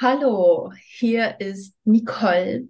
Hallo, 0.00 0.72
hier 0.86 1.40
ist 1.40 1.74
Nicole, 1.82 2.68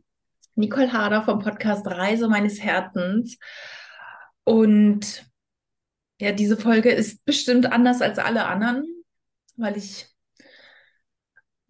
Nicole 0.54 0.91
Harder 0.91 1.23
vom 1.25 1.41
Podcast 1.41 1.87
Reise 1.87 2.27
meines 2.27 2.62
Herzens. 2.62 3.37
Und 4.45 5.27
ja, 6.19 6.33
diese 6.33 6.56
Folge 6.56 6.91
ist 6.91 7.22
bestimmt 7.27 7.71
anders 7.71 8.00
als 8.00 8.18
alle 8.18 8.46
anderen, 8.46 8.86
weil 9.57 9.77
ich 9.77 10.07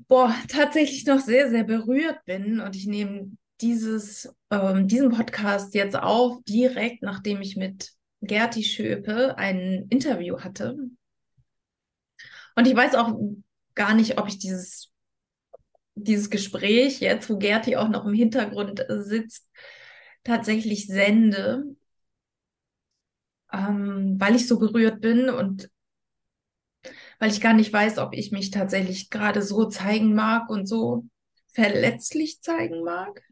boah, 0.07 0.33
tatsächlich 0.47 1.05
noch 1.07 1.19
sehr, 1.19 1.51
sehr 1.51 1.65
berührt 1.65 2.25
bin. 2.25 2.61
Und 2.61 2.77
ich 2.77 2.87
nehme 2.87 3.37
dieses, 3.61 4.33
ähm, 4.53 4.87
diesen 4.87 5.11
Podcast 5.11 5.75
jetzt 5.75 5.97
auf, 5.97 6.39
direkt 6.45 7.03
nachdem 7.03 7.43
ich 7.43 7.57
mit 7.57 7.95
Gerti 8.21 8.63
Schöpe 8.63 9.37
ein 9.37 9.87
Interview 9.91 10.39
hatte. 10.39 10.77
Und 12.55 12.67
ich 12.69 12.77
weiß 12.77 12.95
auch 12.95 13.13
gar 13.75 13.95
nicht, 13.95 14.19
ob 14.19 14.29
ich 14.29 14.39
dieses 14.39 14.93
dieses 16.05 16.31
Gespräch 16.31 17.01
jetzt, 17.01 17.29
wo 17.31 17.39
Gerti 17.39 17.77
auch 17.77 17.89
noch 17.89 18.07
im 18.07 18.15
Hintergrund 18.15 18.85
sitzt, 18.89 19.49
tatsächlich 20.25 20.87
sende, 20.87 21.65
ähm, 23.53 24.17
weil 24.19 24.37
ich 24.37 24.47
so 24.49 24.59
berührt 24.59 25.01
bin 25.01 25.29
und 25.31 25.71
weil 27.19 27.31
ich 27.31 27.41
gar 27.41 27.53
nicht 27.55 27.73
weiß, 27.73 27.99
ob 27.99 28.15
ich 28.15 28.33
mich 28.33 28.51
tatsächlich 28.51 29.11
gerade 29.11 29.43
so 29.43 29.67
zeigen 29.67 30.15
mag 30.15 30.49
und 30.51 30.67
so 30.67 31.05
verletzlich 31.53 32.41
zeigen 32.43 32.83
mag. 32.85 33.23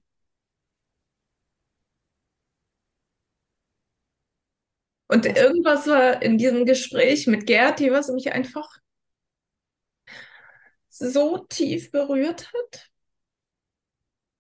Und 5.08 5.26
irgendwas 5.26 5.86
war 5.86 6.22
in 6.22 6.38
diesem 6.38 6.64
Gespräch 6.64 7.26
mit 7.26 7.46
Gerti, 7.46 7.90
was 7.92 8.08
mich 8.08 8.32
einfach 8.32 8.68
so 10.98 11.38
tief 11.38 11.90
berührt 11.90 12.52
hat? 12.52 12.90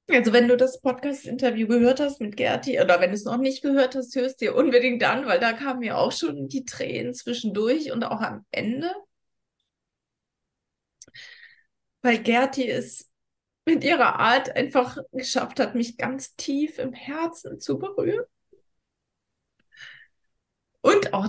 Also 0.08 0.32
wenn 0.32 0.46
du 0.46 0.56
das 0.56 0.80
Podcast-Interview 0.80 1.66
gehört 1.66 1.98
hast 2.00 2.20
mit 2.20 2.36
Gerti 2.36 2.80
oder 2.80 3.00
wenn 3.00 3.10
du 3.10 3.16
es 3.16 3.24
noch 3.24 3.38
nicht 3.38 3.62
gehört 3.62 3.96
hast, 3.96 4.14
hörst 4.14 4.40
dir 4.40 4.54
unbedingt 4.54 5.02
an, 5.02 5.26
weil 5.26 5.40
da 5.40 5.52
kamen 5.52 5.80
mir 5.80 5.98
auch 5.98 6.12
schon 6.12 6.48
die 6.48 6.64
Tränen 6.64 7.12
zwischendurch 7.12 7.90
und 7.92 8.04
auch 8.04 8.20
am 8.20 8.46
Ende. 8.52 8.92
Weil 12.02 12.18
Gerti 12.22 12.70
es 12.70 13.10
mit 13.66 13.82
ihrer 13.84 14.18
Art 14.20 14.54
einfach 14.54 14.98
geschafft 15.12 15.58
hat, 15.60 15.74
mich 15.74 15.96
ganz 15.96 16.36
tief 16.36 16.78
im 16.78 16.92
Herzen 16.92 17.58
zu 17.60 17.78
berühren. 17.78 18.24
Und 20.80 21.12
auch 21.12 21.28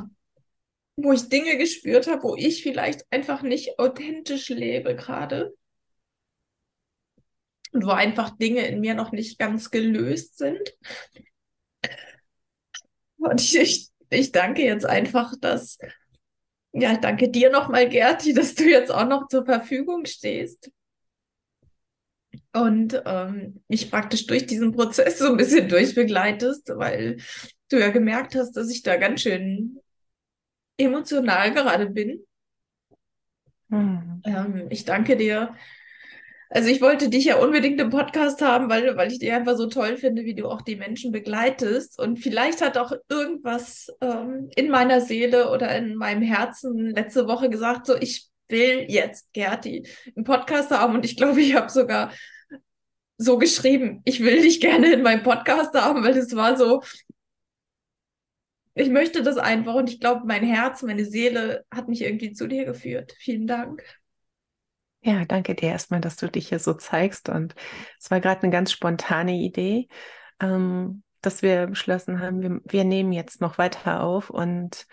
wo 0.97 1.13
ich 1.13 1.29
Dinge 1.29 1.57
gespürt 1.57 2.07
habe, 2.07 2.23
wo 2.23 2.35
ich 2.35 2.63
vielleicht 2.63 3.05
einfach 3.11 3.43
nicht 3.43 3.77
authentisch 3.77 4.49
lebe 4.49 4.95
gerade. 4.95 5.55
Und 7.71 7.85
wo 7.85 7.91
einfach 7.91 8.35
Dinge 8.35 8.65
in 8.65 8.79
mir 8.79 8.95
noch 8.95 9.11
nicht 9.11 9.37
ganz 9.37 9.69
gelöst 9.69 10.37
sind. 10.39 10.75
Und 13.17 13.41
ich, 13.53 13.89
ich 14.09 14.31
danke 14.31 14.63
jetzt 14.63 14.85
einfach, 14.85 15.33
dass, 15.39 15.77
ja, 16.71 16.93
ich 16.93 16.99
danke 16.99 17.29
dir 17.29 17.51
nochmal, 17.51 17.87
Gerti, 17.87 18.33
dass 18.33 18.55
du 18.55 18.63
jetzt 18.63 18.91
auch 18.91 19.07
noch 19.07 19.27
zur 19.27 19.45
Verfügung 19.45 20.05
stehst. 20.05 20.71
Und 22.53 22.99
ähm, 23.05 23.61
mich 23.67 23.91
praktisch 23.91 24.25
durch 24.25 24.47
diesen 24.47 24.71
Prozess 24.71 25.19
so 25.19 25.27
ein 25.27 25.37
bisschen 25.37 25.69
durchbegleitest, 25.69 26.69
weil 26.75 27.17
du 27.69 27.79
ja 27.79 27.89
gemerkt 27.89 28.33
hast, 28.33 28.53
dass 28.53 28.71
ich 28.71 28.81
da 28.81 28.95
ganz 28.95 29.21
schön 29.21 29.79
emotional 30.77 31.51
gerade 31.53 31.89
bin. 31.89 32.23
Mhm. 33.69 34.21
Ähm, 34.25 34.67
ich 34.69 34.85
danke 34.85 35.17
dir. 35.17 35.55
Also 36.49 36.69
ich 36.69 36.81
wollte 36.81 37.09
dich 37.09 37.25
ja 37.25 37.37
unbedingt 37.37 37.79
im 37.81 37.89
Podcast 37.89 38.41
haben, 38.41 38.69
weil, 38.69 38.95
weil 38.95 39.11
ich 39.11 39.19
dir 39.19 39.35
einfach 39.35 39.57
so 39.57 39.67
toll 39.67 39.97
finde, 39.97 40.23
wie 40.23 40.35
du 40.35 40.47
auch 40.47 40.61
die 40.61 40.77
Menschen 40.77 41.11
begleitest. 41.11 41.99
Und 41.99 42.19
vielleicht 42.19 42.61
hat 42.61 42.77
auch 42.77 42.93
irgendwas 43.09 43.93
ähm, 43.99 44.49
in 44.55 44.69
meiner 44.69 45.01
Seele 45.01 45.51
oder 45.51 45.75
in 45.75 45.95
meinem 45.95 46.21
Herzen 46.21 46.91
letzte 46.91 47.27
Woche 47.27 47.49
gesagt, 47.49 47.85
so 47.85 47.95
ich 47.95 48.29
will 48.47 48.85
jetzt 48.87 49.33
Gerti 49.33 49.85
im 50.15 50.23
Podcast 50.23 50.71
haben. 50.71 50.95
Und 50.95 51.03
ich 51.03 51.17
glaube, 51.17 51.41
ich 51.41 51.53
habe 51.53 51.69
sogar 51.69 52.13
so 53.17 53.37
geschrieben, 53.37 54.01
ich 54.05 54.21
will 54.21 54.41
dich 54.41 54.61
gerne 54.61 54.93
in 54.93 55.01
meinem 55.01 55.23
Podcast 55.23 55.73
haben, 55.73 56.03
weil 56.03 56.15
es 56.15 56.35
war 56.35 56.55
so, 56.55 56.81
ich 58.77 58.89
möchte 58.89 59.23
das 59.23 59.37
einfach 59.37 59.75
und 59.75 59.89
ich 59.89 59.99
glaube, 59.99 60.23
mein 60.25 60.43
Herz, 60.43 60.83
meine 60.83 61.05
Seele 61.05 61.65
hat 61.71 61.87
mich 61.87 62.03
irgendwie 62.03 62.31
zu 62.31 62.47
dir 62.47 62.65
geführt. 62.65 63.15
Vielen 63.19 63.47
Dank. 63.47 63.83
Ja, 65.01 65.25
danke 65.25 65.55
dir 65.55 65.69
erstmal, 65.69 66.01
dass 66.01 66.17
du 66.17 66.29
dich 66.29 66.49
hier 66.49 66.59
so 66.59 66.73
zeigst. 66.73 67.29
Und 67.29 67.55
es 67.99 68.11
war 68.11 68.19
gerade 68.19 68.43
eine 68.43 68.51
ganz 68.51 68.71
spontane 68.71 69.33
Idee, 69.33 69.87
ähm, 70.39 71.03
dass 71.21 71.41
wir 71.41 71.67
beschlossen 71.67 72.19
haben, 72.19 72.41
wir, 72.41 72.61
wir 72.65 72.83
nehmen 72.83 73.13
jetzt 73.13 73.41
noch 73.41 73.57
weiter 73.57 74.03
auf 74.03 74.29
und 74.29 74.85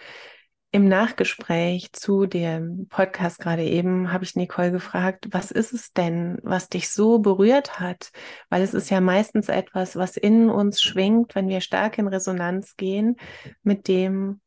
im 0.74 0.88
Nachgespräch 0.88 1.92
zu 1.92 2.26
dem 2.26 2.88
Podcast 2.88 3.38
gerade 3.38 3.62
eben 3.62 4.12
habe 4.12 4.24
ich 4.24 4.34
Nicole 4.34 4.72
gefragt, 4.72 5.28
was 5.30 5.52
ist 5.52 5.72
es 5.72 5.92
denn, 5.92 6.38
was 6.42 6.68
dich 6.68 6.90
so 6.90 7.20
berührt 7.20 7.78
hat? 7.78 8.10
Weil 8.48 8.60
es 8.62 8.74
ist 8.74 8.90
ja 8.90 9.00
meistens 9.00 9.48
etwas, 9.48 9.94
was 9.94 10.16
in 10.16 10.50
uns 10.50 10.82
schwingt, 10.82 11.36
wenn 11.36 11.48
wir 11.48 11.60
stark 11.60 11.98
in 11.98 12.08
Resonanz 12.08 12.74
gehen 12.74 13.18
mit 13.62 13.86
dem, 13.86 14.40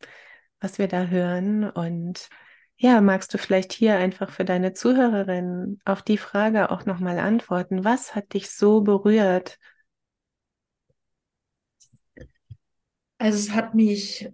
was 0.59 0.79
wir 0.79 0.89
da 0.89 1.05
hören. 1.05 1.69
Und 1.69 2.27
ja, 2.75 2.99
magst 2.99 3.33
du 3.33 3.37
vielleicht 3.37 3.71
hier 3.71 3.95
einfach 3.95 4.29
für 4.29 4.43
deine 4.43 4.73
Zuhörerin 4.73 5.79
auf 5.85 6.01
die 6.01 6.17
Frage 6.17 6.71
auch 6.71 6.85
nochmal 6.85 7.19
antworten? 7.19 7.85
Was 7.85 8.15
hat 8.15 8.33
dich 8.33 8.51
so 8.51 8.81
berührt? 8.81 9.57
Also 13.17 13.37
es 13.37 13.51
hat 13.51 13.75
mich 13.75 14.29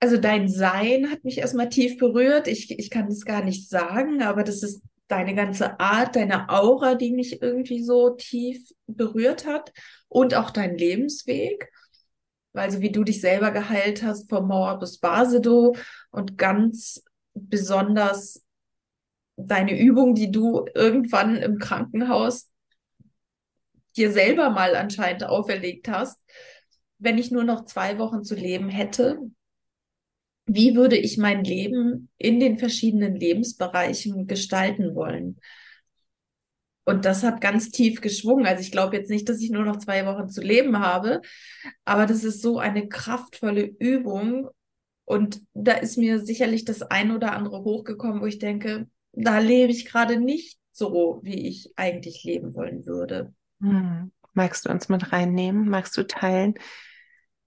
also 0.00 0.16
dein 0.18 0.48
Sein 0.48 1.10
hat 1.10 1.24
mich 1.24 1.38
erstmal 1.38 1.68
tief 1.68 1.98
berührt. 1.98 2.46
Ich, 2.46 2.70
ich 2.78 2.90
kann 2.90 3.08
das 3.08 3.24
gar 3.24 3.42
nicht 3.42 3.68
sagen, 3.68 4.22
aber 4.22 4.44
das 4.44 4.62
ist 4.62 4.82
deine 5.08 5.34
ganze 5.34 5.78
Art, 5.80 6.16
deine 6.16 6.48
Aura, 6.48 6.94
die 6.94 7.12
mich 7.12 7.42
irgendwie 7.42 7.82
so 7.82 8.10
tief 8.10 8.70
berührt 8.86 9.46
hat 9.46 9.72
und 10.08 10.34
auch 10.34 10.50
dein 10.50 10.76
Lebensweg. 10.76 11.70
Also 12.52 12.80
wie 12.80 12.92
du 12.92 13.02
dich 13.04 13.20
selber 13.20 13.50
geheilt 13.50 14.02
hast 14.02 14.28
vom 14.28 14.48
Mauer 14.48 14.78
bis 14.78 14.98
Basedo 14.98 15.74
und 16.10 16.38
ganz 16.38 17.02
besonders 17.34 18.44
deine 19.36 19.78
Übung, 19.78 20.14
die 20.14 20.30
du 20.30 20.64
irgendwann 20.74 21.36
im 21.36 21.58
Krankenhaus 21.58 22.50
dir 23.96 24.12
selber 24.12 24.50
mal 24.50 24.76
anscheinend 24.76 25.24
auferlegt 25.24 25.88
hast. 25.88 26.18
Wenn 26.98 27.18
ich 27.18 27.30
nur 27.30 27.44
noch 27.44 27.64
zwei 27.64 27.98
Wochen 27.98 28.22
zu 28.22 28.34
leben 28.34 28.68
hätte, 28.68 29.18
wie 30.46 30.76
würde 30.76 30.96
ich 30.96 31.18
mein 31.18 31.44
Leben 31.44 32.10
in 32.18 32.38
den 32.40 32.58
verschiedenen 32.58 33.14
Lebensbereichen 33.14 34.26
gestalten 34.26 34.94
wollen? 34.94 35.40
Und 36.84 37.06
das 37.06 37.22
hat 37.22 37.40
ganz 37.40 37.70
tief 37.70 38.02
geschwungen. 38.02 38.46
Also 38.46 38.60
ich 38.60 38.70
glaube 38.70 38.96
jetzt 38.96 39.10
nicht, 39.10 39.28
dass 39.28 39.40
ich 39.40 39.50
nur 39.50 39.64
noch 39.64 39.78
zwei 39.78 40.04
Wochen 40.04 40.28
zu 40.28 40.42
leben 40.42 40.78
habe, 40.80 41.22
aber 41.84 42.04
das 42.04 42.24
ist 42.24 42.42
so 42.42 42.58
eine 42.58 42.88
kraftvolle 42.88 43.62
Übung. 43.62 44.50
Und 45.06 45.42
da 45.54 45.72
ist 45.72 45.96
mir 45.96 46.20
sicherlich 46.20 46.64
das 46.64 46.82
ein 46.82 47.10
oder 47.10 47.32
andere 47.32 47.64
hochgekommen, 47.64 48.20
wo 48.20 48.26
ich 48.26 48.38
denke, 48.38 48.86
da 49.12 49.38
lebe 49.38 49.72
ich 49.72 49.86
gerade 49.86 50.18
nicht 50.18 50.58
so, 50.72 51.20
wie 51.22 51.48
ich 51.48 51.72
eigentlich 51.76 52.22
leben 52.24 52.54
wollen 52.54 52.84
würde. 52.84 53.32
Hm. 53.60 54.12
Magst 54.34 54.66
du 54.66 54.70
uns 54.70 54.88
mit 54.88 55.12
reinnehmen? 55.12 55.68
Magst 55.68 55.96
du 55.96 56.06
teilen, 56.06 56.54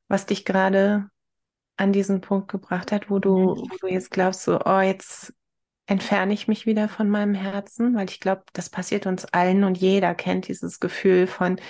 was 0.07 0.25
dich 0.25 0.45
gerade 0.45 1.09
an 1.77 1.93
diesen 1.93 2.21
Punkt 2.21 2.49
gebracht 2.49 2.91
hat, 2.91 3.09
wo 3.09 3.19
du, 3.19 3.55
mhm. 3.55 3.69
wo 3.69 3.77
du 3.81 3.87
jetzt 3.87 4.11
glaubst, 4.11 4.43
so, 4.43 4.59
oh, 4.65 4.79
jetzt 4.79 5.33
entferne 5.85 6.33
ich 6.33 6.47
mich 6.47 6.65
wieder 6.65 6.89
von 6.89 7.09
meinem 7.09 7.33
Herzen, 7.33 7.95
weil 7.95 8.09
ich 8.09 8.19
glaube, 8.19 8.43
das 8.53 8.69
passiert 8.69 9.05
uns 9.05 9.25
allen 9.25 9.63
und 9.63 9.77
jeder 9.77 10.13
kennt 10.15 10.47
dieses 10.47 10.79
Gefühl 10.79 11.27
von, 11.27 11.61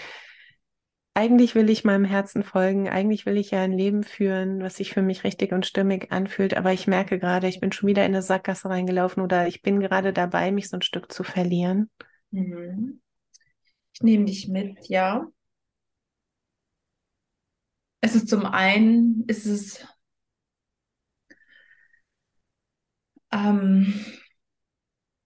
eigentlich 1.14 1.56
will 1.56 1.70
ich 1.70 1.84
meinem 1.84 2.06
Herzen 2.06 2.44
folgen, 2.44 2.90
eigentlich 2.90 3.26
will 3.26 3.38
ich 3.38 3.52
ja 3.52 3.62
ein 3.62 3.72
Leben 3.72 4.04
führen, 4.04 4.62
was 4.62 4.76
sich 4.76 4.94
für 4.94 5.02
mich 5.02 5.24
richtig 5.24 5.52
und 5.52 5.66
stimmig 5.66 6.12
anfühlt, 6.12 6.56
aber 6.56 6.74
ich 6.74 6.88
merke 6.88 7.20
gerade, 7.20 7.48
ich 7.48 7.60
bin 7.60 7.72
schon 7.72 7.88
wieder 7.88 8.06
in 8.06 8.14
eine 8.14 8.22
Sackgasse 8.22 8.70
reingelaufen 8.70 9.24
oder 9.24 9.48
ich 9.48 9.62
bin 9.62 9.80
gerade 9.80 10.14
dabei, 10.14 10.52
mich 10.52 10.70
so 10.70 10.78
ein 10.78 10.84
Stück 10.84 11.12
zu 11.12 11.24
verlieren. 11.24 11.90
Mhm. 12.32 13.02
Ich 13.94 14.02
nehme 14.02 14.26
dich 14.26 14.48
mit, 14.48 14.88
ja. 14.90 15.28
Es 18.02 18.16
ist 18.16 18.30
zum 18.30 18.46
einen, 18.46 19.24
ist 19.28 19.48
es 19.48 19.88
ähm, 23.32 23.94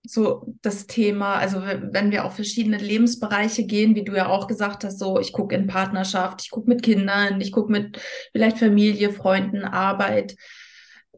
so 0.03 0.55
das 0.61 0.87
Thema, 0.87 1.35
also 1.35 1.61
wenn 1.61 2.11
wir 2.11 2.25
auf 2.25 2.35
verschiedene 2.35 2.77
Lebensbereiche 2.77 3.65
gehen, 3.65 3.95
wie 3.95 4.03
du 4.03 4.13
ja 4.13 4.27
auch 4.27 4.47
gesagt 4.47 4.83
hast, 4.83 4.99
so 4.99 5.19
ich 5.19 5.31
gucke 5.31 5.55
in 5.55 5.67
Partnerschaft, 5.67 6.41
ich 6.43 6.49
gucke 6.49 6.69
mit 6.69 6.81
Kindern, 6.83 7.39
ich 7.39 7.51
gucke 7.51 7.71
mit 7.71 8.01
vielleicht 8.31 8.57
Familie, 8.57 9.11
Freunden, 9.11 9.63
Arbeit, 9.63 10.35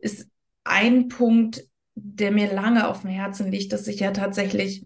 ist 0.02 0.28
ein 0.66 1.08
Punkt, 1.08 1.64
der 1.96 2.32
mir 2.32 2.54
lange 2.54 2.88
auf 2.88 3.02
dem 3.02 3.12
Herzen 3.12 3.52
liegt, 3.52 3.72
dass 3.72 3.88
ich 3.88 4.00
ja 4.00 4.12
tatsächlich 4.12 4.86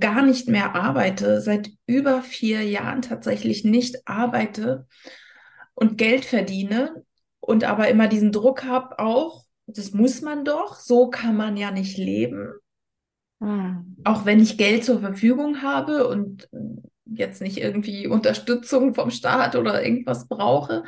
gar 0.00 0.22
nicht 0.22 0.48
mehr 0.48 0.74
arbeite, 0.74 1.40
seit 1.40 1.70
über 1.86 2.22
vier 2.22 2.62
Jahren 2.62 3.02
tatsächlich 3.02 3.64
nicht 3.64 4.08
arbeite 4.08 4.86
und 5.74 5.98
Geld 5.98 6.24
verdiene 6.24 7.04
und 7.40 7.64
aber 7.64 7.88
immer 7.88 8.08
diesen 8.08 8.32
Druck 8.32 8.64
habe 8.64 8.98
auch, 8.98 9.44
das 9.66 9.92
muss 9.92 10.20
man 10.20 10.44
doch, 10.44 10.76
so 10.76 11.08
kann 11.08 11.36
man 11.36 11.56
ja 11.56 11.70
nicht 11.70 11.96
leben. 11.96 12.54
Mhm. 13.40 13.96
Auch 14.04 14.24
wenn 14.24 14.40
ich 14.40 14.58
Geld 14.58 14.84
zur 14.84 15.00
Verfügung 15.00 15.62
habe 15.62 16.06
und 16.08 16.48
jetzt 17.04 17.42
nicht 17.42 17.58
irgendwie 17.58 18.06
Unterstützung 18.06 18.94
vom 18.94 19.10
Staat 19.10 19.56
oder 19.56 19.84
irgendwas 19.84 20.28
brauche. 20.28 20.84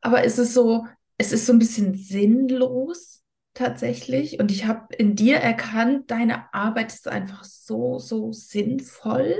Aber 0.00 0.24
es 0.24 0.38
ist 0.38 0.54
so, 0.54 0.86
es 1.18 1.32
ist 1.32 1.46
so 1.46 1.52
ein 1.52 1.58
bisschen 1.58 1.94
sinnlos 1.94 3.22
tatsächlich. 3.54 4.40
Und 4.40 4.50
ich 4.50 4.66
habe 4.66 4.94
in 4.96 5.14
dir 5.14 5.36
erkannt, 5.36 6.10
deine 6.10 6.52
Arbeit 6.52 6.92
ist 6.92 7.08
einfach 7.08 7.44
so, 7.44 7.98
so 7.98 8.32
sinnvoll. 8.32 9.36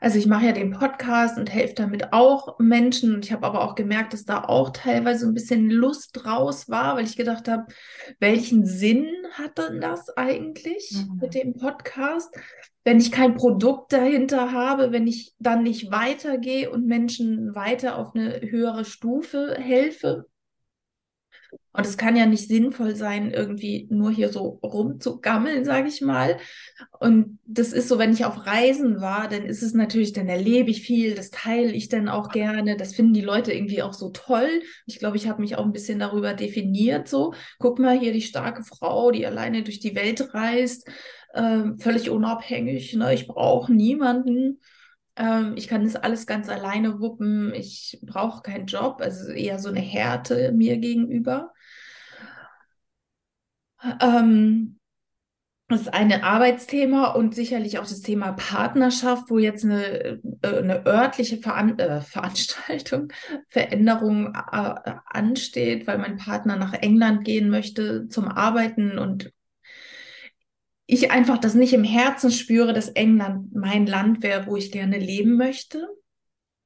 Also 0.00 0.18
ich 0.18 0.26
mache 0.26 0.46
ja 0.46 0.52
den 0.52 0.70
Podcast 0.70 1.38
und 1.38 1.52
helfe 1.52 1.74
damit 1.74 2.12
auch 2.14 2.58
Menschen. 2.58 3.14
Und 3.14 3.26
ich 3.26 3.32
habe 3.32 3.46
aber 3.46 3.62
auch 3.62 3.74
gemerkt, 3.74 4.14
dass 4.14 4.24
da 4.24 4.44
auch 4.44 4.70
teilweise 4.70 5.26
ein 5.26 5.34
bisschen 5.34 5.68
Lust 5.70 6.10
draus 6.14 6.70
war, 6.70 6.96
weil 6.96 7.04
ich 7.04 7.16
gedacht 7.16 7.48
habe, 7.48 7.66
welchen 8.18 8.64
Sinn 8.64 9.06
hat 9.32 9.58
denn 9.58 9.80
das 9.80 10.08
eigentlich 10.16 10.90
mhm. 10.92 11.18
mit 11.20 11.34
dem 11.34 11.52
Podcast? 11.54 12.34
Wenn 12.82 12.98
ich 12.98 13.12
kein 13.12 13.34
Produkt 13.34 13.92
dahinter 13.92 14.52
habe, 14.52 14.90
wenn 14.90 15.06
ich 15.06 15.34
dann 15.38 15.62
nicht 15.62 15.92
weitergehe 15.92 16.70
und 16.70 16.86
Menschen 16.86 17.54
weiter 17.54 17.98
auf 17.98 18.14
eine 18.14 18.40
höhere 18.40 18.86
Stufe 18.86 19.54
helfe. 19.60 20.24
Und 21.72 21.86
es 21.86 21.96
kann 21.96 22.16
ja 22.16 22.26
nicht 22.26 22.48
sinnvoll 22.48 22.96
sein, 22.96 23.30
irgendwie 23.30 23.86
nur 23.90 24.10
hier 24.10 24.30
so 24.30 24.58
rumzugammeln, 24.62 25.64
sage 25.64 25.86
ich 25.86 26.00
mal. 26.00 26.38
Und 26.98 27.38
das 27.44 27.72
ist 27.72 27.88
so, 27.88 27.98
wenn 27.98 28.12
ich 28.12 28.24
auf 28.24 28.44
Reisen 28.44 29.00
war, 29.00 29.28
dann 29.28 29.44
ist 29.44 29.62
es 29.62 29.72
natürlich, 29.72 30.12
dann 30.12 30.28
erlebe 30.28 30.70
ich 30.70 30.82
viel, 30.82 31.14
das 31.14 31.30
teile 31.30 31.70
ich 31.70 31.88
dann 31.88 32.08
auch 32.08 32.30
gerne. 32.30 32.76
Das 32.76 32.94
finden 32.94 33.14
die 33.14 33.20
Leute 33.20 33.52
irgendwie 33.52 33.82
auch 33.82 33.94
so 33.94 34.10
toll. 34.10 34.62
Ich 34.86 34.98
glaube, 34.98 35.16
ich 35.16 35.28
habe 35.28 35.40
mich 35.40 35.56
auch 35.56 35.64
ein 35.64 35.72
bisschen 35.72 36.00
darüber 36.00 36.34
definiert. 36.34 37.06
So, 37.06 37.34
guck 37.60 37.78
mal 37.78 37.98
hier 37.98 38.12
die 38.12 38.22
starke 38.22 38.64
Frau, 38.64 39.12
die 39.12 39.24
alleine 39.24 39.62
durch 39.62 39.78
die 39.78 39.94
Welt 39.94 40.34
reist, 40.34 40.88
äh, 41.34 41.62
völlig 41.78 42.10
unabhängig. 42.10 42.94
Ne? 42.94 43.14
Ich 43.14 43.28
brauche 43.28 43.72
niemanden. 43.72 44.60
Ähm, 45.14 45.54
ich 45.56 45.68
kann 45.68 45.84
das 45.84 45.94
alles 45.94 46.26
ganz 46.26 46.48
alleine 46.48 46.98
wuppen. 46.98 47.54
Ich 47.54 48.00
brauche 48.02 48.42
keinen 48.42 48.66
Job, 48.66 48.96
also 49.00 49.30
eher 49.30 49.60
so 49.60 49.68
eine 49.68 49.80
Härte 49.80 50.50
mir 50.52 50.78
gegenüber. 50.78 51.52
Ähm, 54.00 54.80
das 55.70 55.82
ist 55.82 55.94
ein 55.94 56.12
Arbeitsthema 56.12 57.12
und 57.12 57.34
sicherlich 57.34 57.78
auch 57.78 57.86
das 57.86 58.00
Thema 58.00 58.32
Partnerschaft, 58.32 59.30
wo 59.30 59.38
jetzt 59.38 59.64
eine, 59.64 60.20
äh, 60.42 60.58
eine 60.58 60.84
örtliche 60.84 61.38
Veran 61.38 61.78
äh, 61.78 62.00
Veranstaltung, 62.00 63.12
Veränderung 63.48 64.34
äh, 64.34 64.74
ansteht, 65.06 65.86
weil 65.86 65.98
mein 65.98 66.16
Partner 66.16 66.56
nach 66.56 66.72
England 66.72 67.24
gehen 67.24 67.50
möchte 67.50 68.08
zum 68.08 68.26
Arbeiten 68.26 68.98
und 68.98 69.32
ich 70.86 71.12
einfach 71.12 71.38
das 71.38 71.54
nicht 71.54 71.72
im 71.72 71.84
Herzen 71.84 72.32
spüre, 72.32 72.72
dass 72.72 72.88
England 72.88 73.54
mein 73.54 73.86
Land 73.86 74.24
wäre, 74.24 74.48
wo 74.48 74.56
ich 74.56 74.72
gerne 74.72 74.98
leben 74.98 75.36
möchte. 75.36 75.86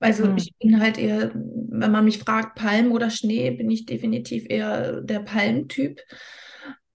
Also 0.01 0.25
mhm. 0.25 0.39
ich 0.39 0.55
bin 0.59 0.81
halt 0.81 0.97
eher, 0.97 1.31
wenn 1.35 1.93
man 1.93 2.07
mich 2.07 2.21
fragt, 2.21 2.55
Palm 2.55 2.91
oder 2.91 3.11
Schnee, 3.11 3.51
bin 3.51 3.71
ich 3.71 3.85
definitiv 3.85 4.47
eher 4.49 5.03
der 5.03 5.21
Palmtyp. 5.21 6.01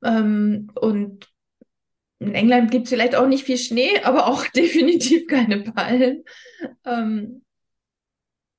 Ähm, 0.04 0.72
und 0.76 1.30
in 2.20 2.36
England 2.36 2.72
gibt 2.72 2.86
es 2.86 2.90
vielleicht 2.90 3.16
auch 3.16 3.28
nicht 3.28 3.46
viel 3.46 3.58
Schnee, 3.58 4.00
aber 4.04 4.28
auch 4.28 4.46
definitiv 4.56 5.28
keine 5.28 5.62
Palmen. 5.62 6.24
Ähm, 6.86 7.44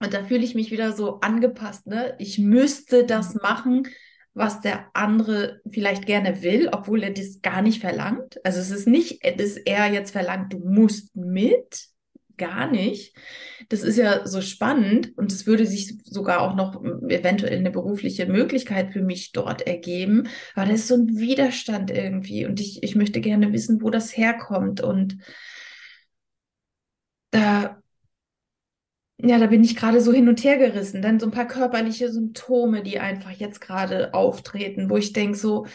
und 0.02 0.14
da 0.14 0.24
fühle 0.24 0.44
ich 0.44 0.54
mich 0.54 0.70
wieder 0.70 0.92
so 0.92 1.20
angepasst. 1.20 1.86
Ne? 1.86 2.14
Ich 2.18 2.38
müsste 2.38 3.04
das 3.04 3.34
mhm. 3.34 3.40
machen, 3.42 3.88
was 4.32 4.60
der 4.60 4.86
andere 4.94 5.60
vielleicht 5.70 6.06
gerne 6.06 6.42
will, 6.42 6.68
obwohl 6.72 7.02
er 7.02 7.10
das 7.10 7.42
gar 7.42 7.62
nicht 7.62 7.80
verlangt. 7.80 8.44
Also 8.44 8.60
es 8.60 8.70
ist 8.70 8.86
nicht, 8.86 9.24
dass 9.38 9.56
er 9.56 9.92
jetzt 9.92 10.12
verlangt, 10.12 10.52
du 10.52 10.58
musst 10.58 11.14
mit, 11.16 11.89
gar 12.40 12.70
nicht. 12.70 13.14
Das 13.68 13.82
ist 13.84 13.96
ja 13.98 14.26
so 14.26 14.40
spannend 14.40 15.16
und 15.16 15.30
es 15.32 15.46
würde 15.46 15.66
sich 15.66 15.94
sogar 16.04 16.40
auch 16.40 16.56
noch 16.56 16.82
eventuell 17.08 17.58
eine 17.58 17.70
berufliche 17.70 18.26
Möglichkeit 18.26 18.92
für 18.92 19.02
mich 19.02 19.32
dort 19.32 19.62
ergeben. 19.62 20.28
Aber 20.56 20.66
da 20.66 20.72
ist 20.72 20.88
so 20.88 20.96
ein 20.96 21.18
Widerstand 21.18 21.92
irgendwie 21.92 22.46
und 22.46 22.60
ich, 22.60 22.82
ich 22.82 22.96
möchte 22.96 23.20
gerne 23.20 23.52
wissen, 23.52 23.82
wo 23.82 23.90
das 23.90 24.16
herkommt 24.16 24.80
und 24.80 25.18
da 27.32 27.80
ja, 29.22 29.38
da 29.38 29.46
bin 29.46 29.62
ich 29.64 29.76
gerade 29.76 30.00
so 30.00 30.12
hin 30.12 30.28
und 30.28 30.42
her 30.44 30.56
gerissen. 30.58 31.02
Dann 31.02 31.20
so 31.20 31.26
ein 31.26 31.32
paar 31.32 31.46
körperliche 31.46 32.10
Symptome, 32.10 32.82
die 32.82 32.98
einfach 33.00 33.30
jetzt 33.32 33.60
gerade 33.60 34.14
auftreten, 34.14 34.88
wo 34.90 34.96
ich 34.96 35.12
denke 35.12 35.36
so, 35.36 35.66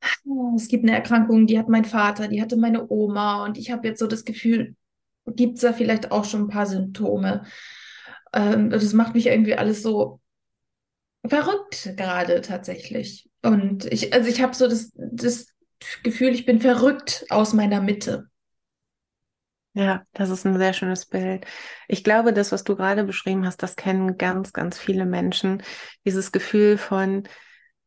ah, 0.00 0.52
es 0.56 0.68
gibt 0.68 0.84
eine 0.84 0.94
Erkrankung, 0.94 1.46
die 1.46 1.58
hat 1.58 1.68
mein 1.68 1.84
Vater, 1.84 2.28
die 2.28 2.42
hatte 2.42 2.56
meine 2.56 2.88
Oma 2.90 3.44
und 3.44 3.58
ich 3.58 3.70
habe 3.70 3.88
jetzt 3.88 3.98
so 4.00 4.06
das 4.06 4.24
Gefühl, 4.24 4.74
gibt 5.26 5.56
es 5.56 5.62
da 5.62 5.72
vielleicht 5.72 6.10
auch 6.10 6.24
schon 6.24 6.42
ein 6.42 6.48
paar 6.48 6.66
Symptome. 6.66 7.44
Ähm, 8.32 8.70
das 8.70 8.92
macht 8.92 9.14
mich 9.14 9.26
irgendwie 9.26 9.54
alles 9.54 9.82
so 9.82 10.20
verrückt 11.26 11.94
gerade 11.96 12.40
tatsächlich. 12.40 13.30
Und 13.42 13.84
ich, 13.86 14.12
also 14.12 14.28
ich 14.28 14.42
habe 14.42 14.54
so 14.54 14.68
das, 14.68 14.92
das 14.94 15.46
Gefühl, 16.02 16.30
ich 16.30 16.46
bin 16.46 16.60
verrückt 16.60 17.24
aus 17.30 17.52
meiner 17.52 17.80
Mitte. 17.80 18.28
Ja, 19.74 20.04
das 20.12 20.28
ist 20.28 20.44
ein 20.44 20.58
sehr 20.58 20.74
schönes 20.74 21.06
Bild. 21.06 21.46
Ich 21.88 22.04
glaube, 22.04 22.34
das, 22.34 22.52
was 22.52 22.62
du 22.62 22.76
gerade 22.76 23.04
beschrieben 23.04 23.46
hast, 23.46 23.62
das 23.62 23.74
kennen 23.74 24.18
ganz, 24.18 24.52
ganz 24.52 24.78
viele 24.78 25.06
Menschen. 25.06 25.62
Dieses 26.04 26.30
Gefühl 26.30 26.76
von, 26.76 27.22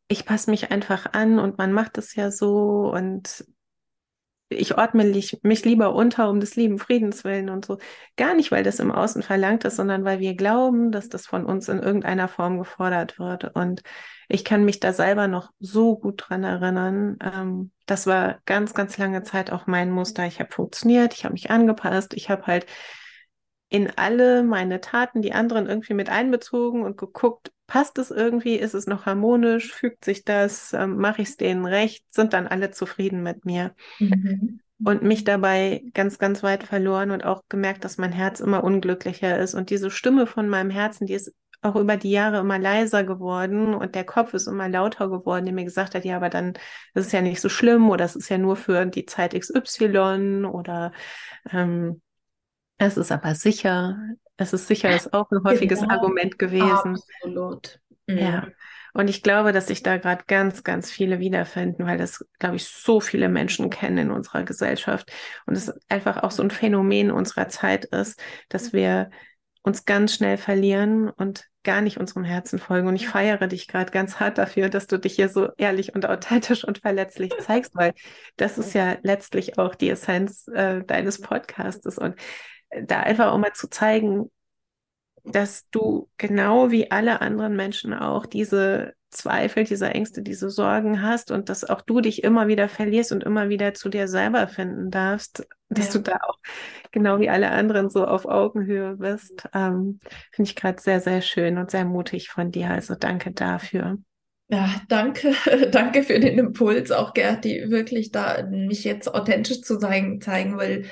ich 0.08 0.26
passe 0.26 0.50
mich 0.50 0.72
einfach 0.72 1.14
an 1.14 1.38
und 1.38 1.60
man 1.60 1.74
macht 1.74 1.98
es 2.00 2.16
ja 2.16 2.32
so 2.32 2.92
und 2.92 3.46
ich 4.50 4.78
ordne 4.78 5.06
mich, 5.06 5.66
lieber 5.66 5.96
unter 5.96 6.30
um 6.30 6.40
des 6.40 6.56
lieben 6.56 6.78
Friedens 6.78 7.24
willen 7.24 7.50
und 7.50 7.66
so. 7.66 7.78
Gar 8.16 8.36
nicht, 8.36 8.52
weil 8.52 8.64
das 8.64 8.80
im 8.80 8.92
Außen 8.92 9.24
verlangt 9.24 9.66
ist, 9.66 9.76
sondern 9.76 10.06
weil 10.06 10.20
wir 10.20 10.36
glauben, 10.36 10.92
dass 10.92 11.10
das 11.10 11.26
von 11.26 11.46
uns 11.46 11.68
in 11.68 11.80
irgendeiner 11.80 12.28
Form 12.28 12.60
gefordert 12.60 13.18
wird. 13.18 13.56
Und 13.56 13.82
ich 14.28 14.46
kann 14.46 14.64
mich 14.64 14.80
da 14.80 14.94
selber 14.94 15.28
noch 15.28 15.52
so 15.60 15.98
gut 15.98 16.26
dran 16.28 16.44
erinnern. 16.44 17.18
Ähm, 17.24 17.72
das 17.88 18.06
war 18.06 18.40
ganz, 18.46 18.74
ganz 18.74 18.98
lange 18.98 19.24
Zeit 19.24 19.52
auch 19.52 19.66
mein 19.68 19.92
Muster. 19.92 20.26
Ich 20.26 20.40
habe 20.40 20.52
funktioniert, 20.52 21.14
ich 21.14 21.26
habe 21.26 21.34
mich 21.34 21.50
angepasst, 21.50 22.14
ich 22.14 22.30
habe 22.30 22.46
halt 22.46 22.68
in 23.70 23.92
alle 23.98 24.44
meine 24.44 24.80
Taten 24.80 25.22
die 25.24 25.34
anderen 25.34 25.68
irgendwie 25.68 25.96
mit 25.96 26.10
einbezogen 26.10 26.84
und 26.84 26.98
geguckt, 26.98 27.52
passt 27.68 27.98
es 27.98 28.12
irgendwie, 28.12 28.56
ist 28.56 28.74
es 28.74 28.88
noch 28.88 29.06
harmonisch, 29.06 29.74
fügt 29.74 30.06
sich 30.06 30.24
das, 30.24 30.74
ähm, 30.74 30.98
mache 30.98 31.22
ich 31.22 31.30
es 31.30 31.38
denen 31.38 31.66
recht, 31.66 32.06
sind 32.12 32.34
dann 32.34 32.48
alle 32.48 32.72
zufrieden 32.72 33.24
mit 33.24 33.46
mir. 33.46 33.76
Mhm. 34.00 34.60
Und 34.84 35.04
mich 35.04 35.24
dabei 35.24 35.84
ganz, 35.94 36.20
ganz 36.20 36.44
weit 36.44 36.64
verloren 36.64 37.12
und 37.12 37.24
auch 37.24 37.44
gemerkt, 37.48 37.86
dass 37.86 37.98
mein 37.98 38.12
Herz 38.12 38.42
immer 38.42 38.64
unglücklicher 38.64 39.40
ist. 39.40 39.56
Und 39.56 39.70
diese 39.70 39.90
Stimme 39.90 40.28
von 40.28 40.50
meinem 40.50 40.70
Herzen, 40.70 41.08
die 41.08 41.14
ist 41.14 41.34
auch 41.62 41.76
über 41.76 41.98
die 41.98 42.12
Jahre 42.12 42.40
immer 42.40 42.60
leiser 42.60 43.04
geworden 43.04 43.74
und 43.74 43.96
der 43.96 44.04
Kopf 44.04 44.34
ist 44.34 44.48
immer 44.48 44.70
lauter 44.70 45.10
geworden, 45.10 45.46
der 45.46 45.54
mir 45.54 45.64
gesagt 45.64 45.96
hat, 45.96 46.06
ja, 46.06 46.16
aber 46.18 46.30
dann 46.30 46.54
ist 46.94 47.08
es 47.08 47.12
ja 47.12 47.22
nicht 47.22 47.42
so 47.42 47.50
schlimm 47.50 47.90
oder 47.90 48.06
es 48.06 48.16
ist 48.16 48.30
ja 48.30 48.38
nur 48.38 48.56
für 48.56 48.86
die 48.86 49.06
Zeit 49.06 49.34
XY 49.34 50.46
oder 50.46 50.92
ähm, 51.52 52.02
es 52.78 52.98
ist 52.98 53.12
aber 53.12 53.36
sicher, 53.36 53.98
es 54.38 54.54
ist 54.54 54.68
sicher, 54.68 54.96
ist 54.96 55.14
auch 55.14 55.30
ein 55.32 55.44
häufiges 55.44 55.82
genau. 55.82 55.94
Argument 55.94 56.38
gewesen. 56.40 56.98
Absolut. 57.22 57.80
Mhm. 58.08 58.18
Ja. 58.18 58.48
Und 58.94 59.10
ich 59.10 59.24
glaube, 59.24 59.52
dass 59.52 59.68
sich 59.68 59.84
da 59.84 59.98
gerade 59.98 60.24
ganz, 60.26 60.64
ganz 60.64 60.90
viele 60.90 61.20
wiederfinden, 61.20 61.86
weil 61.86 61.98
das, 61.98 62.26
glaube 62.40 62.56
ich, 62.56 62.66
so 62.66 63.02
viele 63.02 63.28
Menschen 63.28 63.70
kennen 63.70 63.98
in 63.98 64.12
unserer 64.12 64.44
Gesellschaft. 64.44 65.12
Und 65.46 65.58
es 65.58 65.74
einfach 65.90 66.24
auch 66.24 66.32
so 66.32 66.42
ein 66.42 66.50
Phänomen 66.50 67.12
unserer 67.12 67.50
Zeit 67.50 67.84
ist, 67.86 68.18
dass 68.48 68.72
wir 68.72 69.10
uns 69.64 69.84
ganz 69.84 70.16
schnell 70.16 70.38
verlieren 70.38 71.10
und 71.10 71.46
gar 71.64 71.82
nicht 71.82 71.98
unserem 71.98 72.24
Herzen 72.24 72.58
folgen. 72.58 72.88
Und 72.88 72.96
ich 72.96 73.10
feiere 73.10 73.48
dich 73.48 73.68
gerade 73.68 73.92
ganz 73.92 74.20
hart 74.22 74.38
dafür, 74.38 74.70
dass 74.70 74.88
du 74.88 74.98
dich 74.98 75.16
hier 75.16 75.28
so 75.28 75.50
ehrlich 75.58 75.94
und 75.94 76.06
authentisch 76.06 76.64
und 76.64 76.78
verletzlich 76.78 77.34
zeigst, 77.42 77.76
weil 77.76 77.94
das 78.38 78.58
ist 78.58 78.74
ja 78.74 78.96
letztlich 79.02 79.58
auch 79.58 79.76
die 79.76 79.90
Essenz 79.90 80.48
äh, 80.48 80.84
deines 80.86 81.20
Podcastes. 81.20 81.98
Und 81.98 82.16
da 82.70 83.02
einfach 83.02 83.32
auch 83.32 83.38
mal 83.38 83.54
zu 83.54 83.70
zeigen, 83.70 84.32
dass 85.24 85.70
du 85.70 86.10
genau 86.18 86.72
wie 86.72 86.92
alle 86.92 87.22
anderen 87.22 87.56
Menschen 87.56 87.94
auch 87.94 88.26
diese 88.26 88.94
Zweifel, 89.10 89.64
diese 89.64 89.90
Ängste, 89.90 90.22
diese 90.22 90.50
Sorgen 90.50 91.02
hast 91.02 91.32
und 91.32 91.50
dass 91.50 91.64
auch 91.64 91.82
du 91.82 92.02
dich 92.02 92.24
immer 92.24 92.48
wieder 92.48 92.68
verlierst 92.68 93.12
und 93.12 93.24
immer 93.24 93.50
wieder 93.50 93.74
zu 93.74 93.90
dir 93.90 94.08
selber 94.08 94.48
finden 94.48 94.92
darfst, 94.92 95.48
dass 95.70 95.88
ja. 95.88 95.94
du 95.94 96.00
da 96.00 96.18
auch 96.28 96.38
genau 96.92 97.20
wie 97.20 97.30
alle 97.30 97.50
anderen 97.52 97.90
so 97.90 98.06
auf 98.06 98.26
Augenhöhe 98.26 98.98
bist, 98.98 99.48
ähm, 99.54 100.00
finde 100.32 100.50
ich 100.50 100.56
gerade 100.56 100.82
sehr, 100.82 101.00
sehr 101.00 101.22
schön 101.22 101.58
und 101.58 101.72
sehr 101.72 101.86
mutig 101.86 102.30
von 102.30 102.52
dir. 102.52 102.70
Also 102.70 102.96
danke 102.96 103.32
dafür. 103.32 103.98
Ja, 104.48 104.70
danke, 104.90 105.34
danke 105.72 106.04
für 106.04 106.20
den 106.20 106.38
Impuls, 106.38 106.92
auch 106.92 107.14
Gerti, 107.14 107.70
wirklich 107.70 108.12
da 108.12 108.44
mich 108.44 108.84
jetzt 108.84 109.08
authentisch 109.08 109.62
zu 109.62 109.80
zeigen, 109.80 110.22
zeigen, 110.22 110.58
weil 110.58 110.86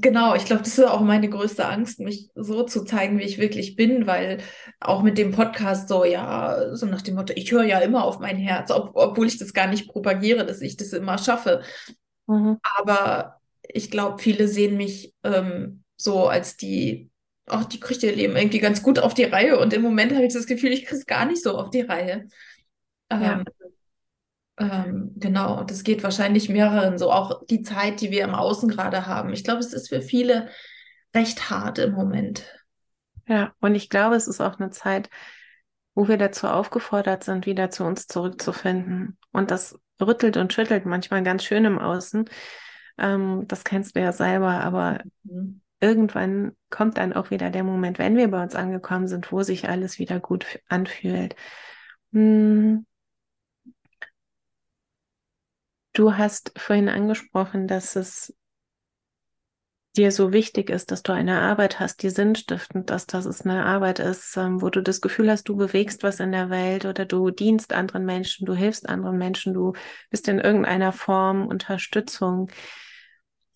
genau, 0.00 0.34
ich 0.34 0.44
glaube, 0.44 0.62
das 0.62 0.78
ist 0.78 0.84
auch 0.84 1.00
meine 1.00 1.28
größte 1.28 1.66
Angst, 1.66 2.00
mich 2.00 2.30
so 2.34 2.62
zu 2.62 2.84
zeigen, 2.84 3.18
wie 3.18 3.24
ich 3.24 3.38
wirklich 3.38 3.76
bin, 3.76 4.06
weil 4.06 4.38
auch 4.80 5.02
mit 5.02 5.18
dem 5.18 5.32
Podcast 5.32 5.88
so, 5.88 6.04
ja, 6.04 6.74
so 6.74 6.86
nach 6.86 7.02
dem 7.02 7.14
Motto, 7.14 7.32
ich 7.36 7.50
höre 7.52 7.64
ja 7.64 7.78
immer 7.78 8.04
auf 8.04 8.18
mein 8.18 8.36
Herz, 8.36 8.70
ob, 8.70 8.92
obwohl 8.94 9.26
ich 9.26 9.38
das 9.38 9.52
gar 9.52 9.66
nicht 9.66 9.88
propagiere, 9.88 10.46
dass 10.46 10.60
ich 10.60 10.76
das 10.76 10.92
immer 10.92 11.18
schaffe. 11.18 11.62
Mhm. 12.26 12.58
Aber 12.78 13.40
ich 13.62 13.90
glaube, 13.90 14.22
viele 14.22 14.48
sehen 14.48 14.76
mich 14.76 15.14
ähm, 15.24 15.84
so 15.96 16.26
als 16.28 16.56
die 16.56 17.10
ach, 17.46 17.64
die 17.64 17.80
kriegt 17.80 18.02
ihr 18.02 18.14
Leben 18.14 18.36
irgendwie 18.36 18.58
ganz 18.58 18.82
gut 18.82 18.98
auf 18.98 19.14
die 19.14 19.24
Reihe. 19.24 19.58
Und 19.58 19.72
im 19.72 19.82
Moment 19.82 20.12
habe 20.12 20.24
ich 20.24 20.32
das 20.32 20.46
Gefühl, 20.46 20.72
ich 20.72 20.84
kriege 20.84 20.96
es 20.96 21.06
gar 21.06 21.26
nicht 21.26 21.42
so 21.42 21.56
auf 21.56 21.70
die 21.70 21.82
Reihe. 21.82 22.28
Ja. 23.10 23.44
Ähm, 24.58 25.12
genau, 25.16 25.64
das 25.64 25.82
geht 25.82 26.02
wahrscheinlich 26.02 26.48
mehreren 26.48 26.98
so. 26.98 27.10
Auch 27.10 27.44
die 27.46 27.62
Zeit, 27.62 28.00
die 28.00 28.10
wir 28.10 28.24
im 28.24 28.34
Außen 28.34 28.68
gerade 28.68 29.06
haben. 29.06 29.32
Ich 29.32 29.44
glaube, 29.44 29.60
es 29.60 29.72
ist 29.72 29.88
für 29.88 30.02
viele 30.02 30.48
recht 31.14 31.50
hart 31.50 31.78
im 31.78 31.92
Moment. 31.92 32.44
Ja, 33.28 33.54
und 33.60 33.74
ich 33.74 33.88
glaube, 33.88 34.16
es 34.16 34.26
ist 34.26 34.40
auch 34.40 34.58
eine 34.58 34.70
Zeit, 34.70 35.08
wo 35.94 36.08
wir 36.08 36.16
dazu 36.18 36.48
aufgefordert 36.48 37.24
sind, 37.24 37.46
wieder 37.46 37.70
zu 37.70 37.84
uns 37.84 38.06
zurückzufinden. 38.06 39.18
Und 39.32 39.50
das 39.50 39.78
rüttelt 40.00 40.36
und 40.36 40.52
schüttelt 40.52 40.86
manchmal 40.86 41.22
ganz 41.22 41.44
schön 41.44 41.64
im 41.64 41.78
Außen. 41.78 42.28
Ähm, 42.98 43.44
das 43.48 43.64
kennst 43.64 43.96
du 43.96 44.00
ja 44.00 44.12
selber, 44.12 44.60
aber 44.62 45.00
Mhm. 45.24 45.60
irgendwann 45.80 46.56
kommt 46.70 46.98
dann 46.98 47.12
auch 47.12 47.30
wieder 47.30 47.50
der 47.50 47.64
Moment, 47.64 47.98
wenn 47.98 48.16
wir 48.16 48.30
bei 48.30 48.42
uns 48.42 48.54
angekommen 48.54 49.08
sind, 49.08 49.32
wo 49.32 49.42
sich 49.42 49.68
alles 49.68 49.98
wieder 49.98 50.20
gut 50.20 50.60
anfühlt. 50.68 51.36
Hm, 52.12 52.86
Du 55.92 56.16
hast 56.16 56.52
vorhin 56.56 56.88
angesprochen, 56.88 57.68
dass 57.68 57.96
es 57.96 58.34
dir 59.96 60.10
so 60.10 60.32
wichtig 60.32 60.70
ist, 60.70 60.90
dass 60.90 61.02
du 61.02 61.12
eine 61.12 61.40
Arbeit 61.40 61.78
hast, 61.78 62.02
die 62.02 62.08
sinnstiftend 62.08 62.90
ist, 62.90 63.12
dass 63.12 63.26
es 63.26 63.42
eine 63.42 63.66
Arbeit 63.66 63.98
ist, 63.98 64.36
ähm, 64.38 64.62
wo 64.62 64.70
du 64.70 64.82
das 64.82 65.02
Gefühl 65.02 65.30
hast, 65.30 65.44
du 65.50 65.56
bewegst 65.56 66.02
was 66.02 66.18
in 66.18 66.32
der 66.32 66.48
Welt 66.48 66.86
oder 66.86 67.04
du 67.04 67.30
dienst 67.30 67.74
anderen 67.74 68.06
Menschen, 68.06 68.46
du 68.46 68.54
hilfst 68.54 68.88
anderen 68.88 69.18
Menschen, 69.18 69.52
du 69.52 69.74
bist 70.08 70.28
in 70.28 70.38
irgendeiner 70.38 70.92
Form 70.92 71.46
Unterstützung. 71.46 72.50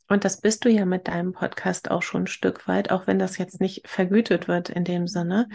Und 0.08 0.24
das 0.24 0.40
bist 0.40 0.64
du 0.64 0.68
ja 0.68 0.84
mit 0.84 1.08
deinem 1.08 1.32
Podcast 1.32 1.90
auch 1.90 2.02
schon 2.02 2.24
ein 2.24 2.28
Stück 2.28 2.68
weit, 2.68 2.90
auch 2.90 3.06
wenn 3.06 3.18
das 3.18 3.38
jetzt 3.38 3.60
nicht 3.60 3.88
vergütet 3.88 4.46
wird 4.46 4.68
in 4.68 4.84
dem 4.84 5.08
Sinne. 5.08 5.48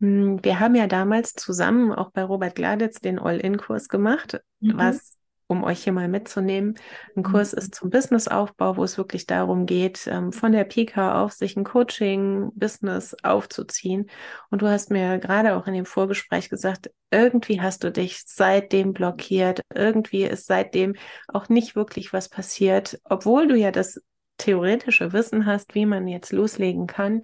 Hm, 0.00 0.44
Wir 0.44 0.60
haben 0.60 0.74
ja 0.74 0.86
damals 0.86 1.32
zusammen 1.32 1.92
auch 1.92 2.10
bei 2.12 2.22
Robert 2.22 2.54
Gladitz 2.54 3.00
den 3.00 3.18
All-In-Kurs 3.18 3.88
gemacht, 3.88 4.40
Mhm. 4.60 4.78
was, 4.78 5.16
um 5.48 5.64
euch 5.64 5.84
hier 5.84 5.92
mal 5.92 6.08
mitzunehmen, 6.08 6.76
ein 7.16 7.22
Kurs 7.22 7.52
ist 7.52 7.74
zum 7.74 7.90
Businessaufbau, 7.90 8.76
wo 8.76 8.84
es 8.84 8.98
wirklich 8.98 9.26
darum 9.26 9.66
geht, 9.66 10.06
ähm, 10.06 10.32
von 10.32 10.52
der 10.52 10.64
Pika 10.64 11.22
auf 11.22 11.32
sich 11.32 11.56
ein 11.56 11.64
Coaching-Business 11.64 13.16
aufzuziehen. 13.22 14.10
Und 14.50 14.62
du 14.62 14.68
hast 14.68 14.90
mir 14.90 15.18
gerade 15.18 15.56
auch 15.56 15.66
in 15.66 15.74
dem 15.74 15.86
Vorgespräch 15.86 16.48
gesagt, 16.48 16.90
irgendwie 17.10 17.60
hast 17.60 17.84
du 17.84 17.92
dich 17.92 18.22
seitdem 18.26 18.92
blockiert, 18.92 19.62
irgendwie 19.72 20.24
ist 20.24 20.46
seitdem 20.46 20.94
auch 21.28 21.48
nicht 21.48 21.76
wirklich 21.76 22.12
was 22.12 22.28
passiert, 22.28 22.98
obwohl 23.04 23.46
du 23.46 23.56
ja 23.56 23.70
das 23.70 24.00
theoretische 24.38 25.12
Wissen 25.12 25.46
hast, 25.46 25.74
wie 25.74 25.86
man 25.86 26.08
jetzt 26.08 26.32
loslegen 26.32 26.86
kann. 26.86 27.22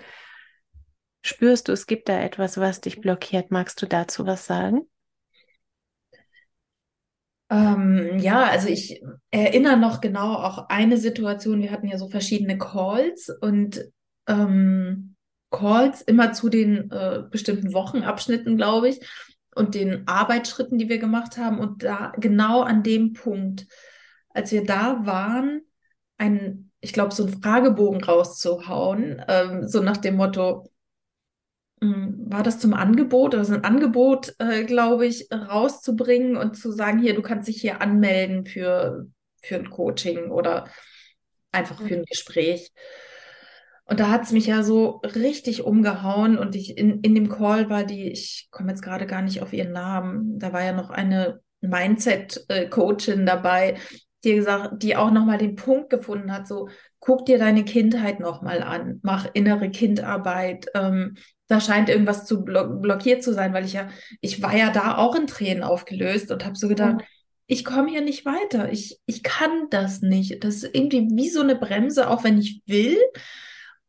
Spürst 1.25 1.69
du, 1.69 1.73
es 1.73 1.87
gibt 1.87 2.09
da 2.09 2.21
etwas, 2.21 2.59
was 2.59 2.81
dich 2.81 3.01
blockiert? 3.01 3.51
Magst 3.51 3.81
du 3.83 3.87
dazu 3.87 4.27
was 4.27 4.47
sagen? 4.47 4.83
Ähm, 7.53 8.19
ja, 8.19 8.45
also 8.45 8.69
ich 8.69 9.03
erinnere 9.31 9.77
noch 9.77 10.01
genau 10.01 10.37
auch 10.37 10.71
eine 10.71 10.97
Situation. 10.97 11.61
Wir 11.61 11.71
hatten 11.71 11.87
ja 11.87 11.99
so 11.99 12.09
verschiedene 12.09 12.57
Calls 12.57 13.29
und 13.43 13.85
ähm, 14.27 15.17
Calls 15.51 16.01
immer 16.01 16.33
zu 16.33 16.49
den 16.49 16.91
äh, 16.91 17.25
bestimmten 17.31 17.75
Wochenabschnitten, 17.75 18.57
glaube 18.57 18.89
ich, 18.89 19.01
und 19.55 19.75
den 19.75 20.09
Arbeitsschritten, 20.09 20.79
die 20.79 20.89
wir 20.89 20.99
gemacht 20.99 21.37
haben. 21.37 21.59
Und 21.59 21.83
da 21.83 22.13
genau 22.17 22.63
an 22.63 22.83
dem 22.83 23.13
Punkt, 23.13 23.67
als 24.31 24.51
wir 24.51 24.65
da 24.65 25.05
waren, 25.05 25.61
ein, 26.17 26.71
ich 26.81 26.95
glaube, 26.95 27.15
so 27.15 27.27
einen 27.27 27.43
Fragebogen 27.43 28.03
rauszuhauen, 28.03 29.23
ähm, 29.29 29.69
so 29.69 29.83
nach 29.83 29.99
dem 29.99 30.17
Motto, 30.17 30.72
War 31.83 32.45
das 32.45 32.61
zum 32.61 32.75
Angebot 32.75 33.35
oder 33.35 33.45
so 33.45 33.55
ein 33.55 33.65
Angebot, 33.65 34.35
äh, 34.39 34.63
glaube 34.65 35.07
ich, 35.07 35.29
rauszubringen 35.33 36.37
und 36.37 36.57
zu 36.57 36.71
sagen, 36.71 37.01
hier, 37.01 37.15
du 37.15 37.23
kannst 37.23 37.49
dich 37.49 37.61
hier 37.61 37.81
anmelden 37.81 38.47
für, 38.47 39.09
für 39.43 39.57
ein 39.57 39.69
Coaching 39.69 40.31
oder 40.31 40.69
einfach 41.51 41.83
für 41.83 41.95
ein 41.95 42.05
Gespräch. 42.05 42.71
Und 43.85 43.99
da 43.99 44.11
hat 44.11 44.23
es 44.23 44.33
mich 44.33 44.47
ja 44.47 44.63
so 44.63 45.03
richtig 45.03 45.65
umgehauen 45.65 46.39
und 46.39 46.55
ich 46.55 46.79
in, 46.79 47.01
in 47.01 47.17
dem 47.17 47.29
Call 47.29 47.69
war 47.69 47.85
die, 47.85 48.11
ich 48.13 48.49
komme 48.53 48.71
jetzt 48.71 48.83
gerade 48.83 49.07
gar 49.07 49.23
nicht 49.23 49.43
auf 49.43 49.53
ihren 49.53 49.73
Namen, 49.73 50.39
da 50.39 50.53
war 50.53 50.63
ja 50.63 50.73
noch 50.73 50.91
eine 50.91 51.41
Mindset-Coachin 51.63 53.27
dabei, 53.27 53.77
die 54.25 54.35
gesagt, 54.35 54.83
die 54.83 54.95
auch 54.95 55.11
nochmal 55.11 55.39
den 55.39 55.57
Punkt 55.57 55.91
gefunden 55.91 56.33
hat, 56.33 56.47
so 56.47 56.69
guck 57.01 57.27
dir 57.27 57.39
deine 57.39 57.65
Kindheit 57.65 58.21
nochmal 58.21 58.63
an, 58.63 59.01
mach 59.03 59.27
innere 59.35 59.69
Kindarbeit, 59.71 60.67
ähm, 60.75 61.17
da 61.53 61.61
scheint 61.61 61.89
irgendwas 61.89 62.25
zu 62.27 62.45
blo 62.45 62.67
blockiert 62.81 63.23
zu 63.23 63.33
sein, 63.35 63.53
weil 63.55 63.65
ich 63.65 63.75
ja, 63.75 63.89
ich 64.21 64.43
war 64.43 64.57
ja 64.57 64.71
da 64.71 64.97
auch 64.99 65.15
in 65.15 65.27
Tränen 65.27 65.63
aufgelöst 65.63 66.31
und 66.33 66.45
habe 66.45 66.57
so 66.57 66.69
gedacht, 66.69 66.97
Mhm. 66.97 67.03
ich 67.47 67.65
komme 67.65 67.91
hier 67.91 68.01
nicht 68.03 68.25
weiter, 68.25 68.73
ich, 68.73 69.01
ich 69.07 69.23
kann 69.23 69.69
das 69.71 70.01
nicht. 70.03 70.43
Das 70.45 70.57
ist 70.57 70.75
irgendwie 70.75 71.09
wie 71.13 71.29
so 71.31 71.41
eine 71.43 71.57
Bremse, 71.57 72.09
auch 72.11 72.25
wenn 72.25 72.39
ich 72.39 72.63
will. 72.67 72.99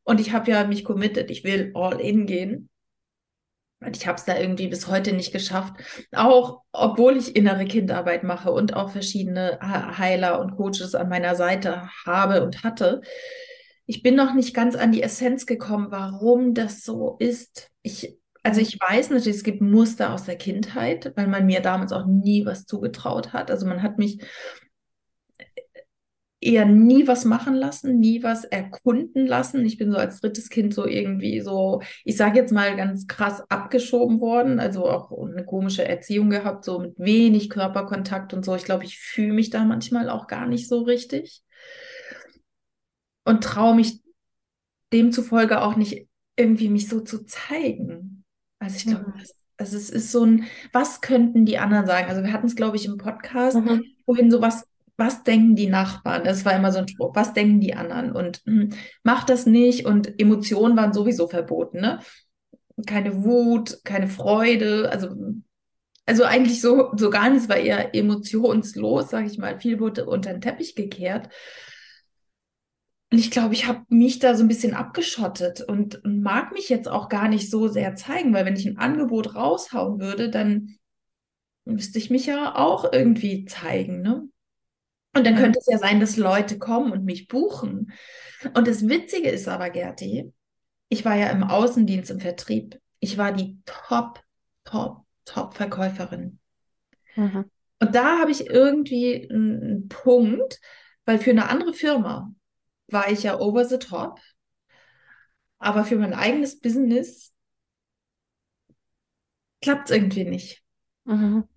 Und 0.03 0.19
ich 0.19 0.33
habe 0.33 0.51
ja 0.51 0.65
mich 0.65 0.83
committed, 0.83 1.31
ich 1.31 1.43
will 1.43 1.71
all 1.75 1.99
in 2.01 2.25
gehen. 2.25 2.69
Und 3.79 3.97
ich 3.97 4.07
habe 4.07 4.17
es 4.17 4.23
da 4.25 4.37
irgendwie 4.37 4.67
bis 4.67 4.87
heute 4.87 5.11
nicht 5.13 5.33
geschafft. 5.33 5.73
Auch 6.13 6.61
obwohl 6.71 7.17
ich 7.17 7.35
innere 7.35 7.65
Kindarbeit 7.65 8.23
mache 8.23 8.51
und 8.51 8.75
auch 8.75 8.91
verschiedene 8.91 9.59
Heiler 9.61 10.39
und 10.39 10.55
Coaches 10.55 10.95
an 10.95 11.09
meiner 11.09 11.35
Seite 11.35 11.89
habe 12.05 12.43
und 12.43 12.63
hatte. 12.63 13.01
Ich 13.85 14.01
bin 14.01 14.15
noch 14.15 14.33
nicht 14.33 14.53
ganz 14.53 14.75
an 14.75 14.91
die 14.91 15.03
Essenz 15.03 15.45
gekommen, 15.45 15.87
warum 15.89 16.53
das 16.53 16.83
so 16.83 17.17
ist. 17.19 17.69
Ich, 17.81 18.17
also 18.41 18.61
ich 18.61 18.79
weiß 18.79 19.09
natürlich, 19.09 19.37
es 19.37 19.43
gibt 19.43 19.61
Muster 19.61 20.13
aus 20.13 20.23
der 20.23 20.37
Kindheit, 20.37 21.11
weil 21.15 21.27
man 21.27 21.45
mir 21.45 21.61
damals 21.61 21.91
auch 21.91 22.05
nie 22.05 22.45
was 22.45 22.65
zugetraut 22.65 23.33
hat. 23.33 23.51
Also 23.51 23.65
man 23.65 23.83
hat 23.83 23.97
mich 23.97 24.21
eher 26.43 26.65
nie 26.65 27.07
was 27.07 27.25
machen 27.25 27.55
lassen, 27.55 27.99
nie 27.99 28.21
was 28.21 28.43
erkunden 28.43 29.25
lassen. 29.25 29.65
Ich 29.65 29.77
bin 29.77 29.91
so 29.91 29.97
als 29.97 30.19
drittes 30.19 30.49
Kind 30.49 30.73
so 30.73 30.85
irgendwie 30.85 31.39
so, 31.41 31.81
ich 32.03 32.17
sage 32.17 32.39
jetzt 32.39 32.51
mal 32.51 32.75
ganz 32.75 33.07
krass 33.07 33.41
abgeschoben 33.49 34.19
worden, 34.19 34.59
also 34.59 34.89
auch 34.89 35.11
eine 35.11 35.45
komische 35.45 35.87
Erziehung 35.87 36.29
gehabt, 36.29 36.65
so 36.65 36.79
mit 36.79 36.99
wenig 36.99 37.49
Körperkontakt 37.49 38.33
und 38.33 38.43
so. 38.43 38.55
Ich 38.55 38.65
glaube, 38.65 38.83
ich 38.83 38.99
fühle 38.99 39.33
mich 39.33 39.49
da 39.49 39.63
manchmal 39.63 40.09
auch 40.09 40.27
gar 40.27 40.47
nicht 40.47 40.67
so 40.67 40.81
richtig 40.81 41.42
und 43.25 43.43
traue 43.43 43.75
mich 43.75 44.01
demzufolge 44.91 45.61
auch 45.61 45.75
nicht 45.75 46.07
irgendwie 46.35 46.69
mich 46.69 46.87
so 46.87 47.01
zu 47.01 47.25
zeigen. 47.25 48.23
Also 48.59 48.77
ich 48.77 48.85
glaube, 48.85 49.05
Mhm. 49.07 49.19
das, 49.19 49.35
also 49.57 49.77
es 49.77 49.89
ist 49.89 50.11
so 50.11 50.25
ein, 50.25 50.45
was 50.71 51.01
könnten 51.01 51.45
die 51.45 51.57
anderen 51.57 51.85
sagen? 51.85 52.09
Also 52.09 52.23
wir 52.23 52.33
hatten 52.33 52.47
es, 52.47 52.55
glaube 52.55 52.77
ich, 52.77 52.85
im 52.85 52.97
Podcast 52.97 53.55
Mhm. 53.57 53.83
vorhin 54.05 54.31
so, 54.31 54.41
was, 54.41 54.65
was 54.97 55.23
denken 55.23 55.55
die 55.55 55.67
Nachbarn? 55.67 56.25
Es 56.25 56.45
war 56.45 56.55
immer 56.55 56.71
so 56.71 56.79
ein 56.79 56.87
Spruch, 56.87 57.15
was 57.15 57.33
denken 57.33 57.59
die 57.59 57.75
anderen? 57.75 58.11
Und 58.11 58.41
hm, 58.45 58.69
mach 59.03 59.23
das 59.23 59.45
nicht. 59.45 59.85
Und 59.85 60.19
Emotionen 60.19 60.77
waren 60.77 60.93
sowieso 60.93 61.27
verboten, 61.27 61.81
ne? 61.81 61.99
Keine 62.87 63.23
Wut, 63.23 63.79
keine 63.83 64.07
Freude, 64.07 64.89
also, 64.91 65.09
also 66.05 66.23
eigentlich 66.23 66.59
so, 66.61 66.91
so 66.97 67.09
gar 67.09 67.29
nichts, 67.29 67.49
war 67.49 67.57
eher 67.57 67.95
emotionslos, 67.95 69.09
sage 69.09 69.27
ich 69.27 69.37
mal. 69.37 69.59
Viel 69.59 69.79
wurde 69.79 70.05
unter 70.05 70.31
den 70.33 70.41
Teppich 70.41 70.75
gekehrt. 70.75 71.29
Und 73.13 73.19
ich 73.19 73.29
glaube, 73.29 73.53
ich 73.53 73.67
habe 73.67 73.85
mich 73.89 74.17
da 74.17 74.33
so 74.33 74.43
ein 74.43 74.47
bisschen 74.47 74.73
abgeschottet 74.73 75.61
und, 75.61 76.03
und 76.03 76.23
mag 76.23 76.51
mich 76.51 76.67
jetzt 76.67 76.87
auch 76.87 77.09
gar 77.09 77.27
nicht 77.27 77.47
so 77.47 77.67
sehr 77.67 77.93
zeigen, 77.93 78.33
weil 78.33 78.43
wenn 78.43 78.55
ich 78.55 78.65
ein 78.65 78.79
Angebot 78.79 79.35
raushauen 79.35 79.99
würde, 79.99 80.31
dann 80.31 80.79
müsste 81.63 81.99
ich 81.99 82.09
mich 82.09 82.25
ja 82.25 82.55
auch 82.55 82.91
irgendwie 82.91 83.45
zeigen, 83.45 84.01
ne? 84.01 84.27
Und 85.15 85.27
dann 85.27 85.35
könnte 85.35 85.59
es 85.59 85.67
ja 85.67 85.77
sein, 85.77 85.99
dass 85.99 86.17
Leute 86.17 86.57
kommen 86.57 86.91
und 86.91 87.05
mich 87.05 87.27
buchen. 87.27 87.91
Und 88.55 88.67
das 88.67 88.87
Witzige 88.89 89.29
ist 89.29 89.47
aber, 89.47 89.69
Gerti, 89.69 90.33
ich 90.89 91.05
war 91.05 91.13
ja 91.15 91.27
im 91.27 91.43
Außendienst 91.43 92.09
im 92.09 92.19
Vertrieb. 92.19 92.79
Ich 92.99 93.19
war 93.19 93.31
die 93.31 93.59
Top, 93.65 94.23
Top, 94.63 95.03
Top 95.25 95.53
Verkäuferin. 95.53 96.39
Mhm. 97.15 97.45
Und 97.79 97.93
da 97.93 98.17
habe 98.17 98.31
ich 98.31 98.47
irgendwie 98.47 99.29
einen 99.29 99.87
Punkt, 99.87 100.59
weil 101.05 101.19
für 101.19 101.29
eine 101.29 101.49
andere 101.49 101.75
Firma 101.75 102.33
war 102.93 103.11
ich 103.11 103.23
ja 103.23 103.39
over 103.39 103.65
the 103.65 103.79
top, 103.79 104.19
aber 105.59 105.85
für 105.85 105.95
mein 105.95 106.13
eigenes 106.13 106.59
Business 106.59 107.33
klappt 109.61 109.89
es 109.89 109.95
irgendwie 109.95 110.25
nicht. 110.25 110.63
Mhm. 111.05 111.47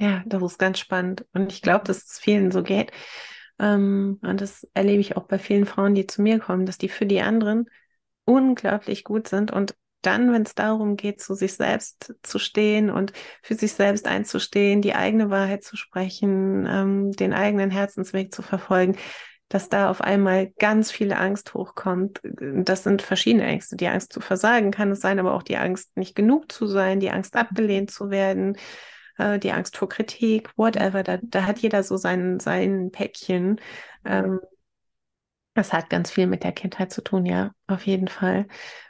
Ja, 0.00 0.22
das 0.26 0.42
ist 0.42 0.58
ganz 0.58 0.78
spannend. 0.78 1.26
Und 1.32 1.52
ich 1.52 1.62
glaube, 1.62 1.84
dass 1.84 2.04
es 2.04 2.18
vielen 2.18 2.52
so 2.52 2.62
geht. 2.62 2.92
Ähm, 3.58 4.18
und 4.22 4.40
das 4.40 4.64
erlebe 4.74 5.00
ich 5.00 5.16
auch 5.16 5.24
bei 5.24 5.38
vielen 5.38 5.66
Frauen, 5.66 5.94
die 5.94 6.06
zu 6.06 6.22
mir 6.22 6.38
kommen, 6.38 6.66
dass 6.66 6.78
die 6.78 6.88
für 6.88 7.06
die 7.06 7.20
anderen 7.20 7.68
unglaublich 8.24 9.04
gut 9.04 9.26
sind 9.26 9.50
und 9.50 9.74
dann, 10.02 10.32
wenn 10.32 10.42
es 10.42 10.54
darum 10.54 10.96
geht, 10.96 11.20
zu 11.20 11.34
sich 11.34 11.54
selbst 11.54 12.14
zu 12.22 12.38
stehen 12.38 12.88
und 12.90 13.12
für 13.42 13.56
sich 13.56 13.72
selbst 13.72 14.06
einzustehen, 14.06 14.80
die 14.80 14.94
eigene 14.94 15.30
Wahrheit 15.30 15.64
zu 15.64 15.76
sprechen, 15.76 16.66
ähm, 16.68 17.12
den 17.12 17.32
eigenen 17.32 17.70
Herzensweg 17.70 18.32
zu 18.32 18.42
verfolgen, 18.42 18.96
dass 19.48 19.68
da 19.68 19.90
auf 19.90 20.00
einmal 20.00 20.48
ganz 20.58 20.90
viel 20.90 21.12
Angst 21.12 21.54
hochkommt. 21.54 22.20
Das 22.22 22.82
sind 22.82 23.00
verschiedene 23.00 23.44
Ängste. 23.44 23.76
Die 23.76 23.88
Angst 23.88 24.12
zu 24.12 24.20
versagen 24.20 24.70
kann 24.70 24.90
es 24.90 25.00
sein, 25.00 25.18
aber 25.18 25.34
auch 25.34 25.42
die 25.42 25.56
Angst, 25.56 25.96
nicht 25.96 26.14
genug 26.14 26.52
zu 26.52 26.66
sein, 26.66 27.00
die 27.00 27.10
Angst, 27.10 27.34
abgelehnt 27.34 27.90
zu 27.90 28.10
werden, 28.10 28.58
äh, 29.16 29.38
die 29.38 29.52
Angst 29.52 29.76
vor 29.76 29.88
Kritik, 29.88 30.50
whatever. 30.56 31.02
Da, 31.02 31.18
da 31.22 31.46
hat 31.46 31.58
jeder 31.58 31.82
so 31.82 31.96
sein, 31.96 32.40
sein 32.40 32.90
Päckchen. 32.92 33.60
Ähm, 34.04 34.38
das 35.54 35.72
hat 35.72 35.90
ganz 35.90 36.10
viel 36.12 36.28
mit 36.28 36.44
der 36.44 36.52
Kindheit 36.52 36.92
zu 36.92 37.02
tun, 37.02 37.26
ja, 37.26 37.50
auf 37.66 37.84
jeden 37.84 38.06
Fall. 38.06 38.46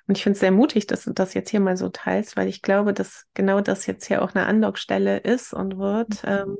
Und 0.07 0.19
ich 0.19 0.23
finde 0.23 0.35
es 0.35 0.41
sehr 0.41 0.51
mutig, 0.51 0.87
dass 0.87 1.05
du 1.05 1.13
das 1.15 1.33
jetzt 1.33 1.49
hier 1.49 1.61
mal 1.61 1.79
so 1.79 1.89
teilst, 1.89 2.37
weil 2.37 2.47
ich 2.47 2.61
glaube, 2.61 2.93
dass 2.93 3.25
genau 3.33 3.63
das 3.63 3.87
jetzt 3.87 4.07
hier 4.07 4.23
auch 4.23 4.35
eine 4.35 4.45
Andockstelle 4.45 5.17
ist 5.17 5.55
und 5.55 5.79
wird, 5.79 6.25
mhm. 6.25 6.31
ähm, 6.31 6.57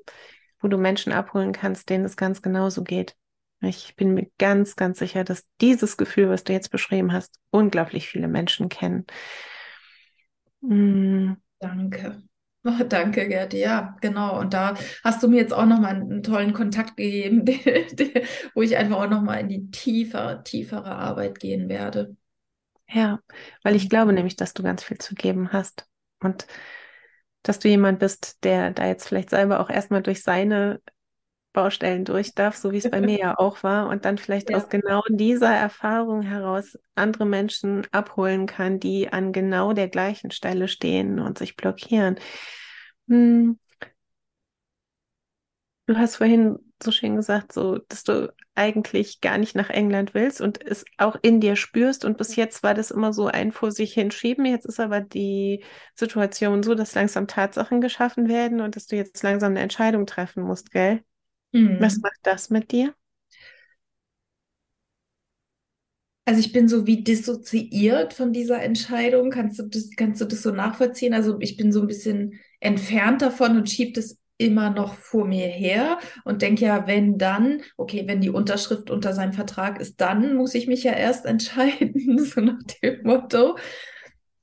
wo 0.61 0.69
du 0.69 0.79
Menschen 0.79 1.13
abholen 1.13 1.53
kannst, 1.53 1.91
denen 1.91 2.07
es 2.07 2.17
ganz 2.17 2.41
genauso 2.41 2.85
geht. 2.85 3.18
Ich 3.61 3.97
bin 3.97 4.15
mir 4.15 4.29
ganz, 4.39 4.77
ganz 4.77 4.99
sicher, 4.99 5.25
dass 5.25 5.47
dieses 5.61 5.97
Gefühl, 5.97 6.29
was 6.29 6.45
du 6.45 6.53
jetzt 6.53 6.71
beschrieben 6.71 7.13
hast, 7.13 7.39
unglaublich 7.51 8.09
viele 8.09 8.29
Menschen 8.29 8.69
kennen. 8.69 9.07
Mm. 10.61 11.35
Danke. 11.61 12.23
Oh, 12.65 12.85
danke, 12.89 13.29
Gerd. 13.29 13.55
Ja, 13.55 13.97
genau. 14.01 14.39
Und 14.39 14.55
da 14.55 14.75
hast 15.05 15.23
du 15.23 15.29
mir 15.29 15.41
jetzt 15.41 15.53
auch 15.53 15.67
nochmal 15.67 15.97
einen 15.97 16.23
tollen 16.23 16.53
Kontakt 16.53 16.97
gegeben, 16.97 17.45
wo 18.55 18.63
ich 18.63 18.77
einfach 18.77 18.99
auch 18.99 19.11
nochmal 19.11 19.41
in 19.41 19.49
die 19.49 19.71
tiefer, 19.71 20.43
tiefere 20.45 20.95
Arbeit 20.95 21.41
gehen 21.41 21.69
werde. 21.69 22.17
Ja, 22.91 23.21
weil 23.63 23.77
ich 23.77 23.91
glaube 23.91 24.13
nämlich, 24.13 24.37
dass 24.37 24.55
du 24.55 24.63
ganz 24.63 24.83
viel 24.83 24.99
zu 24.99 25.15
geben 25.15 25.53
hast 25.53 25.87
und 26.21 26.47
dass 27.43 27.59
du 27.59 27.69
jemand 27.69 27.99
bist, 27.99 28.43
der 28.45 28.71
da 28.71 28.87
jetzt 28.87 29.07
vielleicht 29.07 29.31
selber 29.31 29.61
auch 29.61 29.71
erstmal 29.71 30.03
durch 30.03 30.23
seine 30.23 30.81
Baustellen 31.53 32.05
durch 32.05 32.35
darf, 32.35 32.57
so 32.57 32.73
wie 32.73 32.79
es 32.79 32.91
bei 32.91 33.01
mir 33.01 33.19
ja 33.19 33.39
auch 33.39 33.63
war, 33.63 33.89
und 33.89 34.05
dann 34.05 34.19
vielleicht 34.19 34.51
ja. 34.51 34.57
aus 34.57 34.69
genau 34.69 35.03
dieser 35.09 35.55
Erfahrung 35.55 36.23
heraus 36.23 36.79
andere 36.95 37.27
Menschen 37.27 37.87
abholen 37.91 38.47
kann, 38.47 38.81
die 38.81 39.13
an 39.13 39.33
genau 39.33 39.73
der 39.73 39.89
gleichen 39.89 40.31
Stelle 40.31 40.69
stehen 40.69 41.19
und 41.19 41.39
sich 41.39 41.57
blockieren. 41.57 42.19
Hm. 43.09 43.59
Du 45.87 45.97
hast 45.97 46.17
vorhin 46.17 46.59
so 46.83 46.93
schön 46.93 47.17
gesagt, 47.17 47.53
so, 47.53 47.79
dass 47.89 48.05
du 48.05 48.33
eigentlich 48.55 49.21
gar 49.21 49.39
nicht 49.39 49.55
nach 49.55 49.71
England 49.71 50.15
willst 50.15 50.41
und 50.41 50.61
es 50.65 50.85
auch 50.99 51.17
in 51.23 51.41
dir 51.41 51.57
spürst. 51.57 52.05
Und 52.05 52.19
bis 52.19 52.37
jetzt 52.37 52.63
war 52.63 52.75
das 52.75 52.91
immer 52.91 53.13
so 53.13 53.27
ein 53.29 53.53
vor 53.53 53.71
sich 53.71 53.95
hinschieben. 53.95 54.45
Jetzt 54.45 54.67
ist 54.67 54.81
aber 54.81 55.01
die 55.01 55.65
Situation 55.95 56.63
so, 56.63 56.75
dass 56.75 56.95
langsam 56.95 57.27
Tatsachen 57.27 57.81
geschaffen 57.81 58.29
werden 58.29 58.61
und 58.61 58.77
dass 58.77 58.87
du 58.87 58.97
jetzt 58.97 59.23
langsam 59.23 59.53
eine 59.53 59.61
Entscheidung 59.61 60.07
treffen 60.07 60.43
musst, 60.43 60.73
gell? 60.73 61.03
Mhm. 61.53 61.79
Was 61.81 61.99
macht 61.99 62.19
das 62.23 62.49
mit 62.51 62.73
dir? 62.73 62.95
Also 66.25 66.41
ich 66.41 66.53
bin 66.53 66.69
so 66.69 66.87
wie 66.87 67.03
dissoziiert 67.03 68.13
von 68.13 68.33
dieser 68.33 68.63
Entscheidung. 68.63 69.31
Kannst 69.31 69.59
du 69.59 69.63
das, 69.65 69.89
kannst 69.97 70.21
du 70.21 70.27
das 70.27 70.43
so 70.43 70.51
nachvollziehen? 70.51 71.15
Also 71.15 71.39
ich 71.41 71.57
bin 71.57 71.73
so 71.73 71.81
ein 71.81 71.87
bisschen 71.87 72.35
entfernt 72.61 73.23
davon 73.23 73.57
und 73.57 73.71
schiebe 73.71 73.93
das 73.93 74.19
immer 74.37 74.71
noch 74.71 74.95
vor 74.95 75.25
mir 75.27 75.47
her 75.49 75.99
und 76.25 76.43
denke 76.43 76.67
ja, 76.67 76.87
wenn 76.87 77.19
dann, 77.19 77.63
okay, 77.77 78.05
wenn 78.07 78.21
die 78.21 78.31
Unterschrift 78.31 78.89
unter 78.91 79.13
seinem 79.15 79.33
Vertrag 79.33 79.81
ist, 79.81 80.01
dann 80.01 80.37
muss 80.37 80.55
ich 80.55 80.69
mich 80.69 80.85
ja 80.85 80.93
erst 80.93 81.25
entscheiden, 81.27 82.19
so 82.25 82.41
nach 82.43 82.63
dem 82.83 83.03
Motto. 83.05 83.57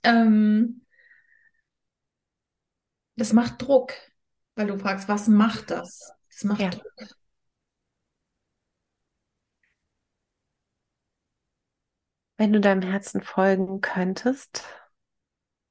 Ähm, 0.03 0.81
das 3.17 3.33
macht 3.33 3.61
Druck, 3.61 3.93
weil 4.55 4.67
du 4.67 4.77
fragst, 4.77 5.07
was 5.09 5.27
macht 5.27 5.69
das? 5.71 6.14
Das 6.35 6.43
macht 6.43 6.59
ja. 6.59 6.69
Druck. 6.69 6.83
Wenn 12.35 12.51
du 12.51 12.59
deinem 12.59 12.81
Herzen 12.81 13.21
folgen 13.21 13.79
könntest 13.79 14.65